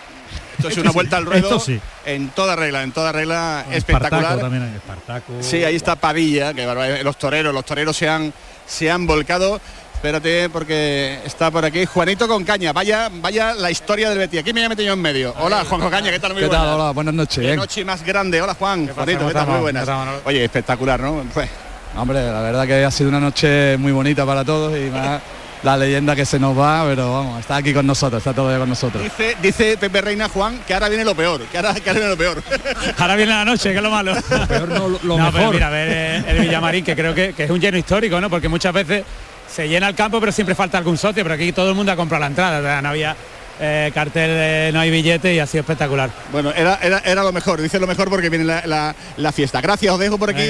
Esto 0.59 0.69
es 0.69 0.79
una 0.79 0.91
vuelta 0.91 1.17
al 1.17 1.25
ruedo 1.25 1.61
sí. 1.61 1.81
en 2.05 2.31
toda 2.31 2.57
regla, 2.57 2.83
en 2.83 2.91
toda 2.91 3.13
regla 3.13 3.65
espectacular. 3.71 4.39
también 4.39 4.65
hay 4.65 4.75
Espartaco. 4.75 5.33
Sí, 5.41 5.63
ahí 5.63 5.77
está 5.77 5.95
Pavilla, 5.95 6.53
que 6.53 6.67
los 7.05 7.17
toreros, 7.17 7.55
los 7.55 7.65
toreros 7.65 7.97
se 7.97 8.09
han, 8.09 8.33
se 8.67 8.91
han 8.91 9.07
volcado. 9.07 9.61
Espérate 9.95 10.49
porque 10.51 11.19
está 11.25 11.51
por 11.51 11.65
aquí 11.65 11.85
Juanito 11.85 12.29
con 12.29 12.45
Caña. 12.45 12.73
Vaya, 12.73 13.09
vaya 13.13 13.55
la 13.55 13.71
historia 13.71 14.09
del 14.11 14.19
Betis. 14.19 14.41
Aquí 14.41 14.53
me 14.53 14.65
he 14.65 14.69
metido 14.69 14.87
yo 14.87 14.93
en 14.93 15.03
medio. 15.03 15.35
Hola, 15.41 15.65
Juanjo 15.65 15.91
Caña, 15.91 16.11
¿qué 16.11 16.21
tal? 16.21 16.35
Muy 16.35 16.43
¿Qué 16.43 16.49
tal? 16.49 16.69
Hola, 16.69 16.91
buenas 16.93 17.15
noches. 17.15 17.45
Qué 17.45 17.57
noche 17.57 17.85
más 17.85 18.05
grande. 18.05 18.41
Hola, 18.41 18.55
Juan. 18.55 18.89
Juanito, 18.89 19.27
¿qué 19.27 19.35
tal? 19.35 19.49
Muy 19.49 19.61
buenas. 19.61 19.89
Oye, 20.25 20.45
espectacular, 20.45 21.01
¿no? 21.01 21.25
Pues. 21.35 21.49
Hombre, 21.97 22.25
la 22.31 22.41
verdad 22.41 22.67
que 22.67 22.85
ha 22.85 22.91
sido 22.91 23.09
una 23.09 23.19
noche 23.19 23.77
muy 23.77 23.91
bonita 23.91 24.25
para 24.25 24.45
todos 24.45 24.77
y 24.77 24.91
más 24.91 25.21
la 25.63 25.77
leyenda 25.77 26.15
que 26.15 26.25
se 26.25 26.39
nos 26.39 26.59
va, 26.59 26.85
pero 26.87 27.13
vamos, 27.13 27.41
está 27.41 27.57
aquí 27.57 27.73
con 27.73 27.87
nosotros, 27.87 28.21
está 28.21 28.33
todo 28.33 28.59
con 28.59 28.69
nosotros. 28.69 29.03
Dice, 29.03 29.37
dice 29.43 29.77
Pepe 29.77 30.01
Reina 30.01 30.29
Juan 30.29 30.61
que 30.67 30.75
ahora 30.75 30.89
viene 30.89 31.05
lo 31.05 31.15
peor, 31.15 31.43
que 31.43 31.57
ahora, 31.57 31.75
que 31.75 31.91
ahora 31.91 32.01
viene 32.01 32.09
lo 32.09 32.17
peor. 32.17 32.43
ahora 32.99 33.17
viene 33.17 33.33
la 33.33 33.45
noche, 33.45 33.71
que 33.71 33.77
es 33.77 33.83
lo 33.83 33.91
malo. 33.91 34.15
Lo 34.15 34.47
peor 34.47 34.69
no, 34.69 34.89
lo 35.03 35.19
mejor. 35.19 35.55
mira, 35.55 35.69
a 35.69 35.71
ver 35.71 36.25
el 36.29 36.39
Villamarín, 36.41 36.85
que 36.85 36.95
creo 36.95 37.15
que, 37.15 37.33
que 37.33 37.45
es 37.45 37.51
un 37.51 37.61
lleno 37.61 37.79
histórico, 37.79 38.21
¿no? 38.21 38.31
Porque 38.31 38.49
muchas 38.49 38.73
veces 38.73 39.05
se 39.49 39.69
llena 39.69 39.89
el 39.89 39.95
campo, 39.95 40.21
pero 40.21 40.33
siempre 40.33 40.55
falta 40.55 40.79
algún 40.79 40.97
socio, 40.97 41.23
pero 41.23 41.35
aquí 41.35 41.53
todo 41.53 41.71
el 41.71 41.75
mundo 41.75 41.93
ha 41.93 41.97
comprado 41.97 42.21
la 42.21 42.27
entrada, 42.27 42.83
no 42.83 42.89
había 42.91 43.17
eh, 43.61 43.91
cartel, 43.93 44.73
no 44.73 44.81
hay 44.81 44.91
billete 44.91 45.35
y 45.35 45.41
ha 45.41 45.47
sido 45.47 45.63
espectacular. 45.63 46.11
Bueno, 46.31 46.53
era, 46.55 46.79
era, 46.83 47.23
lo 47.23 47.33
mejor, 47.33 47.61
dice 47.61 47.81
lo 47.81 47.87
mejor 47.87 48.09
porque 48.09 48.29
viene 48.31 48.45
la, 48.45 49.33
fiesta. 49.33 49.61
Gracias, 49.61 49.93
os 49.93 49.99
dejo 49.99 50.19
por 50.19 50.31
aquí. 50.31 50.49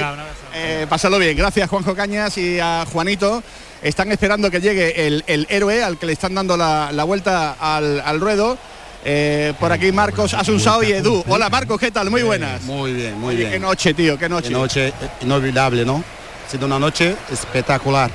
Eh, 0.55 0.87
pasarlo 0.89 1.19
bien. 1.19 1.37
Gracias 1.37 1.69
Juanjo 1.71 1.95
Cañas 1.95 2.37
y 2.37 2.61
a 2.61 2.85
Juanito. 2.91 3.43
Están 3.83 4.11
esperando 4.11 4.51
que 4.51 4.61
llegue 4.61 5.07
el, 5.07 5.47
héroe 5.49 5.83
al 5.83 5.99
que 5.99 6.07
le 6.07 6.13
están 6.13 6.35
dando 6.35 6.57
la, 6.57 7.05
vuelta 7.05 7.57
al, 7.61 8.21
ruedo. 8.21 8.59
Eh, 9.05 9.55
por 9.61 9.71
aquí 9.71 9.93
Marcos 9.93 10.35
Asunsao 10.35 10.83
y 10.83 10.93
Edu. 10.93 11.25
Hola 11.29 11.49
Marcos, 11.49 11.79
¿qué 11.79 11.91
tal? 11.91 12.11
Muy 12.11 12.23
buenas. 12.23 12.63
Muy 12.63 12.93
bien, 12.93 13.19
muy 13.19 13.37
bien. 13.37 13.51
Qué 13.51 13.59
noche, 13.61 13.95
tío, 13.95 14.19
qué 14.19 14.29
noche. 14.29 14.49
Qué 14.49 14.55
noche 14.55 14.93
inolvidable, 15.21 15.85
¿no? 15.85 16.03
Ha 16.47 16.51
sido 16.51 16.67
una 16.67 16.79
noche 16.81 17.15
espectacular. 17.31 18.11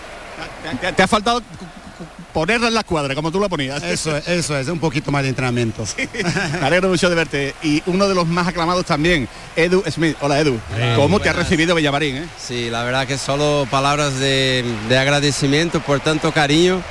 Te, 0.95 1.03
ha 1.03 1.07
faltado 1.07 1.41
ponerla 2.33 2.67
en 2.67 2.73
la 2.73 2.83
cuadra, 2.83 3.15
como 3.15 3.31
tú 3.31 3.39
la 3.39 3.47
ponías. 3.47 3.81
Eso 3.83 4.17
es, 4.17 4.27
eso 4.27 4.57
es, 4.57 4.67
un 4.67 4.79
poquito 4.79 5.11
más 5.11 5.23
de 5.23 5.29
entrenamiento. 5.29 5.85
Me 6.59 6.65
alegro 6.65 6.89
mucho 6.89 7.09
de 7.09 7.15
verte. 7.15 7.55
Y 7.61 7.81
uno 7.85 8.07
de 8.07 8.15
los 8.15 8.27
más 8.27 8.47
aclamados 8.47 8.85
también, 8.85 9.29
Edu 9.55 9.83
Smith. 9.89 10.17
Hola 10.19 10.39
Edu. 10.39 10.59
¿Cómo 10.95 11.19
te 11.19 11.29
ha 11.29 11.33
recibido 11.33 11.75
Villamarín? 11.75 12.17
Eh? 12.17 12.27
Sí, 12.37 12.69
la 12.69 12.83
verdad 12.83 13.07
que 13.07 13.17
solo 13.17 13.67
palabras 13.69 14.19
de, 14.19 14.65
agradecimiento 14.89 15.79
por 15.79 15.99
tanto 15.99 16.31
cariño 16.31 16.81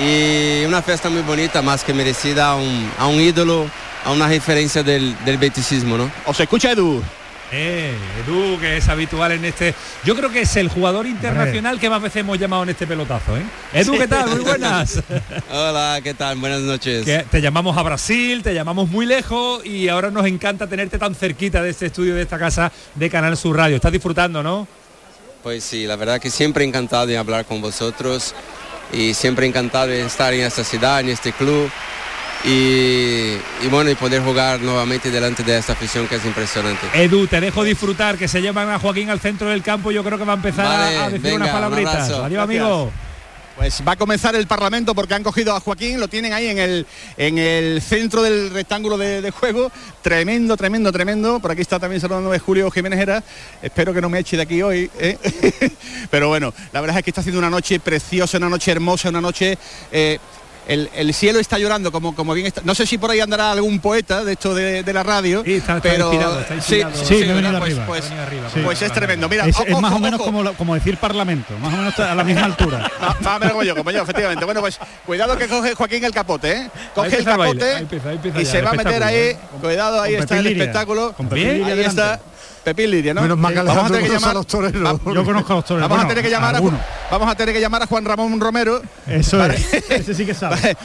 y 0.00 0.64
una 0.64 0.82
fiesta 0.82 1.08
muy 1.08 1.22
bonita, 1.22 1.62
más 1.62 1.82
que 1.82 1.94
merecida 1.94 2.50
a 2.50 2.56
un, 2.56 2.90
a 2.98 3.06
un 3.06 3.20
ídolo, 3.20 3.66
a 4.04 4.12
una 4.12 4.28
referencia 4.28 4.82
del, 4.82 5.16
del 5.24 5.38
beticismo, 5.38 5.96
¿no? 5.96 6.10
¿Os 6.26 6.38
escucha 6.38 6.72
Edu? 6.72 7.02
Eh, 7.50 7.94
Edu, 8.26 8.58
que 8.60 8.76
es 8.76 8.88
habitual 8.88 9.32
en 9.32 9.44
este. 9.44 9.74
Yo 10.04 10.14
creo 10.14 10.30
que 10.30 10.42
es 10.42 10.56
el 10.56 10.68
jugador 10.68 11.06
internacional 11.06 11.80
que 11.80 11.88
más 11.88 12.02
veces 12.02 12.20
hemos 12.20 12.38
llamado 12.38 12.62
en 12.64 12.68
este 12.70 12.86
pelotazo, 12.86 13.36
¿eh? 13.36 13.42
Edu, 13.72 13.96
¿qué 13.96 14.06
tal? 14.06 14.28
Muy 14.30 14.40
buenas. 14.44 15.00
Hola, 15.50 16.00
¿qué 16.02 16.12
tal? 16.14 16.36
Buenas 16.36 16.60
noches. 16.60 17.06
te 17.30 17.40
llamamos 17.40 17.76
a 17.76 17.82
Brasil, 17.82 18.42
te 18.42 18.52
llamamos 18.52 18.88
muy 18.90 19.06
lejos 19.06 19.64
y 19.64 19.88
ahora 19.88 20.10
nos 20.10 20.26
encanta 20.26 20.66
tenerte 20.66 20.98
tan 20.98 21.14
cerquita 21.14 21.62
de 21.62 21.70
este 21.70 21.86
estudio, 21.86 22.14
de 22.14 22.22
esta 22.22 22.38
casa 22.38 22.70
de 22.94 23.08
Canal 23.08 23.36
Sur 23.36 23.56
Radio. 23.56 23.76
Estás 23.76 23.92
disfrutando, 23.92 24.42
¿no? 24.42 24.68
Pues 25.42 25.64
sí, 25.64 25.86
la 25.86 25.96
verdad 25.96 26.20
que 26.20 26.30
siempre 26.30 26.64
encantado 26.64 27.06
de 27.06 27.16
hablar 27.16 27.46
con 27.46 27.62
vosotros 27.62 28.34
y 28.92 29.14
siempre 29.14 29.46
encantado 29.46 29.86
de 29.86 30.04
estar 30.04 30.34
en 30.34 30.40
esta 30.44 30.64
ciudad, 30.64 31.00
en 31.00 31.08
este 31.08 31.32
club 31.32 31.70
y, 32.44 33.36
bueno, 33.70 33.90
y 33.90 33.94
poder 33.94 34.22
jugar 34.22 34.60
nuevamente 34.60 35.10
delante 35.10 35.42
de 35.42 35.58
esta 35.58 35.72
afición 35.72 36.06
que 36.06 36.16
es 36.16 36.24
impresionante. 36.24 36.86
Edu, 36.94 37.26
te 37.26 37.40
dejo 37.40 37.64
disfrutar, 37.64 38.16
que 38.16 38.28
se 38.28 38.40
llevan 38.40 38.70
a 38.70 38.78
Joaquín 38.78 39.10
al 39.10 39.20
centro 39.20 39.48
del 39.48 39.62
campo, 39.62 39.90
yo 39.90 40.04
creo 40.04 40.18
que 40.18 40.24
va 40.24 40.34
a 40.34 40.36
empezar 40.36 40.66
a 40.66 41.10
decir 41.10 41.34
unas 41.34 41.50
palabritas. 41.50 42.10
Adiós, 42.10 42.42
amigo. 42.42 42.92
Pues 43.58 43.82
va 43.86 43.92
a 43.92 43.96
comenzar 43.96 44.36
el 44.36 44.46
Parlamento 44.46 44.94
porque 44.94 45.14
han 45.14 45.24
cogido 45.24 45.52
a 45.52 45.58
Joaquín, 45.58 45.98
lo 45.98 46.06
tienen 46.06 46.32
ahí 46.32 46.46
en 46.46 46.58
el, 46.58 46.86
en 47.16 47.38
el 47.38 47.82
centro 47.82 48.22
del 48.22 48.50
rectángulo 48.50 48.96
de, 48.96 49.32
juego. 49.32 49.72
Tremendo, 50.00 50.56
tremendo, 50.56 50.92
tremendo. 50.92 51.40
Por 51.40 51.50
aquí 51.50 51.62
está 51.62 51.80
también 51.80 52.00
saludando 52.00 52.30
de 52.30 52.38
Julio 52.38 52.70
Jiménez 52.70 53.00
Era. 53.00 53.20
Espero 53.60 53.92
que 53.92 54.00
no 54.00 54.08
me 54.08 54.20
eche 54.20 54.36
de 54.36 54.44
aquí 54.44 54.62
hoy. 54.62 54.88
¿eh? 55.00 55.18
Pero 56.10 56.28
bueno, 56.28 56.54
la 56.72 56.80
verdad 56.80 56.98
es 56.98 57.02
que 57.02 57.10
está 57.10 57.20
haciendo 57.20 57.40
una 57.40 57.50
noche 57.50 57.80
preciosa, 57.80 58.38
una 58.38 58.48
noche 58.48 58.70
hermosa, 58.70 59.08
una 59.08 59.20
noche... 59.20 59.58
Eh, 59.90 60.20
el, 60.68 61.14
cielo 61.14 61.38
está 61.38 61.58
llorando 61.58 61.90
como, 61.90 62.14
como 62.14 62.34
bien 62.34 62.46
está. 62.46 62.60
No 62.62 62.74
sé 62.74 62.86
si 62.86 62.98
por 62.98 63.10
ahí 63.10 63.20
andará 63.20 63.52
algún 63.52 63.80
poeta 63.80 64.22
de 64.22 64.32
esto 64.32 64.54
de, 64.54 64.92
la 64.92 65.02
radio, 65.02 65.42
pero 65.82 66.10
sí, 66.60 66.82
sí, 67.04 67.24
pues, 67.56 67.76
pues, 68.64 68.82
es 68.82 68.92
tremendo. 68.92 69.28
Mira, 69.28 69.46
es, 69.46 69.56
más 69.80 69.92
o 69.92 69.98
menos 69.98 70.20
como, 70.20 70.52
como 70.54 70.74
decir 70.74 70.96
parlamento, 70.98 71.56
más 71.58 71.72
o 71.72 71.76
menos 71.76 71.98
a 71.98 72.14
la 72.14 72.24
misma 72.24 72.44
altura. 72.44 72.90
más 73.20 73.40
menos 73.40 73.52
como 73.52 73.64
yo, 73.64 73.74
como 73.76 73.90
yo, 73.90 74.02
efectivamente. 74.02 74.44
Bueno, 74.44 74.60
pues 74.60 74.78
cuidado 75.06 75.36
que 75.36 75.48
coge 75.48 75.74
Joaquín 75.74 76.04
el 76.04 76.12
capote, 76.12 76.52
¿eh? 76.52 76.70
Coge 76.94 77.16
el 77.16 77.24
capote 77.24 77.86
y 78.38 78.44
se 78.44 78.62
va 78.62 78.70
a 78.70 78.74
meter 78.74 79.02
ahí. 79.02 79.16
¿eh? 79.16 79.36
Cuidado, 79.60 80.02
ahí 80.02 80.14
está 80.14 80.38
el 80.38 80.46
espectáculo. 80.48 81.14
Ahí 81.32 81.80
está. 81.80 82.20
Pepín 82.68 82.90
Lidia, 82.90 83.14
¿no? 83.14 83.22
Menos 83.22 83.38
mal 83.38 83.54
que 83.54 83.62
vamos 83.62 83.84
a 83.84 83.86
tener 83.86 84.02
que 84.02 84.08
llamar 84.10 84.30
a 84.30 84.34
los 84.34 84.46
toreros. 84.46 85.00
Yo 85.14 85.24
conozco 85.24 85.52
a 85.52 85.56
los 85.56 85.64
toreros. 85.64 85.88
Vamos 85.88 86.04
a 86.04 86.08
tener 86.08 86.22
que 86.22 86.30
llamar 86.30 86.56
a 86.56 86.60
vamos 87.10 87.30
a 87.30 87.34
tener 87.34 87.54
que 87.54 87.60
llamar 87.60 87.82
a 87.82 87.86
Juan 87.86 88.04
Ramón 88.04 88.38
Romero. 88.38 88.82
Eso 89.06 89.42
es. 89.46 89.72
Ese 89.90 90.14
sí 90.14 90.26
que 90.26 90.34
sabe. 90.34 90.76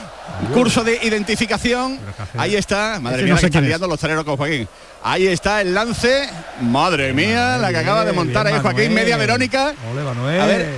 Curso 0.54 0.84
de 0.84 1.00
identificación. 1.04 2.00
Ahí 2.38 2.56
está. 2.56 3.00
Madre 3.02 3.24
mía, 3.24 3.36
que 3.36 3.48
están 3.48 3.66
liando 3.66 3.88
los 3.88 4.00
toreros 4.00 4.24
con 4.24 4.38
Joaquín. 4.38 4.68
Ahí 5.04 5.28
está 5.28 5.62
el 5.62 5.74
lance. 5.74 6.30
Madre 6.62 7.12
mía, 7.12 7.58
la 7.58 7.72
que 7.72 7.78
acaba 7.78 8.06
de 8.06 8.14
montar 8.14 8.48
ahí 8.48 8.60
Joaquín, 8.62 8.94
media 8.94 9.18
Verónica. 9.18 9.74
A 9.74 10.46
ver. 10.46 10.70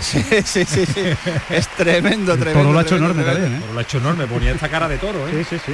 Sí, 0.00 0.24
sí, 0.44 0.64
sí, 0.64 0.86
sí. 0.86 1.00
es 1.50 1.68
tremendo, 1.76 2.32
tremendo. 2.36 2.60
Toro 2.60 2.72
lo 2.72 2.78
ha 2.78 2.82
hecho 2.82 2.96
enorme 2.96 3.22
también, 3.22 3.54
¿eh? 3.54 3.60
Toro 3.60 3.72
lo 3.74 3.78
ha 3.78 3.82
hecho 3.82 3.98
enorme, 3.98 4.26
ponía 4.26 4.52
esta 4.52 4.68
cara 4.68 4.88
de 4.88 4.96
toro, 4.96 5.28
¿eh? 5.28 5.30
Sí, 5.30 5.56
sí, 5.56 5.62
sí. 5.66 5.72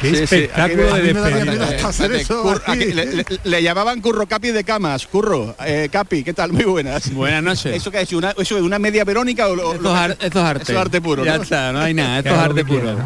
Qué 0.00 0.22
espectáculo 0.22 0.94
de 0.94 1.02
despedida. 1.02 1.68
Le, 3.44 3.62
llamaban 3.62 4.00
Curro 4.00 4.26
Capi 4.26 4.50
de 4.50 4.64
Camas. 4.64 5.06
Curro, 5.06 5.54
eh, 5.64 5.88
Capi, 5.90 6.24
¿qué 6.24 6.32
tal? 6.32 6.52
Muy 6.52 6.64
buenas. 6.64 7.12
Buenas 7.12 7.42
noches. 7.42 7.76
¿Eso 7.76 7.90
qué 7.90 8.02
es? 8.02 8.12
¿Una, 8.12 8.30
¿Eso 8.30 8.56
es 8.56 8.62
una 8.62 8.78
media 8.78 9.04
Verónica 9.04 9.48
o 9.48 9.74
esto, 9.74 9.90
es 9.90 9.94
arte. 9.94 10.26
Esto 10.26 10.58
es 10.58 10.76
arte 10.76 11.00
puro. 11.00 11.24
Ya 11.24 11.36
está, 11.36 11.72
no 11.72 11.80
hay 11.80 11.94
nada, 11.94 12.18
esto 12.18 12.30
es 12.30 12.38
arte 12.38 12.64
puro. 12.64 12.96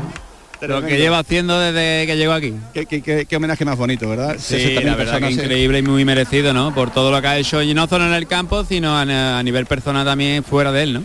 Lo 0.61 0.83
que 0.83 0.99
lleva 0.99 1.21
haciendo 1.21 1.59
desde 1.59 2.07
que 2.07 2.17
llegó 2.17 2.33
aquí. 2.33 2.55
Qué, 2.73 3.37
homenaje 3.37 3.65
más 3.65 3.79
bonito, 3.79 4.09
¿verdad? 4.09 4.37
Sí, 4.39 4.75
la 4.83 4.97
verdad 4.97 5.21
que 5.21 5.31
increíble 5.31 5.79
y 5.79 5.83
muy 5.83 6.05
merecido, 6.05 6.53
¿no? 6.53 6.75
Por 6.75 6.91
todo 6.91 7.13
lo 7.13 7.21
que 7.21 7.29
ha 7.29 7.39
hecho, 7.39 7.63
y 7.63 7.75
no 7.75 7.87
solo 7.87 8.07
en 8.07 8.15
el 8.15 8.27
campo, 8.27 8.65
sino 8.65 8.97
a, 8.97 9.43
nivel 9.43 9.67
personal 9.67 10.05
también 10.05 10.43
fuera 10.43 10.73
de 10.73 10.83
él, 10.83 10.95
¿no? 10.95 11.03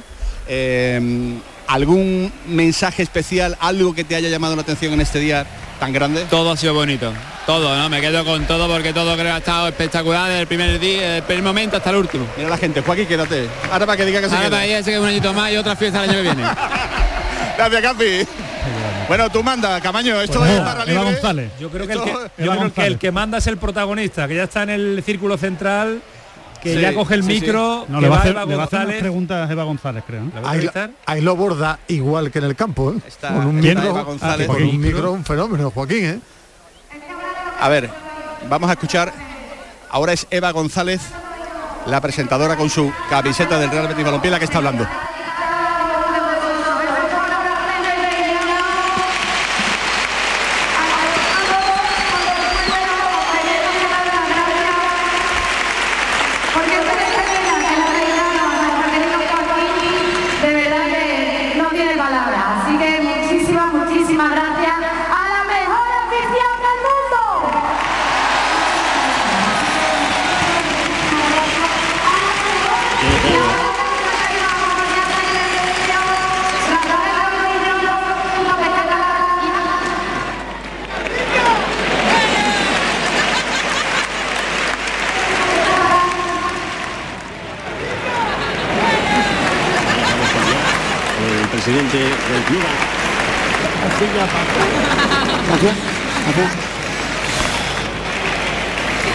Eh, 0.48 1.40
¿Algún 1.74 2.32
mensaje 2.46 3.02
especial, 3.02 3.58
algo 3.60 3.96
que 3.96 4.04
te 4.04 4.16
haya 4.16 4.30
llamado 4.30 4.56
la 4.56 4.62
atención 4.62 4.94
en 4.94 5.02
este 5.02 5.18
día 5.18 5.44
tan 5.80 5.92
grande? 5.92 6.24
Todo 6.30 6.52
ha 6.52 6.56
sido 6.56 6.76
bonito, 6.76 7.12
todo, 7.48 7.76
¿no? 7.76 7.90
Me 7.90 8.00
quedo 8.00 8.24
con 8.24 8.46
todo 8.46 8.68
porque 8.68 8.94
todo 8.94 9.14
creo 9.14 9.26
que 9.26 9.32
ha 9.32 9.38
estado 9.40 9.70
espectacular 9.70 10.28
desde 10.28 10.42
el 10.42 10.48
primer 10.48 10.80
día, 10.80 11.02
desde 11.02 11.18
el 11.18 11.24
primer 11.24 11.44
momento 11.44 11.78
hasta 11.78 11.90
el 11.90 11.96
último. 11.96 12.28
Mira 12.38 12.48
la 12.48 12.60
gente, 12.60 12.82
Joaquín, 12.82 13.08
quédate. 13.08 13.50
Ahora 13.72 13.88
para 13.88 13.98
que 13.98 14.06
diga 14.06 14.22
que 14.22 14.30
se 14.30 14.36
Ahora 14.36 14.52
para 14.52 14.68
que 14.68 14.84
que 14.84 15.00
un 15.00 15.08
añito 15.08 15.34
más 15.34 15.52
y 15.52 15.58
otra 15.58 15.76
fiesta 15.76 16.04
el 16.04 16.12
año 16.12 16.20
que 16.20 16.22
viene. 16.22 16.44
Gracias, 17.58 17.82
Capi. 17.82 18.28
Bueno, 19.08 19.32
tú 19.32 19.42
manda, 19.42 19.82
Camaño, 19.82 20.22
esto 20.22 20.38
pues 20.38 20.52
es 20.52 20.60
para 20.60 20.84
Eva 20.84 21.04
González. 21.06 21.52
Yo 21.60 21.70
creo, 21.72 21.88
que 21.88 21.94
el 21.94 22.02
que, 22.04 22.12
yo 22.38 22.52
creo 22.52 22.72
que 22.72 22.86
el 22.86 23.00
que 23.00 23.12
manda 23.12 23.40
es 23.40 23.48
el 23.48 23.58
protagonista, 23.58 24.28
que 24.28 24.36
ya 24.36 24.44
está 24.44 24.62
en 24.62 24.70
el 24.70 25.02
círculo 25.04 25.40
central 25.40 26.04
que 26.64 26.82
ya 26.82 26.94
coge 26.94 27.16
el 27.16 27.24
micro. 27.24 27.86
No, 27.90 28.02
le 28.02 28.10
va, 28.10 28.18
a 28.18 28.20
hacer, 28.20 28.48
le 28.48 28.56
va 28.56 28.64
a 28.64 28.66
hacer 28.66 29.00
preguntas 29.00 29.50
a 29.50 29.52
Eva 29.52 29.64
González, 29.64 30.04
creo. 30.08 30.24
Ahí, 31.06 31.22
lo 31.22 31.36
borda 31.36 31.80
igual 31.88 32.32
que 32.32 32.40
en 32.40 32.46
el 32.46 32.56
campo, 32.56 32.92
¿eh? 32.92 32.96
con 33.22 33.48
un 33.48 33.56
micro, 33.60 34.06
González. 34.06 34.48
con 34.48 34.64
un 34.64 34.80
micro, 34.80 35.12
un 35.12 35.26
fenómeno, 35.26 35.70
Joaquín, 35.72 36.06
¿eh? 36.06 36.20
A 37.60 37.70
ver, 37.70 37.90
vamos 38.50 38.70
a 38.70 38.74
escuchar. 38.74 39.14
Ahora 39.90 40.14
es 40.14 40.26
Eva 40.32 40.52
González 40.52 41.02
la 41.86 42.02
presentadora 42.02 42.56
con 42.56 42.70
su 42.70 42.92
camiseta 43.10 43.60
del 43.60 43.70
Real 43.70 43.88
Betis 43.88 44.06
Balompié, 44.06 44.32
la 44.32 44.40
que 44.40 44.46
está 44.46 44.58
hablando. 44.58 44.88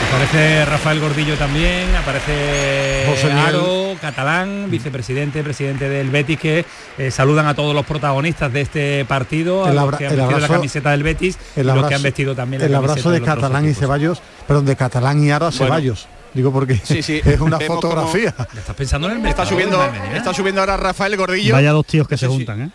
Aparece 0.09 0.65
Rafael 0.65 1.01
Gordillo 1.01 1.37
también, 1.37 1.95
aparece 1.95 3.05
José 3.07 3.31
Aro, 3.31 3.95
catalán, 4.01 4.71
vicepresidente, 4.71 5.43
presidente 5.43 5.89
del 5.89 6.11
Betis, 6.11 6.39
que 6.39 6.65
eh, 6.97 7.11
saludan 7.11 7.47
a 7.47 7.55
todos 7.55 7.75
los 7.75 7.85
protagonistas 7.85 8.53
de 8.53 8.63
este 8.63 9.05
partido, 9.05 9.65
a 9.67 9.73
los 9.73 9.97
que 9.97 10.07
han 10.07 10.17
vestido 10.17 10.39
la 10.41 10.49
camiseta 10.49 10.91
del 10.93 11.03
Betis 11.03 11.39
y 11.57 11.63
los 11.63 11.87
que 11.87 11.95
han 11.95 12.03
vestido 12.03 12.35
también 12.35 12.63
el 12.63 12.75
abrazo 12.75 13.11
de, 13.11 13.21
Catalán 13.21 13.69
y 13.69 13.75
Ceballos, 13.75 14.23
perdón, 14.47 14.65
de 14.65 14.77
Catalán 14.77 15.23
y 15.23 15.31
Aro 15.31 15.47
a 15.47 15.53
Ceballos. 15.53 16.09
Digo 16.35 16.53
porque 16.53 16.81
sí, 16.83 17.03
sí. 17.03 17.21
es 17.25 17.41
una 17.41 17.59
fotografía. 17.61 18.35
Estás 18.57 18.77
pensando 18.77 19.11
en 19.11 19.21
el 19.21 19.27
está 19.27 19.47
subiendo, 19.47 19.83
está 20.15 20.35
subiendo 20.35 20.61
ahora 20.61 20.77
Rafael 20.77 21.17
Gordillo. 21.17 21.55
Vaya 21.55 21.73
dos 21.73 21.87
tíos 21.87 22.07
que 22.07 22.17
se 22.17 22.27
juntan, 22.27 22.63
¿eh? 22.63 22.71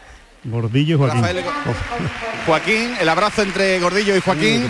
Gordillo 0.45 0.95
y 0.95 0.97
Joaquín. 0.97 1.23
Joaquín, 2.45 2.95
el 2.99 3.07
abrazo 3.07 3.43
entre 3.43 3.79
Gordillo 3.79 4.15
y 4.15 4.19
Joaquín. 4.19 4.69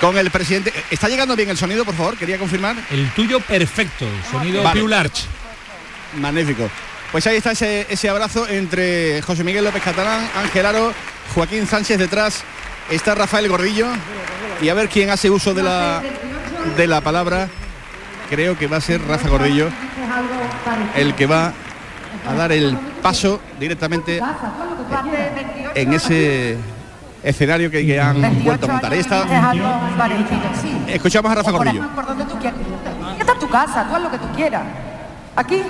con 0.00 0.18
el 0.18 0.30
presidente. 0.30 0.72
¿Está 0.90 1.08
llegando 1.08 1.36
bien 1.36 1.50
el 1.50 1.56
sonido, 1.56 1.84
por 1.84 1.94
favor? 1.94 2.16
Quería 2.16 2.38
confirmar. 2.38 2.76
El 2.90 3.10
tuyo 3.12 3.40
perfecto, 3.40 4.06
sonido 4.30 4.62
vale. 4.62 4.88
Larch. 4.88 5.26
Magnífico. 6.16 6.68
Pues 7.12 7.26
ahí 7.28 7.36
está 7.36 7.52
ese, 7.52 7.86
ese 7.88 8.08
abrazo 8.08 8.48
entre 8.48 9.22
José 9.22 9.44
Miguel 9.44 9.64
López 9.64 9.82
Catalán, 9.82 10.28
Ángel 10.34 10.66
Aro, 10.66 10.92
Joaquín 11.32 11.66
Sánchez 11.66 11.98
detrás. 11.98 12.42
Está 12.90 13.14
Rafael 13.14 13.48
Gordillo. 13.48 13.86
Y 14.60 14.68
a 14.68 14.74
ver 14.74 14.88
quién 14.88 15.10
hace 15.10 15.30
uso 15.30 15.54
de 15.54 15.62
la, 15.62 16.02
de 16.76 16.86
la 16.86 17.00
palabra. 17.00 17.48
Creo 18.30 18.56
que 18.56 18.66
va 18.66 18.78
a 18.78 18.80
ser 18.80 19.02
Rafa 19.06 19.28
Gordillo 19.28 19.68
el 20.96 21.14
que 21.14 21.26
va 21.26 21.52
a 22.28 22.34
dar 22.34 22.52
el 22.52 22.76
paso 23.02 23.40
directamente 23.60 24.20
en 25.74 25.92
ese 25.92 26.56
escenario 27.22 27.70
que, 27.70 28.00
han 28.00 28.44
vuelto 28.44 28.66
a 28.66 28.72
montar. 28.72 28.92
Ahí 28.92 29.00
está. 29.00 29.24
Escuchamos 30.88 31.32
a 31.32 31.34
Rafa 31.34 31.50
Gordillo. 31.50 31.82
Esta 33.18 33.32
es 33.32 33.38
tu 33.38 33.48
casa, 33.48 33.86
tú 33.88 33.96
haz 33.96 34.02
lo 34.02 34.10
que 34.10 34.18
tú 34.18 34.26
quieras. 34.34 34.62
Aquí. 35.36 35.62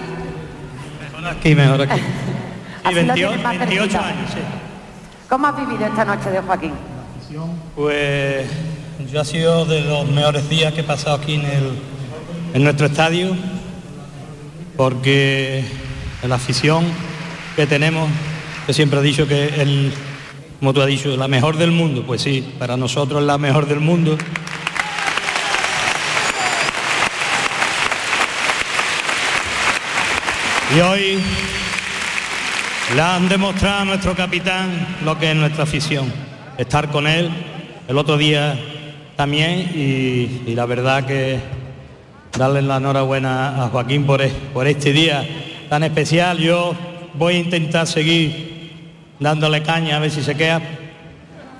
Aquí, 1.30 1.54
mejor 1.54 1.82
aquí. 1.82 2.00
Y 2.90 2.94
28, 2.94 3.42
28 3.42 4.00
años, 4.00 4.30
sí. 4.30 4.40
¿Cómo 5.28 5.46
has 5.46 5.56
vivido 5.56 5.86
esta 5.86 6.04
noche 6.04 6.30
de 6.30 6.40
Joaquín? 6.40 6.72
Pues 7.74 8.46
yo 9.12 9.20
ha 9.20 9.24
sido 9.24 9.64
de 9.64 9.80
los 9.80 10.08
mejores 10.08 10.48
días 10.48 10.72
que 10.72 10.80
he 10.80 10.84
pasado 10.84 11.16
aquí 11.16 11.34
en, 11.34 11.44
el, 11.44 11.70
en 12.54 12.64
nuestro 12.64 12.86
estadio, 12.86 13.36
porque 14.76 15.64
la 16.22 16.36
afición 16.36 16.84
que 17.56 17.66
tenemos, 17.66 18.08
que 18.66 18.72
siempre 18.72 18.98
ha 18.98 19.02
dicho 19.02 19.26
que 19.26 19.46
el, 19.60 19.92
como 20.58 20.72
tú 20.72 20.80
has 20.80 20.86
dicho, 20.86 21.16
la 21.16 21.28
mejor 21.28 21.56
del 21.56 21.70
mundo, 21.70 22.04
pues 22.06 22.22
sí, 22.22 22.54
para 22.58 22.76
nosotros 22.76 23.20
es 23.20 23.26
la 23.26 23.38
mejor 23.38 23.66
del 23.66 23.80
mundo. 23.80 24.16
Y 30.74 30.80
hoy 30.80 31.18
le 32.94 33.00
han 33.02 33.28
demostrado 33.28 33.82
a 33.82 33.84
nuestro 33.84 34.14
capitán 34.14 34.98
lo 35.04 35.18
que 35.18 35.30
es 35.30 35.36
nuestra 35.36 35.64
afición, 35.64 36.12
estar 36.58 36.90
con 36.90 37.06
él 37.06 37.30
el 37.86 37.98
otro 37.98 38.16
día 38.16 38.58
también 39.16 39.70
y, 39.74 40.42
y 40.46 40.54
la 40.54 40.66
verdad 40.66 41.04
que 41.04 41.38
darle 42.36 42.62
la 42.62 42.78
enhorabuena 42.78 43.64
a 43.64 43.68
Joaquín 43.68 44.06
por, 44.06 44.26
por 44.52 44.66
este 44.66 44.92
día 44.92 45.24
tan 45.68 45.82
especial. 45.82 46.38
Yo 46.38 46.74
voy 47.14 47.34
a 47.34 47.38
intentar 47.38 47.86
seguir 47.86 48.82
dándole 49.20 49.62
caña 49.62 49.96
a 49.96 50.00
ver 50.00 50.10
si 50.10 50.22
se 50.22 50.34
queda 50.34 50.60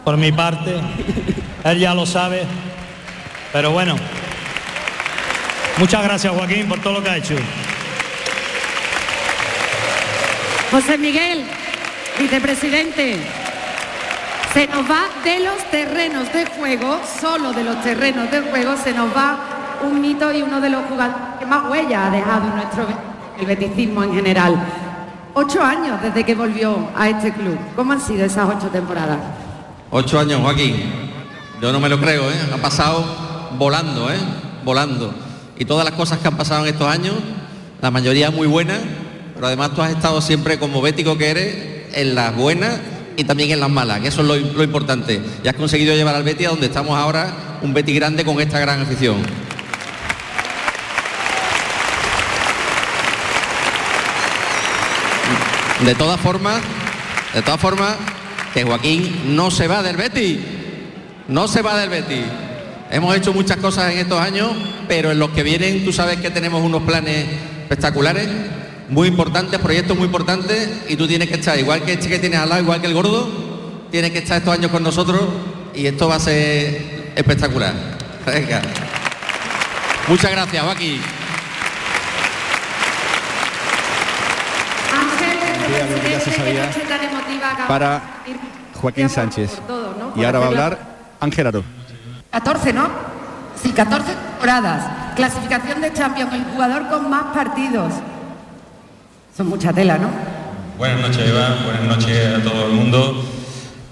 por 0.04 0.16
mi 0.16 0.32
parte. 0.32 0.74
Él 1.64 1.78
ya 1.78 1.94
lo 1.94 2.06
sabe. 2.06 2.42
Pero 3.52 3.70
bueno, 3.70 3.96
muchas 5.78 6.02
gracias 6.02 6.34
Joaquín 6.34 6.68
por 6.68 6.80
todo 6.80 6.94
lo 6.94 7.02
que 7.02 7.10
ha 7.10 7.16
hecho. 7.16 7.36
José 10.70 10.98
Miguel, 10.98 11.44
vicepresidente, 12.18 13.18
se 14.54 14.68
nos 14.68 14.88
va 14.88 15.08
de 15.24 15.40
los 15.40 15.68
terrenos 15.72 16.32
de 16.32 16.46
juego, 16.46 17.00
solo 17.20 17.52
de 17.52 17.64
los 17.64 17.82
terrenos 17.82 18.30
de 18.30 18.40
juego, 18.40 18.76
se 18.76 18.92
nos 18.92 19.08
va 19.08 19.80
un 19.84 20.00
mito 20.00 20.32
y 20.32 20.42
uno 20.42 20.60
de 20.60 20.70
los 20.70 20.84
jugadores 20.84 21.40
que 21.40 21.44
más 21.44 21.68
huella 21.68 22.06
ha 22.06 22.10
dejado 22.10 22.46
nuestro 22.54 22.86
el 23.40 23.46
beticismo 23.46 24.04
en 24.04 24.14
general. 24.14 24.54
Ocho 25.34 25.60
años 25.60 26.00
desde 26.00 26.22
que 26.22 26.36
volvió 26.36 26.88
a 26.96 27.08
este 27.08 27.32
club. 27.32 27.58
¿Cómo 27.74 27.94
han 27.94 28.00
sido 28.00 28.24
esas 28.24 28.48
ocho 28.48 28.68
temporadas? 28.68 29.18
Ocho 29.90 30.20
años, 30.20 30.40
Joaquín. 30.40 30.84
Yo 31.60 31.72
no 31.72 31.80
me 31.80 31.88
lo 31.88 31.98
creo, 31.98 32.30
¿eh? 32.30 32.38
Ha 32.54 32.58
pasado 32.58 33.04
volando, 33.58 34.08
¿eh? 34.12 34.20
Volando. 34.64 35.12
Y 35.58 35.64
todas 35.64 35.84
las 35.84 35.94
cosas 35.94 36.20
que 36.20 36.28
han 36.28 36.36
pasado 36.36 36.64
en 36.64 36.72
estos 36.72 36.86
años, 36.86 37.16
la 37.82 37.90
mayoría 37.90 38.30
muy 38.30 38.46
buenas, 38.46 38.78
pero 39.34 39.48
además 39.48 39.72
tú 39.74 39.82
has 39.82 39.90
estado 39.90 40.20
siempre 40.20 40.60
como 40.60 40.80
bético 40.80 41.18
que 41.18 41.30
eres, 41.30 41.96
en 41.96 42.14
las 42.14 42.36
buenas 42.36 42.93
y 43.16 43.24
también 43.24 43.50
en 43.50 43.60
las 43.60 43.70
malas, 43.70 44.00
que 44.00 44.08
eso 44.08 44.22
es 44.22 44.26
lo, 44.54 44.62
importante. 44.64 45.20
Y 45.42 45.48
has 45.48 45.54
conseguido 45.54 45.94
llevar 45.94 46.14
al 46.14 46.22
Betis 46.22 46.46
a 46.46 46.50
donde 46.50 46.66
estamos 46.66 46.98
ahora, 46.98 47.58
un 47.62 47.72
Betis 47.72 47.94
grande 47.94 48.24
con 48.24 48.40
esta 48.40 48.58
gran 48.58 48.80
afición. 48.80 49.16
De 55.84 55.94
todas 55.94 56.18
formas, 56.20 56.62
de 57.34 57.42
todas 57.42 57.60
formas, 57.60 57.96
que 58.54 58.64
Joaquín 58.64 59.36
no 59.36 59.50
se 59.50 59.66
va 59.66 59.82
del 59.82 59.96
Betty. 59.96 60.40
No 61.28 61.48
se 61.48 61.62
va 61.62 61.76
del 61.76 61.90
Betty. 61.90 62.22
Hemos 62.90 63.16
hecho 63.16 63.32
muchas 63.32 63.56
cosas 63.56 63.92
en 63.92 63.98
estos 63.98 64.20
años, 64.20 64.52
pero 64.86 65.10
en 65.10 65.18
los 65.18 65.30
que 65.30 65.42
vienen 65.42 65.84
tú 65.84 65.92
sabes 65.92 66.18
que 66.18 66.30
tenemos 66.30 66.62
unos 66.62 66.82
planes 66.82 67.26
espectaculares, 67.62 68.28
muy 68.88 69.08
importantes, 69.08 69.58
proyectos 69.60 69.96
muy 69.96 70.06
importantes, 70.06 70.84
y 70.88 70.96
tú 70.96 71.06
tienes 71.06 71.28
que 71.28 71.34
estar, 71.34 71.58
igual 71.58 71.82
que 71.82 71.94
este 71.94 72.08
que 72.08 72.18
tienes 72.18 72.38
al 72.38 72.48
lado, 72.48 72.62
igual 72.62 72.80
que 72.80 72.86
el 72.86 72.94
gordo, 72.94 73.28
tienes 73.90 74.10
que 74.10 74.18
estar 74.18 74.38
estos 74.38 74.52
años 74.54 74.70
con 74.70 74.82
nosotros 74.82 75.20
y 75.74 75.86
esto 75.86 76.08
va 76.08 76.16
a 76.16 76.20
ser 76.20 77.12
espectacular. 77.14 77.72
Venga. 78.26 78.62
Muchas 80.08 80.30
gracias, 80.30 80.64
Joaquín. 80.64 81.00
para 87.68 88.02
Joaquín 88.80 89.08
Sánchez. 89.08 89.60
Y 90.16 90.24
ahora 90.24 90.38
va 90.38 90.44
a 90.44 90.48
hablar 90.48 90.78
Ángel 91.20 91.46
Aro. 91.46 91.64
14, 92.30 92.72
¿no? 92.72 92.88
Sí, 93.62 93.72
14 93.72 94.12
temporadas. 94.12 95.14
Clasificación 95.16 95.80
de 95.80 95.92
Champions, 95.92 96.32
el 96.34 96.44
jugador 96.44 96.88
con 96.88 97.08
más 97.08 97.34
partidos. 97.34 97.92
Son 99.36 99.48
mucha 99.48 99.72
tela, 99.72 99.98
¿no? 99.98 100.10
Buenas 100.78 101.00
noches, 101.00 101.28
Eva. 101.28 101.58
Buenas 101.64 101.82
noches 101.82 102.26
a 102.36 102.42
todo 102.42 102.66
el 102.66 102.72
mundo. 102.72 103.24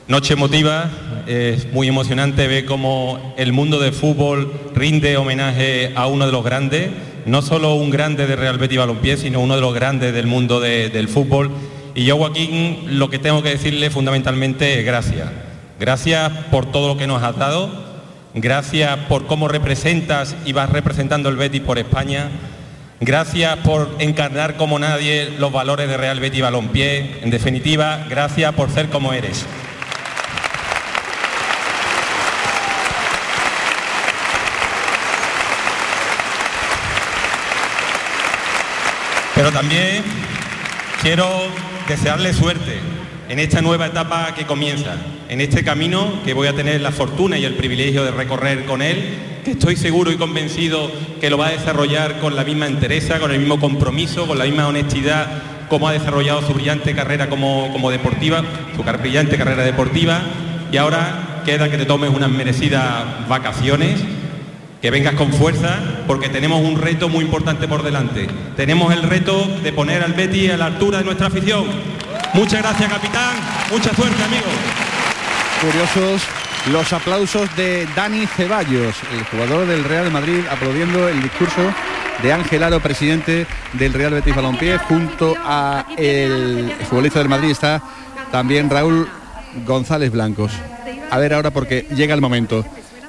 Noche 0.06 0.34
emotiva, 0.34 0.88
es 1.26 1.72
muy 1.72 1.88
emocionante 1.88 2.46
ver 2.46 2.64
cómo 2.64 3.34
el 3.36 3.52
mundo 3.52 3.80
del 3.80 3.92
fútbol 3.92 4.52
rinde 4.74 5.16
homenaje 5.16 5.92
a 5.96 6.06
uno 6.06 6.26
de 6.26 6.32
los 6.32 6.44
grandes, 6.44 6.90
no 7.26 7.42
solo 7.42 7.74
un 7.74 7.90
grande 7.90 8.26
de 8.26 8.36
Real 8.36 8.58
Betis 8.58 8.78
Balompié, 8.78 9.16
sino 9.16 9.40
uno 9.40 9.56
de 9.56 9.60
los 9.60 9.74
grandes 9.74 10.14
del 10.14 10.26
mundo 10.26 10.60
del 10.60 11.08
fútbol 11.08 11.50
y 11.94 12.04
yo, 12.04 12.16
Joaquín, 12.16 12.98
lo 12.98 13.10
que 13.10 13.18
tengo 13.18 13.42
que 13.42 13.50
decirle 13.50 13.90
fundamentalmente 13.90 14.78
es 14.78 14.86
gracias. 14.86 15.28
Gracias 15.78 16.30
por 16.50 16.66
todo 16.66 16.88
lo 16.88 16.96
que 16.96 17.06
nos 17.06 17.22
has 17.22 17.36
dado, 17.36 17.68
gracias 18.34 18.96
por 19.08 19.26
cómo 19.26 19.48
representas 19.48 20.36
y 20.46 20.52
vas 20.52 20.70
representando 20.70 21.28
el 21.28 21.36
Betis 21.36 21.60
por 21.60 21.78
España, 21.78 22.30
Gracias 23.04 23.58
por 23.64 23.96
encarnar 23.98 24.56
como 24.56 24.78
nadie 24.78 25.28
los 25.36 25.50
valores 25.50 25.88
de 25.88 25.96
Real 25.96 26.20
Betis 26.20 26.40
Balompié. 26.40 27.18
En 27.22 27.30
definitiva, 27.30 28.06
gracias 28.08 28.54
por 28.54 28.70
ser 28.70 28.90
como 28.90 29.12
eres. 29.12 29.44
Pero 39.34 39.50
también 39.50 40.04
quiero 41.02 41.28
desearle 41.88 42.32
suerte 42.32 42.78
en 43.28 43.40
esta 43.40 43.60
nueva 43.62 43.86
etapa 43.86 44.32
que 44.36 44.46
comienza, 44.46 44.94
en 45.28 45.40
este 45.40 45.64
camino 45.64 46.22
que 46.24 46.34
voy 46.34 46.46
a 46.46 46.54
tener 46.54 46.80
la 46.80 46.92
fortuna 46.92 47.36
y 47.36 47.44
el 47.44 47.54
privilegio 47.54 48.04
de 48.04 48.12
recorrer 48.12 48.64
con 48.64 48.80
él, 48.80 49.31
estoy 49.50 49.76
seguro 49.76 50.12
y 50.12 50.16
convencido 50.16 50.90
que 51.20 51.30
lo 51.30 51.38
va 51.38 51.48
a 51.48 51.50
desarrollar 51.50 52.20
con 52.20 52.36
la 52.36 52.44
misma 52.44 52.66
entereza, 52.66 53.18
con 53.18 53.32
el 53.32 53.40
mismo 53.40 53.58
compromiso, 53.58 54.26
con 54.26 54.38
la 54.38 54.44
misma 54.44 54.68
honestidad 54.68 55.42
como 55.72 55.88
ha 55.88 55.92
desarrollado 55.92 56.46
su 56.46 56.52
brillante 56.52 56.94
carrera 56.94 57.30
como, 57.30 57.72
como 57.72 57.90
deportiva, 57.90 58.42
su 58.76 58.82
brillante 58.82 59.38
carrera 59.38 59.62
deportiva, 59.62 60.20
y 60.70 60.76
ahora 60.76 61.42
queda 61.46 61.70
que 61.70 61.78
te 61.78 61.86
tomes 61.86 62.10
unas 62.10 62.30
merecidas 62.30 63.26
vacaciones 63.26 63.98
que 64.82 64.90
vengas 64.90 65.14
con 65.14 65.32
fuerza 65.32 65.78
porque 66.06 66.28
tenemos 66.28 66.60
un 66.60 66.78
reto 66.78 67.08
muy 67.08 67.24
importante 67.24 67.68
por 67.68 67.82
delante. 67.82 68.26
Tenemos 68.54 68.92
el 68.92 69.02
reto 69.02 69.48
de 69.62 69.72
poner 69.72 70.02
al 70.02 70.12
Betty 70.12 70.50
a 70.50 70.58
la 70.58 70.66
altura 70.66 70.98
de 70.98 71.04
nuestra 71.04 71.28
afición. 71.28 71.64
Muchas 72.34 72.60
gracias, 72.60 72.92
capitán. 72.92 73.36
Mucha 73.70 73.94
suerte, 73.94 74.22
amigos. 74.22 74.52
Curiosos 75.62 76.41
los 76.70 76.92
aplausos 76.92 77.54
de 77.56 77.88
Dani 77.96 78.26
Ceballos, 78.26 78.94
el 79.12 79.24
jugador 79.24 79.66
del 79.66 79.84
Real 79.84 80.10
Madrid, 80.10 80.40
aplaudiendo 80.50 81.08
el 81.08 81.22
discurso 81.22 81.60
de 82.22 82.32
Ángel 82.32 82.62
Aro, 82.62 82.80
presidente 82.80 83.46
del 83.72 83.92
Real 83.92 84.12
Betis 84.12 84.36
Balompié, 84.36 84.78
junto 84.78 85.34
a 85.44 85.86
el 85.96 86.72
futbolista 86.88 87.18
del 87.18 87.28
Madrid 87.28 87.50
está 87.50 87.82
también 88.30 88.70
Raúl 88.70 89.08
González 89.66 90.12
Blancos. 90.12 90.52
A 91.10 91.18
ver 91.18 91.34
ahora 91.34 91.50
porque 91.50 91.86
llega 91.94 92.14
el 92.14 92.20
momento 92.20 92.64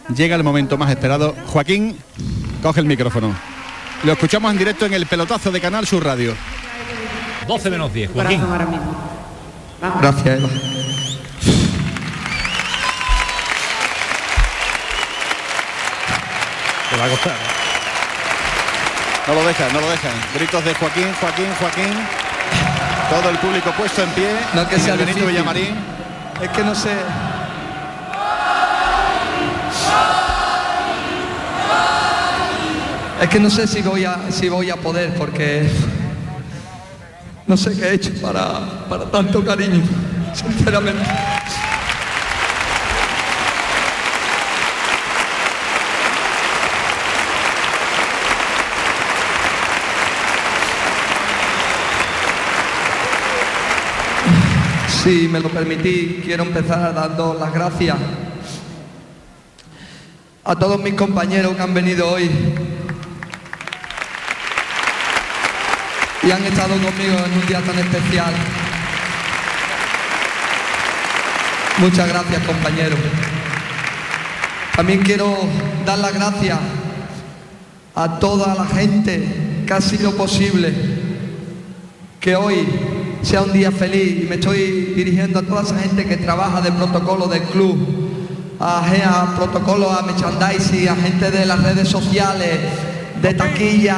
llega 0.10 0.36
el 0.36 0.43
momento 0.43 0.78
más 0.78 0.89
esperado. 0.89 1.36
Joaquín, 1.47 1.97
coge 2.62 2.80
el 2.80 2.86
micrófono. 2.86 3.34
Lo 4.04 4.14
escuchamos 4.14 4.51
en 4.51 4.58
directo 4.58 4.86
en 4.86 4.93
el 4.93 5.06
pelotazo 5.06 5.51
de 5.51 5.62
Canal 5.62 5.88
Sur 5.88 6.04
Radio. 6.04 6.34
12 7.47 7.70
menos 7.70 7.93
10, 7.93 8.12
Joaquín. 8.12 8.41
Gracias, 10.01 10.39
Eva. 10.39 10.49
Va 17.04 17.08
a 17.08 17.10
costar. 17.10 17.34
No 19.28 19.34
lo 19.34 19.43
dejan, 19.45 19.74
no 19.74 19.82
lo 19.82 19.89
dejan. 19.89 20.12
Gritos 20.36 20.64
de 20.64 20.74
Joaquín, 20.74 21.08
Joaquín, 21.20 21.47
Joaquín. 21.60 21.93
Todo 23.10 23.30
el 23.30 23.38
público 23.38 23.72
puesto 23.72 24.04
en 24.04 24.10
pie. 24.12 24.30
No 24.54 24.68
que 24.68 24.80
sea 24.80 24.95
Benito. 24.95 25.26
Villamarín. 25.26 25.76
Es 26.41 26.49
que 26.49 26.64
no 26.64 26.76
sé. 26.76 26.91
Es 33.22 33.30
que 33.30 33.39
no 33.39 33.49
sé 33.49 33.68
si 33.68 33.82
voy 33.82 34.04
a 34.04 34.20
si 34.30 34.49
voy 34.49 34.70
a 34.70 34.76
poder 34.76 35.14
porque 35.14 35.70
no 37.47 37.56
sé 37.56 37.74
qué 37.76 37.86
he 37.86 37.93
hecho 37.93 38.12
para, 38.22 38.60
para 38.89 39.06
tanto 39.06 39.43
cariño, 39.45 39.82
sinceramente. 40.34 41.04
Si 55.04 55.28
me 55.28 55.41
lo 55.41 55.49
permitís, 55.49 56.24
quiero 56.24 56.43
empezar 56.43 56.93
dando 56.95 57.34
las 57.38 57.54
gracias 57.54 57.97
a 60.45 60.56
todos 60.56 60.82
mis 60.82 60.93
compañeros 60.93 61.58
que 61.58 61.62
han 61.62 61.74
venido 61.74 62.10
hoy 62.10 62.32
y 66.24 66.32
han 66.32 66.41
estado 66.45 66.76
conmigo 66.76 67.18
en 67.18 67.34
un 67.34 67.45
día 67.45 67.60
tan 67.60 67.78
especial. 67.80 68.34
Muchas 71.80 72.08
gracias, 72.08 72.43
compañeros. 72.43 72.99
También 74.74 75.01
quiero 75.01 75.38
dar 75.86 75.99
las 75.99 76.14
gracias 76.14 76.60
a 77.93 78.20
toda 78.20 78.56
la 78.56 78.68
gente 78.68 79.64
que 79.68 79.74
ha 79.74 79.82
sido 79.82 80.16
posible 80.16 80.74
que 82.22 82.38
hoy 82.38 82.93
sea 83.24 83.41
un 83.41 83.53
día 83.53 83.71
feliz 83.71 84.24
y 84.24 84.28
me 84.28 84.36
estoy 84.36 84.93
dirigiendo 84.95 85.39
a 85.39 85.41
toda 85.43 85.63
esa 85.63 85.80
gente 85.80 86.05
que 86.05 86.17
trabaja 86.17 86.61
de 86.61 86.71
protocolo 86.74 87.28
del 87.28 87.41
club, 87.43 87.78
a, 88.59 89.34
protocolo, 89.38 89.89
a 89.89 90.01
merchandising, 90.03 90.89
a 90.89 90.95
gente 90.95 91.32
de 91.32 91.45
las 91.45 91.63
redes 91.63 91.88
sociales, 91.88 92.59
de 93.21 93.34
taquilla, 93.34 93.97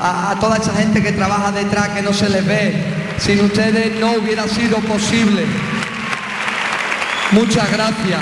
a, 0.00 0.32
a 0.32 0.40
toda 0.40 0.56
esa 0.56 0.72
gente 0.74 1.00
que 1.00 1.12
trabaja 1.12 1.52
detrás 1.52 1.90
que 1.90 2.02
no 2.02 2.12
se 2.12 2.28
les 2.28 2.44
ve. 2.44 2.74
Sin 3.18 3.40
ustedes 3.40 3.98
no 4.00 4.12
hubiera 4.12 4.46
sido 4.48 4.78
posible. 4.78 5.44
Muchas 7.32 7.70
gracias. 7.70 8.20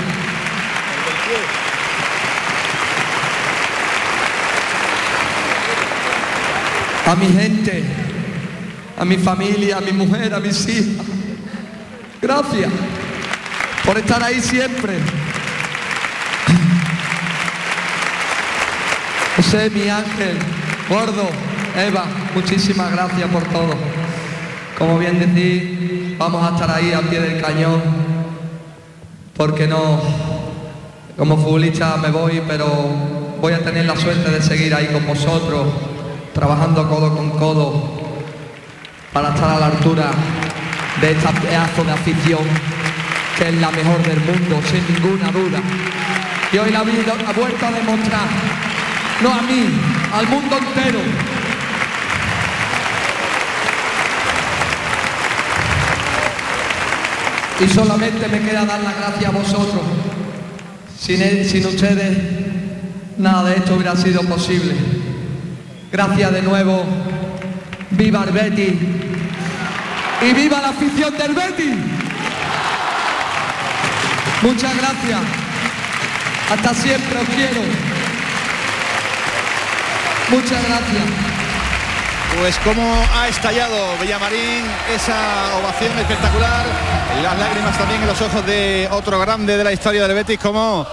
A 7.07 7.15
mi 7.15 7.27
gente, 7.27 7.83
a 8.97 9.05
mi 9.05 9.17
familia, 9.17 9.77
a 9.77 9.81
mi 9.81 9.91
mujer, 9.91 10.33
a 10.33 10.39
mis 10.39 10.67
hijas. 10.67 11.05
Gracias 12.21 12.71
por 13.85 13.97
estar 13.97 14.23
ahí 14.23 14.41
siempre. 14.41 14.97
José, 19.35 19.69
mi 19.69 19.87
ángel, 19.87 20.35
gordo, 20.89 21.29
Eva, 21.77 22.05
muchísimas 22.33 22.91
gracias 22.91 23.29
por 23.29 23.43
todo. 23.43 23.75
Como 24.79 24.97
bien 24.97 25.19
decís, 25.19 26.17
vamos 26.17 26.43
a 26.43 26.55
estar 26.55 26.71
ahí 26.71 26.91
al 26.91 27.03
pie 27.03 27.19
del 27.19 27.39
cañón, 27.39 27.81
porque 29.35 29.67
no, 29.67 30.01
como 31.15 31.37
futbolista 31.37 31.97
me 31.97 32.09
voy, 32.09 32.41
pero 32.47 32.65
voy 33.39 33.53
a 33.53 33.63
tener 33.63 33.85
la 33.85 33.95
suerte 33.95 34.31
de 34.31 34.41
seguir 34.41 34.73
ahí 34.73 34.87
con 34.87 35.05
vosotros, 35.05 35.67
trabajando 36.33 36.89
codo 36.89 37.15
con 37.15 37.29
codo, 37.31 37.96
para 39.17 39.29
estar 39.33 39.49
a 39.49 39.59
la 39.59 39.65
altura 39.65 40.11
de 41.01 41.11
esta 41.11 41.31
pedazo 41.31 41.83
de 41.83 41.91
afición, 41.91 42.43
que 43.35 43.49
es 43.49 43.55
la 43.55 43.71
mejor 43.71 43.97
del 44.03 44.19
mundo, 44.19 44.61
sin 44.69 44.83
ninguna 44.93 45.31
duda. 45.31 45.59
Y 46.53 46.57
hoy 46.59 46.69
la 46.69 46.83
vida 46.83 47.13
ha 47.27 47.31
vuelto 47.33 47.65
a 47.65 47.71
demostrar, 47.71 48.27
no 49.23 49.33
a 49.33 49.41
mí, 49.41 49.69
al 50.13 50.27
mundo 50.27 50.59
entero, 50.59 50.99
Y 57.59 57.67
solamente 57.67 58.27
me 58.27 58.39
queda 58.41 58.65
dar 58.65 58.79
las 58.81 58.95
gracias 58.97 59.25
a 59.25 59.31
vosotros. 59.31 59.81
Sin, 60.99 61.21
él- 61.21 61.43
sin 61.49 61.65
ustedes, 61.65 62.17
nada 63.17 63.49
de 63.49 63.55
esto 63.55 63.73
hubiera 63.75 63.95
sido 63.95 64.21
posible. 64.21 64.73
Gracias 65.91 66.31
de 66.33 66.41
nuevo. 66.43 66.83
Viva 67.91 68.23
el 68.25 68.31
Betis. 68.31 68.73
Y 70.21 70.33
viva 70.33 70.61
la 70.61 70.69
afición 70.69 71.15
del 71.17 71.33
Betis. 71.33 71.75
Muchas 74.41 74.75
gracias. 74.77 75.19
Hasta 76.51 76.73
siempre 76.73 77.19
os 77.19 77.29
quiero. 77.29 77.61
Muchas 80.29 80.63
gracias. 80.67 81.03
Pues 82.39 82.57
como 82.59 83.05
ha 83.15 83.27
estallado 83.27 83.97
Villamarín 84.01 84.63
esa 84.93 85.57
ovación 85.57 85.97
espectacular, 85.97 86.65
las 87.23 87.39
lágrimas 87.39 87.77
también 87.77 88.01
en 88.01 88.07
los 88.07 88.21
ojos 88.21 88.45
de 88.45 88.87
otro 88.91 89.19
grande 89.19 89.57
de 89.57 89.63
la 89.63 89.71
historia 89.71 90.07
del 90.07 90.15
Betis 90.15 90.39
como 90.39 90.85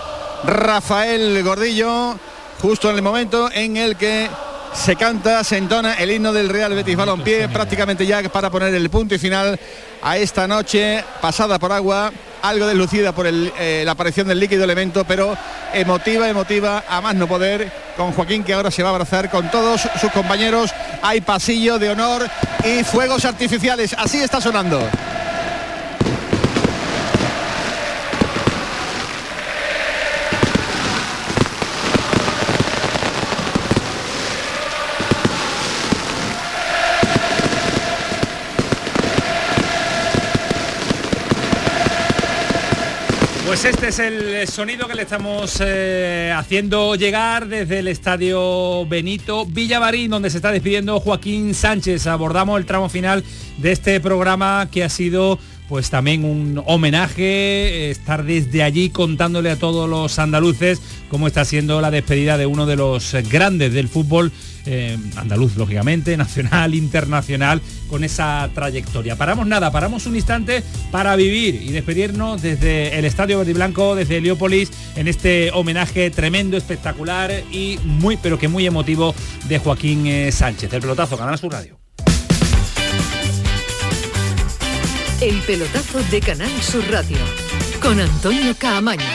Rafael 0.45 1.43
Gordillo, 1.43 2.17
justo 2.63 2.91
en 2.91 2.97
el 2.97 3.03
momento 3.03 3.51
en 3.53 3.77
el 3.77 3.97
que 3.97 4.31
se 4.75 4.97
canta, 4.97 5.43
se 5.45 5.57
entona 5.57 5.95
el 5.95 6.11
himno 6.11 6.33
del 6.33 6.49
Real 6.49 6.75
Betis 6.75 6.97
Balompié, 6.97 7.49
prácticamente 7.49 8.07
ya 8.07 8.23
para 8.25 8.51
poner 8.51 8.75
el 8.75 8.91
punto 8.91 9.15
y 9.15 9.19
final 9.19 9.59
a 10.03 10.17
esta 10.19 10.47
noche 10.47 11.03
pasada 11.21 11.59
por 11.59 11.73
agua, 11.73 12.13
algo 12.43 12.67
deslucida 12.67 13.13
por 13.13 13.27
el, 13.27 13.53
eh, 13.59 13.83
la 13.85 13.93
aparición 13.93 14.29
del 14.29 14.41
líquido 14.41 14.65
elemento, 14.65 15.05
pero 15.05 15.37
emotiva, 15.73 16.29
emotiva, 16.29 16.85
a 16.89 17.01
más 17.01 17.15
no 17.15 17.27
poder, 17.27 17.73
con 17.97 18.13
Joaquín 18.13 18.45
que 18.45 18.53
ahora 18.53 18.71
se 18.71 18.83
va 18.83 18.91
a 18.91 18.93
abrazar 18.93 19.31
con 19.31 19.51
todos 19.51 19.89
sus 20.01 20.11
compañeros. 20.11 20.71
Hay 21.03 21.21
pasillo 21.21 21.79
de 21.79 21.91
honor 21.91 22.29
y 22.65 22.85
fuegos 22.85 23.25
artificiales. 23.25 23.95
Así 23.97 24.19
está 24.19 24.41
sonando. 24.41 24.81
Pues 43.55 43.67
este 43.67 43.87
es 43.87 44.01
el 44.01 44.49
sonido 44.49 44.89
que 44.89 44.97
le 44.97 45.03
estamos 45.03 45.59
eh, 45.61 46.35
haciendo 46.37 46.97
llegar 46.97 47.47
desde 47.47 47.79
el 47.79 47.87
estadio 47.87 48.85
Benito 48.85 49.47
Villavarín, 49.47 50.11
donde 50.11 50.29
se 50.29 50.39
está 50.39 50.51
despidiendo 50.51 50.99
Joaquín 50.99 51.55
Sánchez. 51.55 52.09
Abordamos 52.09 52.59
el 52.59 52.67
tramo 52.67 52.89
final 52.89 53.23
de 53.59 53.71
este 53.71 54.01
programa 54.01 54.69
que 54.73 54.83
ha 54.83 54.89
sido 54.89 55.39
pues 55.69 55.91
también 55.91 56.25
un 56.25 56.63
homenaje, 56.67 57.91
estar 57.91 58.25
desde 58.25 58.63
allí 58.63 58.91
contándole 58.91 59.51
a 59.51 59.57
todos 59.57 59.89
los 59.89 60.19
andaluces 60.19 60.81
cómo 61.09 61.27
está 61.27 61.45
siendo 61.45 61.81
la 61.81 61.91
despedida 61.91 62.37
de 62.37 62.47
uno 62.47 62.67
de 62.67 62.77
los 62.77 63.15
grandes 63.31 63.73
del 63.73 63.89
fútbol 63.89 64.33
eh, 64.67 64.99
andaluz, 65.17 65.57
lógicamente, 65.57 66.17
nacional, 66.17 66.75
internacional, 66.75 67.61
con 67.89 68.03
esa 68.03 68.49
trayectoria. 68.55 69.17
Paramos 69.17 69.47
nada, 69.47 69.71
paramos 69.71 70.07
un 70.07 70.17
instante 70.17 70.63
para 70.91 71.15
vivir 71.17 71.55
y 71.55 71.71
despedirnos 71.71 72.43
desde 72.43 72.99
el 72.99 73.05
Estadio 73.05 73.39
Verde 73.39 73.51
y 73.51 73.55
Blanco, 73.55 73.95
desde 73.95 74.17
Heliópolis, 74.17 74.71
en 74.97 75.09
este 75.09 75.51
homenaje 75.53 76.11
tremendo, 76.11 76.57
espectacular 76.57 77.31
y 77.53 77.79
muy, 77.85 78.17
pero 78.17 78.39
que 78.39 78.49
muy 78.49 78.67
emotivo 78.67 79.15
de 79.49 79.59
Joaquín 79.59 80.07
eh, 80.07 80.33
Sánchez. 80.33 80.73
El 80.73 80.81
pelotazo, 80.81 81.17
Canal 81.17 81.39
Sur 81.39 81.53
Radio. 81.53 81.84
El 85.25 85.41
pelotazo 85.41 86.03
de 86.11 86.21
Canal 86.21 86.51
Sur 86.61 86.85
Radio 86.91 87.17
con 87.81 87.99
Antonio 87.99 88.55
Caamaño. 88.59 89.07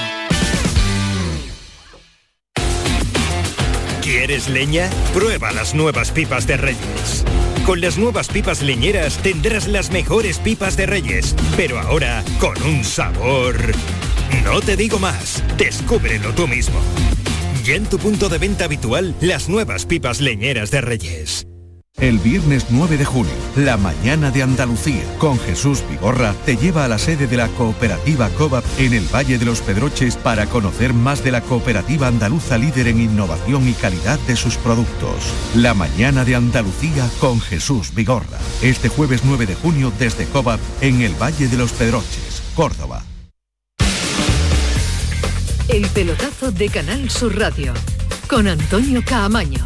¿Quieres 4.02 4.50
leña? 4.50 4.90
Prueba 5.14 5.52
las 5.52 5.76
nuevas 5.76 6.10
pipas 6.10 6.48
de 6.48 6.58
Reyes. 6.58 7.24
Con 7.64 7.80
las 7.80 8.00
nuevas 8.00 8.28
pipas 8.28 8.64
leñeras 8.64 9.20
tendrás 9.20 9.68
las 9.68 9.92
mejores 9.92 10.40
pipas 10.40 10.76
de 10.76 10.88
Reyes, 10.88 11.36
pero 11.56 11.78
ahora 11.78 12.24
con 12.40 12.60
un 12.64 12.84
sabor. 12.84 13.56
No 14.44 14.62
te 14.62 14.76
digo 14.76 14.98
más, 14.98 15.44
descúbrelo 15.60 16.34
tú 16.34 16.48
mismo. 16.48 16.82
Ya 17.64 17.76
en 17.76 17.86
tu 17.86 18.00
punto 18.00 18.30
de 18.30 18.40
venta 18.40 18.66
habitual, 18.66 19.14
las 19.22 19.48
nuevas 19.48 19.86
pipas 19.86 20.22
leñeras 20.22 20.72
de 20.72 20.82
Reyes. 20.82 21.49
El 22.02 22.18
viernes 22.20 22.68
9 22.70 22.96
de 22.96 23.04
junio, 23.04 23.34
la 23.58 23.76
mañana 23.76 24.32
de 24.32 24.42
Andalucía, 24.42 25.04
con 25.18 25.38
Jesús 25.38 25.84
Vigorra, 25.90 26.34
te 26.46 26.56
lleva 26.56 26.86
a 26.86 26.88
la 26.88 26.98
sede 26.98 27.28
de 27.28 27.36
la 27.36 27.50
cooperativa 27.50 28.30
COVAP 28.30 28.64
en 28.78 28.94
el 28.94 29.04
Valle 29.14 29.38
de 29.38 29.44
los 29.44 29.60
Pedroches 29.60 30.16
para 30.16 30.46
conocer 30.46 30.94
más 30.94 31.26
de 31.26 31.32
la 31.32 31.42
cooperativa 31.42 32.08
andaluza 32.08 32.58
líder 32.58 32.88
en 32.88 33.02
innovación 33.02 33.68
y 33.68 33.74
calidad 33.74 34.18
de 34.28 34.38
sus 34.38 34.56
productos. 34.56 35.34
La 35.56 35.74
mañana 35.74 36.24
de 36.24 36.36
Andalucía 36.36 37.06
con 37.20 37.42
Jesús 37.42 37.94
Vigorra. 37.94 38.40
Este 38.62 38.88
jueves 38.88 39.24
9 39.26 39.46
de 39.46 39.56
junio 39.56 39.92
desde 40.00 40.24
COVAP 40.24 40.62
en 40.80 41.02
el 41.02 41.22
Valle 41.22 41.50
de 41.50 41.58
los 41.58 41.74
Pedroches, 41.74 42.42
Córdoba. 42.56 43.04
El 45.68 45.86
pelotazo 45.88 46.54
de 46.54 46.70
Canal 46.70 47.10
Sur 47.10 47.38
Radio 47.38 47.74
con 48.30 48.48
Antonio 48.48 49.04
Caamaño. 49.06 49.66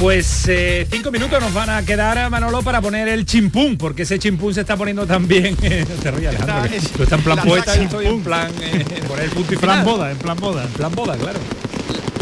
Pues 0.00 0.46
eh, 0.48 0.86
cinco 0.90 1.10
minutos 1.10 1.40
nos 1.40 1.54
van 1.54 1.70
a 1.70 1.82
quedar, 1.82 2.28
Manolo, 2.30 2.62
para 2.62 2.82
poner 2.82 3.08
el 3.08 3.24
chimpún, 3.24 3.78
porque 3.78 4.02
ese 4.02 4.18
chimpún 4.18 4.52
se 4.52 4.60
está 4.60 4.76
poniendo 4.76 5.06
también. 5.06 5.56
te 5.56 6.10
rías, 6.10 6.34
Alejandro, 6.34 6.70
tú 6.96 7.02
estás 7.02 7.18
en 7.18 7.24
plan 7.24 7.38
poeta 7.42 7.76
y 7.76 7.84
estoy 7.84 8.06
en 8.06 8.22
plan 8.22 8.50
eh, 8.60 8.84
poner 9.08 9.24
el 9.24 9.30
punto 9.30 9.52
y 9.52 9.54
En 9.54 9.60
plan 9.60 9.84
boda, 9.84 10.10
en 10.10 10.18
plan 10.18 10.36
boda. 10.36 10.64
En 10.64 10.72
plan 10.72 10.94
boda, 10.94 11.16
claro. 11.16 11.38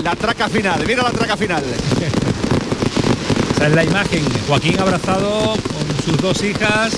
La 0.05 0.15
traca 0.15 0.49
final, 0.49 0.85
mira 0.87 1.03
la 1.03 1.11
traca 1.11 1.37
final. 1.37 1.65
Esa 3.57 3.67
es 3.67 3.73
la 3.73 3.85
imagen. 3.85 4.23
Joaquín 4.47 4.79
abrazado 4.79 5.55
con 5.55 6.05
sus 6.05 6.17
dos 6.19 6.45
hijas, 6.45 6.93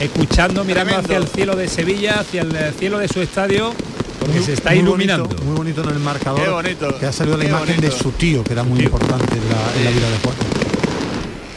escuchando, 0.00 0.64
mirando 0.64 0.94
Tremendo. 0.94 1.14
hacia 1.14 1.16
el 1.18 1.28
cielo 1.28 1.54
de 1.54 1.68
Sevilla, 1.68 2.20
hacia 2.20 2.42
el 2.42 2.74
cielo 2.74 2.98
de 2.98 3.06
su 3.06 3.20
estadio, 3.20 3.72
porque 4.18 4.34
Muy- 4.36 4.44
se 4.44 4.52
está 4.54 4.70
muy 4.70 4.78
iluminando. 4.80 5.24
bonito, 5.26 5.44
muy 5.44 5.56
bonito 5.56 5.82
en 5.82 5.88
el 5.90 5.98
marcador. 6.00 6.42
Qué 6.42 6.48
bonito, 6.50 6.98
Que 6.98 7.06
ha 7.06 7.12
salido 7.12 7.36
la 7.36 7.44
qué 7.44 7.50
imagen 7.50 7.80
de 7.80 7.90
su 7.90 8.10
tío, 8.12 8.42
que 8.44 8.52
era 8.52 8.62
muy 8.62 8.80
importante 8.80 9.34
en 9.36 9.48
la, 9.48 9.78
en 9.78 9.84
la 9.84 9.90
vida 9.90 10.10
de 10.10 10.18
Juan. 10.18 10.34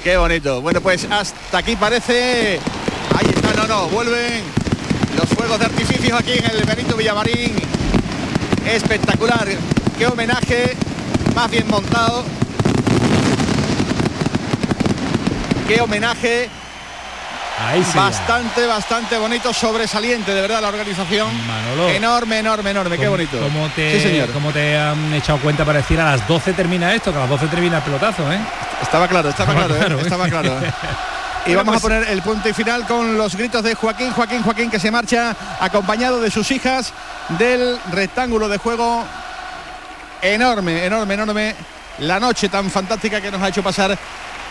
Qué 0.04 0.18
bonito. 0.18 0.62
Bueno, 0.62 0.82
pues 0.82 1.08
hasta 1.10 1.58
aquí 1.58 1.76
parece. 1.76 2.60
Ahí 3.16 3.28
está, 3.36 3.54
no, 3.54 3.68
no, 3.68 3.88
vuelven 3.90 4.42
los 5.18 5.30
fuegos 5.38 5.60
de 5.60 5.66
artificio 5.66 6.16
aquí 6.16 6.32
en 6.34 6.46
el 6.46 6.64
Benito 6.64 6.96
Villamarín. 6.96 7.52
Espectacular. 8.66 9.48
Qué 9.98 10.06
homenaje, 10.08 10.76
más 11.36 11.50
bien 11.52 11.68
montado. 11.68 12.24
Qué 15.68 15.82
homenaje. 15.82 16.50
Ahí 17.68 17.84
sí, 17.84 17.92
ya. 17.96 18.02
bastante, 18.02 18.66
bastante 18.66 19.18
bonito, 19.18 19.54
sobresaliente, 19.54 20.34
de 20.34 20.42
verdad, 20.42 20.62
la 20.62 20.70
organización. 20.70 21.30
Manolo. 21.48 21.90
Enorme, 21.90 22.40
enorme, 22.40 22.72
enorme, 22.72 22.98
qué 22.98 23.06
¿Cómo- 23.06 23.12
bonito. 23.18 23.40
¿Cómo 23.40 23.70
te, 23.70 23.94
Sí, 24.00 24.08
señor. 24.10 24.30
cómo 24.32 24.52
te 24.52 24.78
han 24.78 25.14
echado 25.14 25.40
cuenta 25.40 25.64
para 25.64 25.80
decir 25.80 26.00
a 26.00 26.12
las 26.16 26.28
12 26.28 26.54
termina 26.54 26.94
esto? 26.94 27.12
Que 27.12 27.18
a 27.18 27.22
las 27.22 27.30
12 27.30 27.48
termina 27.48 27.78
el 27.78 27.84
pelotazo, 27.84 28.32
¿eh? 28.32 28.40
Estaba 28.82 29.08
claro, 29.08 29.30
estaba, 29.30 29.52
Estaba 29.54 29.68
claro, 29.68 29.76
¿eh? 29.76 29.80
claro, 29.86 30.00
¿eh? 30.00 30.02
estaba 30.02 30.28
claro. 30.30 30.56
Y 31.48 31.56
vamos 31.56 31.76
a 31.76 31.80
pues- 31.80 31.82
poner 31.82 32.08
el 32.12 32.22
punto 32.22 32.48
y 32.50 32.54
final 32.54 32.86
con 32.86 33.18
los 33.18 33.36
gritos 33.36 33.64
de 33.64 33.74
Joaquín, 33.74 34.12
Joaquín, 34.12 34.44
Joaquín 34.44 34.70
que 34.70 34.80
se 34.80 34.92
marcha 34.92 35.36
acompañado 35.60 36.22
de 36.22 36.30
sus 36.30 36.52
hijas 36.52 36.94
del 37.30 37.80
rectángulo 37.92 38.48
de 38.48 38.58
juego. 38.60 39.04
Enorme, 40.22 40.86
enorme, 40.86 41.14
enorme. 41.16 41.56
La 42.00 42.20
noche 42.20 42.48
tan 42.50 42.70
fantástica 42.70 43.20
que 43.22 43.32
nos 43.32 43.42
ha 43.42 43.48
hecho 43.50 43.64
pasar 43.64 43.98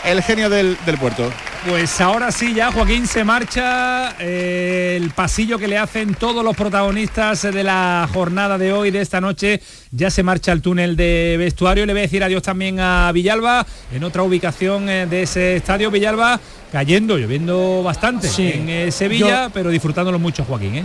el 0.05 0.23
genio 0.23 0.49
del, 0.51 0.77
del 0.87 0.99
puerto. 0.99 1.31
Pues 1.69 2.01
ahora 2.01 2.33
sí, 2.33 2.55
ya 2.55 2.73
Joaquín 2.73 3.07
se 3.07 3.23
marcha. 3.23 4.15
eh, 4.19 4.97
el 5.01 5.11
pasillo 5.11 5.59
que 5.59 5.69
le 5.69 5.77
hacen 5.77 6.15
todos 6.15 6.43
los 6.43 6.57
protagonistas 6.57 7.43
de 7.43 7.63
la 7.63 8.09
jornada 8.13 8.57
de 8.57 8.73
hoy, 8.73 8.91
de 8.91 9.01
esta 9.03 9.21
noche, 9.21 9.61
ya 9.91 10.11
se 10.11 10.23
marcha 10.23 10.53
al 10.53 10.63
túnel 10.63 10.97
de 10.97 11.37
vestuario. 11.39 11.85
Le 11.85 11.93
voy 11.93 12.01
a 12.01 12.03
decir 12.03 12.25
adiós 12.25 12.43
también 12.43 12.81
a 12.81 13.13
Villalba, 13.13 13.67
en 13.93 14.03
otra 14.05 14.23
ubicación 14.23 14.89
eh, 14.89 15.07
de 15.07 15.23
ese 15.25 15.57
estadio. 15.57 15.91
Villalba 15.91 16.41
cayendo, 16.73 17.19
lloviendo 17.19 17.83
bastante 17.83 18.29
Sí. 18.29 18.51
en 18.55 18.69
eh, 18.71 18.91
Sevilla, 18.93 19.45
Yo- 19.47 19.51
pero 19.53 19.69
disfrutándolo 19.71 20.19
mucho, 20.19 20.45
Joaquín. 20.45 20.77
¿eh? 20.77 20.85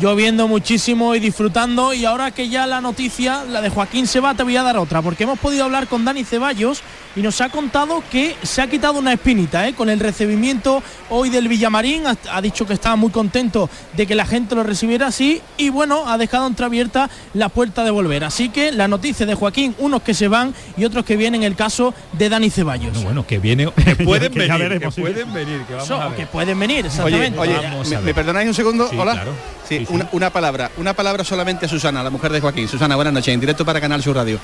Lloviendo 0.00 0.48
muchísimo 0.48 1.14
y 1.14 1.20
disfrutando 1.20 1.92
y 1.94 2.04
ahora 2.04 2.30
que 2.30 2.48
ya 2.48 2.66
la 2.66 2.80
noticia, 2.80 3.44
la 3.44 3.60
de 3.60 3.68
Joaquín 3.70 4.06
se 4.06 4.20
va, 4.20 4.34
te 4.34 4.42
voy 4.42 4.56
a 4.56 4.62
dar 4.62 4.76
otra, 4.76 5.02
porque 5.02 5.24
hemos 5.24 5.38
podido 5.38 5.64
hablar 5.64 5.86
con 5.88 6.04
Dani 6.04 6.24
Ceballos 6.24 6.82
y 7.16 7.20
nos 7.20 7.40
ha 7.40 7.48
contado 7.48 8.02
que 8.10 8.34
se 8.42 8.60
ha 8.60 8.66
quitado 8.68 8.98
una 8.98 9.12
espinita 9.12 9.68
¿eh? 9.68 9.74
con 9.74 9.88
el 9.88 10.00
recibimiento 10.00 10.82
hoy 11.10 11.30
del 11.30 11.48
Villamarín, 11.48 12.06
ha, 12.06 12.16
ha 12.32 12.40
dicho 12.40 12.66
que 12.66 12.72
estaba 12.72 12.96
muy 12.96 13.10
contento 13.10 13.70
de 13.96 14.06
que 14.06 14.14
la 14.14 14.26
gente 14.26 14.54
lo 14.54 14.62
recibiera 14.64 15.06
así 15.08 15.40
y 15.56 15.68
bueno, 15.68 16.04
ha 16.08 16.18
dejado 16.18 16.46
entreabierta 16.46 17.08
la 17.34 17.48
puerta 17.48 17.84
de 17.84 17.90
volver. 17.90 18.24
Así 18.24 18.48
que 18.48 18.72
la 18.72 18.88
noticia 18.88 19.26
de 19.26 19.34
Joaquín, 19.34 19.74
unos 19.78 20.02
que 20.02 20.14
se 20.14 20.28
van 20.28 20.54
y 20.76 20.84
otros 20.84 21.04
que 21.04 21.16
vienen, 21.16 21.42
el 21.44 21.54
caso 21.56 21.94
de 22.12 22.28
Dani 22.28 22.50
Ceballos. 22.50 22.94
No, 22.94 23.02
bueno, 23.02 23.26
que 23.26 23.38
viene, 23.38 23.70
que 23.84 23.96
pueden 23.96 24.32
Que 24.32 24.38
venir, 24.40 24.80
que 24.80 24.90
pueden 24.90 25.32
venir, 25.32 25.60
que 25.68 25.74
vamos 25.74 25.90
a 25.90 26.08
ver. 26.08 26.16
que 26.16 26.26
pueden 26.26 26.58
venir, 26.58 26.86
exactamente. 26.86 27.38
oye, 27.38 27.54
Vamos 27.62 27.86
a 27.86 27.90
¿me, 27.90 27.96
ver. 27.96 28.04
me 28.06 28.14
perdonáis 28.14 28.48
un 28.48 28.54
segundo? 28.54 28.88
Sí, 28.88 28.96
Hola. 28.98 29.12
claro. 29.12 29.32
Sí, 29.68 29.73
Sí, 29.78 29.86
sí. 29.86 29.92
Una, 29.94 30.08
una 30.12 30.30
palabra, 30.30 30.70
una 30.76 30.92
palabra 30.94 31.24
solamente 31.24 31.66
a 31.66 31.68
Susana, 31.68 32.02
la 32.02 32.10
mujer 32.10 32.32
de 32.32 32.40
Joaquín. 32.40 32.68
Susana, 32.68 32.96
buenas 32.96 33.14
noches, 33.14 33.32
en 33.34 33.40
directo 33.40 33.64
para 33.64 33.80
Canal 33.80 34.02
Sur 34.02 34.16
Radio. 34.16 34.38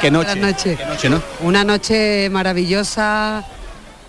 Qué 0.00 0.10
noche. 0.10 0.30
Buenas 0.34 0.52
noches. 0.56 0.78
Qué 0.78 0.84
noche, 0.86 1.10
¿no? 1.10 1.22
Una 1.40 1.64
noche 1.64 2.28
maravillosa 2.30 3.44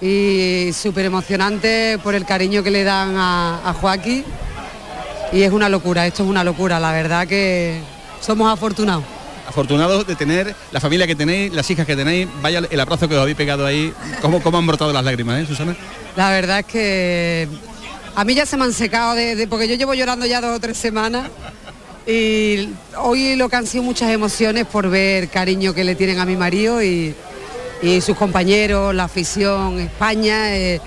y 0.01 0.71
súper 0.73 1.05
emocionante 1.05 1.97
por 2.03 2.15
el 2.15 2.25
cariño 2.25 2.63
que 2.63 2.71
le 2.71 2.83
dan 2.83 3.15
a, 3.17 3.59
a 3.69 3.73
Joaquín. 3.73 4.23
Y 5.31 5.43
es 5.43 5.51
una 5.51 5.69
locura, 5.69 6.07
esto 6.07 6.23
es 6.23 6.29
una 6.29 6.43
locura, 6.43 6.79
la 6.79 6.91
verdad 6.91 7.27
que 7.27 7.79
somos 8.19 8.51
afortunados. 8.51 9.03
afortunados 9.47 10.07
de 10.07 10.15
tener 10.15 10.55
la 10.71 10.79
familia 10.79 11.05
que 11.05 11.15
tenéis, 11.15 11.53
las 11.53 11.69
hijas 11.69 11.85
que 11.85 11.95
tenéis, 11.95 12.27
vaya 12.41 12.61
el 12.69 12.79
abrazo 12.79 13.07
que 13.07 13.15
os 13.15 13.21
habéis 13.21 13.37
pegado 13.37 13.65
ahí, 13.65 13.93
cómo, 14.21 14.41
cómo 14.41 14.57
han 14.57 14.65
brotado 14.65 14.91
las 14.91 15.03
lágrimas, 15.03 15.39
¿eh, 15.41 15.45
Susana? 15.45 15.75
La 16.15 16.31
verdad 16.31 16.59
es 16.59 16.65
que 16.65 17.47
a 18.19 18.23
mí 18.25 18.35
ya 18.35 18.45
se 18.45 18.57
me 18.57 18.65
han 18.65 18.73
secado, 18.73 19.15
de, 19.15 19.35
de- 19.35 19.47
porque 19.47 19.67
yo 19.67 19.75
llevo 19.75 19.93
llorando 19.93 20.25
ya 20.25 20.41
dos 20.41 20.57
o 20.57 20.59
tres 20.59 20.77
semanas. 20.77 21.29
Y 22.05 22.69
hoy 22.97 23.35
lo 23.35 23.47
que 23.49 23.55
han 23.55 23.67
sido 23.67 23.83
muchas 23.83 24.09
emociones 24.11 24.65
por 24.65 24.89
ver 24.89 25.29
cariño 25.29 25.73
que 25.73 25.83
le 25.83 25.95
tienen 25.95 26.19
a 26.19 26.25
mi 26.25 26.35
marido 26.35 26.81
y, 26.83 27.13
y 27.81 28.01
sus 28.01 28.17
compañeros, 28.17 28.93
la 28.95 29.05
afición, 29.05 29.79
España. 29.79 30.55
eh, 30.57 30.81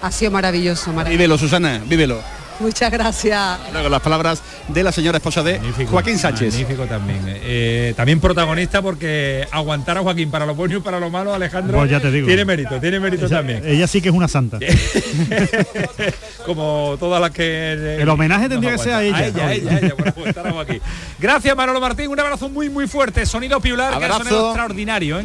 ha 0.00 0.10
sido 0.10 0.32
maravilloso, 0.32 0.92
maravilloso. 0.92 1.10
Vívelo, 1.18 1.38
Susana, 1.38 1.80
vívelo. 1.86 2.20
Muchas 2.62 2.90
gracias. 2.90 3.58
Luego 3.72 3.88
las 3.88 4.00
palabras 4.00 4.40
de 4.68 4.82
la 4.82 4.92
señora 4.92 5.18
esposa 5.18 5.42
de 5.42 5.58
Joaquín 5.90 6.16
Sánchez. 6.18 6.54
Magnífico 6.54 6.86
también. 6.86 7.20
eh, 7.26 7.92
también 7.96 8.20
protagonista 8.20 8.80
porque 8.80 9.46
aguantar 9.50 9.98
a 9.98 10.02
Joaquín 10.02 10.30
para 10.30 10.46
lo 10.46 10.54
bueno 10.54 10.76
y 10.76 10.80
para 10.80 10.98
lo 11.00 11.10
malo, 11.10 11.34
Alejandro, 11.34 11.76
Pues 11.78 11.90
ya 11.90 12.00
te 12.00 12.10
digo. 12.10 12.26
tiene 12.26 12.44
mérito, 12.44 12.80
tiene 12.80 13.00
mérito 13.00 13.26
Ella, 13.26 13.36
también. 13.38 13.62
ella 13.66 13.86
sí 13.86 14.00
que 14.00 14.08
es 14.10 14.14
una 14.14 14.28
santa. 14.28 14.58
Como 16.46 16.96
todas 16.98 17.20
las 17.20 17.30
que... 17.30 17.42
eh, 17.44 17.98
El 18.02 18.08
homenaje 18.08 18.48
tendría 18.48 18.72
que 18.72 18.78
ser 18.78 18.92
a 18.94 19.02
ella. 19.02 19.16
A 19.16 19.26
ella, 19.26 19.46
a 19.46 19.52
ella, 19.54 19.78
ella, 19.82 19.96
por 19.96 20.08
aguantar 20.08 20.46
a 20.46 20.52
Joaquín. 20.52 20.80
Gracias 21.18 21.56
Manolo 21.56 21.80
Martín, 21.80 22.08
un 22.08 22.18
abrazo 22.20 22.48
muy 22.48 22.68
muy 22.68 22.86
fuerte. 22.86 23.26
Sonido 23.26 23.60
piular, 23.60 23.90
que 23.90 24.04
ha 24.04 24.08
Abrazo. 24.08 24.24
sonado 24.24 24.46
extraordinario, 24.48 25.20
¿eh? 25.20 25.24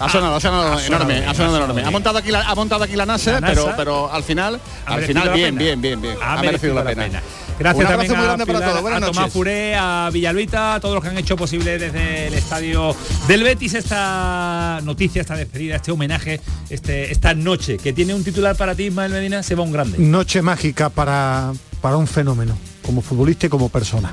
Ha 0.00 0.08
sonado, 0.08 0.34
ha 0.36 0.40
sonado 0.40 0.62
Ha 0.72 0.78
sonado 0.78 0.86
enorme, 0.86 1.14
bien, 1.14 1.28
ha 1.28 1.34
sonado 1.34 1.56
enorme. 1.56 1.74
bien. 1.74 1.86
Ha 1.86 1.90
montado 1.90 2.18
aquí 2.18 2.30
la, 2.30 2.40
ha 2.42 2.54
montado 2.54 2.84
aquí 2.84 2.96
la 2.96 3.06
NASA, 3.06 3.32
La 3.32 3.40
NASA. 3.40 3.54
pero, 3.62 3.74
pero 3.76 4.12
al 4.12 4.22
final, 4.24 4.60
Ha 4.86 4.90
al 4.90 5.00
merecido 5.00 5.20
final 5.20 5.26
la 5.28 5.34
bien, 5.34 5.46
pena. 5.54 5.58
bien, 5.60 5.80
bien, 5.80 6.00
bien. 6.02 6.16
Ha, 6.22 6.36
merecido, 6.42 6.74
la 6.74 6.84
pena. 6.84 7.22
Gracias 7.56 7.88
también 7.88 8.12
a, 8.16 8.96
a 8.96 9.00
Tomás 9.00 9.32
Furé, 9.32 9.76
a 9.76 10.10
Villalbita, 10.12 10.74
a 10.74 10.80
todos 10.80 10.96
los 10.96 11.04
que 11.04 11.10
han 11.10 11.18
hecho 11.18 11.36
posible 11.36 11.78
desde 11.78 12.26
el 12.26 12.34
estadio 12.34 12.96
del 13.28 13.44
Betis 13.44 13.74
esta 13.74 14.80
noticia, 14.82 15.20
esta 15.20 15.36
despedida, 15.36 15.76
este 15.76 15.92
homenaje, 15.92 16.40
este, 16.68 17.12
esta 17.12 17.32
noche 17.34 17.78
que 17.78 17.92
tiene 17.92 18.12
un 18.12 18.24
titular 18.24 18.56
para 18.56 18.74
ti, 18.74 18.86
Ismael 18.86 19.12
Medina, 19.12 19.44
se 19.44 19.54
va 19.54 19.62
un 19.62 19.70
grande. 19.70 19.98
Noche 19.98 20.42
mágica 20.42 20.88
para, 20.90 21.52
para 21.80 21.96
un 21.96 22.08
fenómeno, 22.08 22.56
como 22.84 23.00
futbolista 23.02 23.46
y 23.46 23.48
como 23.48 23.68
persona. 23.68 24.12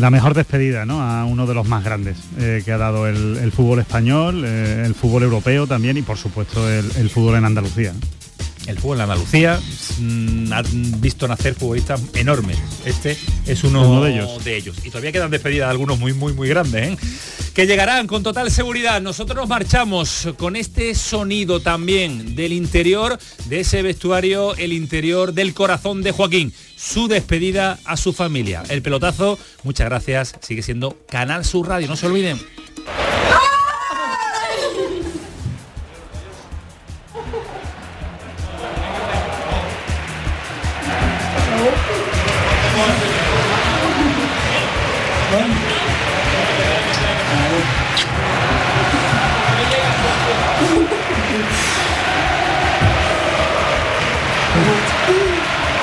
La 0.00 0.08
mejor 0.08 0.32
despedida 0.32 0.86
¿no? 0.86 1.02
a 1.02 1.26
uno 1.26 1.46
de 1.46 1.52
los 1.52 1.68
más 1.68 1.84
grandes 1.84 2.16
eh, 2.38 2.62
que 2.64 2.72
ha 2.72 2.78
dado 2.78 3.06
el, 3.06 3.52
fútbol 3.52 3.80
español, 3.80 4.44
eh, 4.46 4.84
el 4.86 4.94
fútbol 4.94 5.24
europeo 5.24 5.66
también 5.66 5.98
y 5.98 6.02
por 6.02 6.16
supuesto 6.16 6.70
el, 6.70 7.10
fútbol 7.10 7.36
en 7.36 7.44
Andalucía. 7.44 7.92
El 8.70 8.78
fútbol 8.78 8.98
en 8.98 9.02
Andalucía 9.02 9.60
mm, 9.98 10.52
han 10.52 11.00
visto 11.00 11.26
nacer 11.26 11.54
futbolistas 11.54 12.00
enormes. 12.14 12.58
Este 12.84 13.16
es 13.46 13.64
uno, 13.64 14.02
de, 14.02 14.14
ellos. 14.14 14.44
de 14.44 14.56
ellos. 14.56 14.76
Y 14.84 14.90
todavía 14.90 15.12
quedan 15.12 15.30
despedidas 15.30 15.68
de 15.68 15.72
algunos 15.72 15.98
muy, 15.98 16.12
muy, 16.12 16.32
muy 16.32 16.48
grandes. 16.48 16.90
¿eh? 16.92 16.98
Que 17.54 17.66
llegarán 17.66 18.06
con 18.06 18.22
total 18.22 18.50
seguridad. 18.50 19.02
Nosotros 19.02 19.36
nos 19.36 19.48
marchamos 19.48 20.28
con 20.38 20.54
este 20.54 20.94
sonido 20.94 21.60
también 21.60 22.36
del 22.36 22.52
interior 22.52 23.18
de 23.46 23.60
ese 23.60 23.82
vestuario, 23.82 24.54
el 24.56 24.72
interior 24.72 25.34
del 25.34 25.52
corazón 25.52 26.02
de 26.02 26.12
Joaquín 26.12 26.52
su 26.76 27.08
despedida 27.08 27.78
a 27.84 27.96
su 27.96 28.12
familia. 28.14 28.62
El 28.70 28.80
pelotazo, 28.80 29.38
muchas 29.64 29.86
gracias, 29.86 30.34
sigue 30.40 30.62
siendo 30.62 30.96
Canal 31.08 31.44
Sur 31.44 31.68
Radio, 31.68 31.88
no 31.88 31.96
se 31.96 32.06
olviden. 32.06 32.40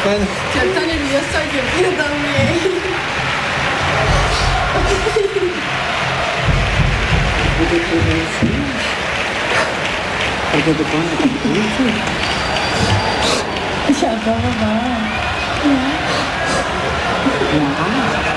Ten? 0.07 0.23
Ten 0.53 0.89
el 0.89 0.99
video 0.99 1.19
soy 1.19 1.45
yo, 1.51 1.61
yo 1.81 1.89
también. 1.97 2.47
Ya, 13.99 14.11
va, 14.11 14.31
va. 14.31 14.71
Ya. 15.65 15.79
Ya. 17.59 18.36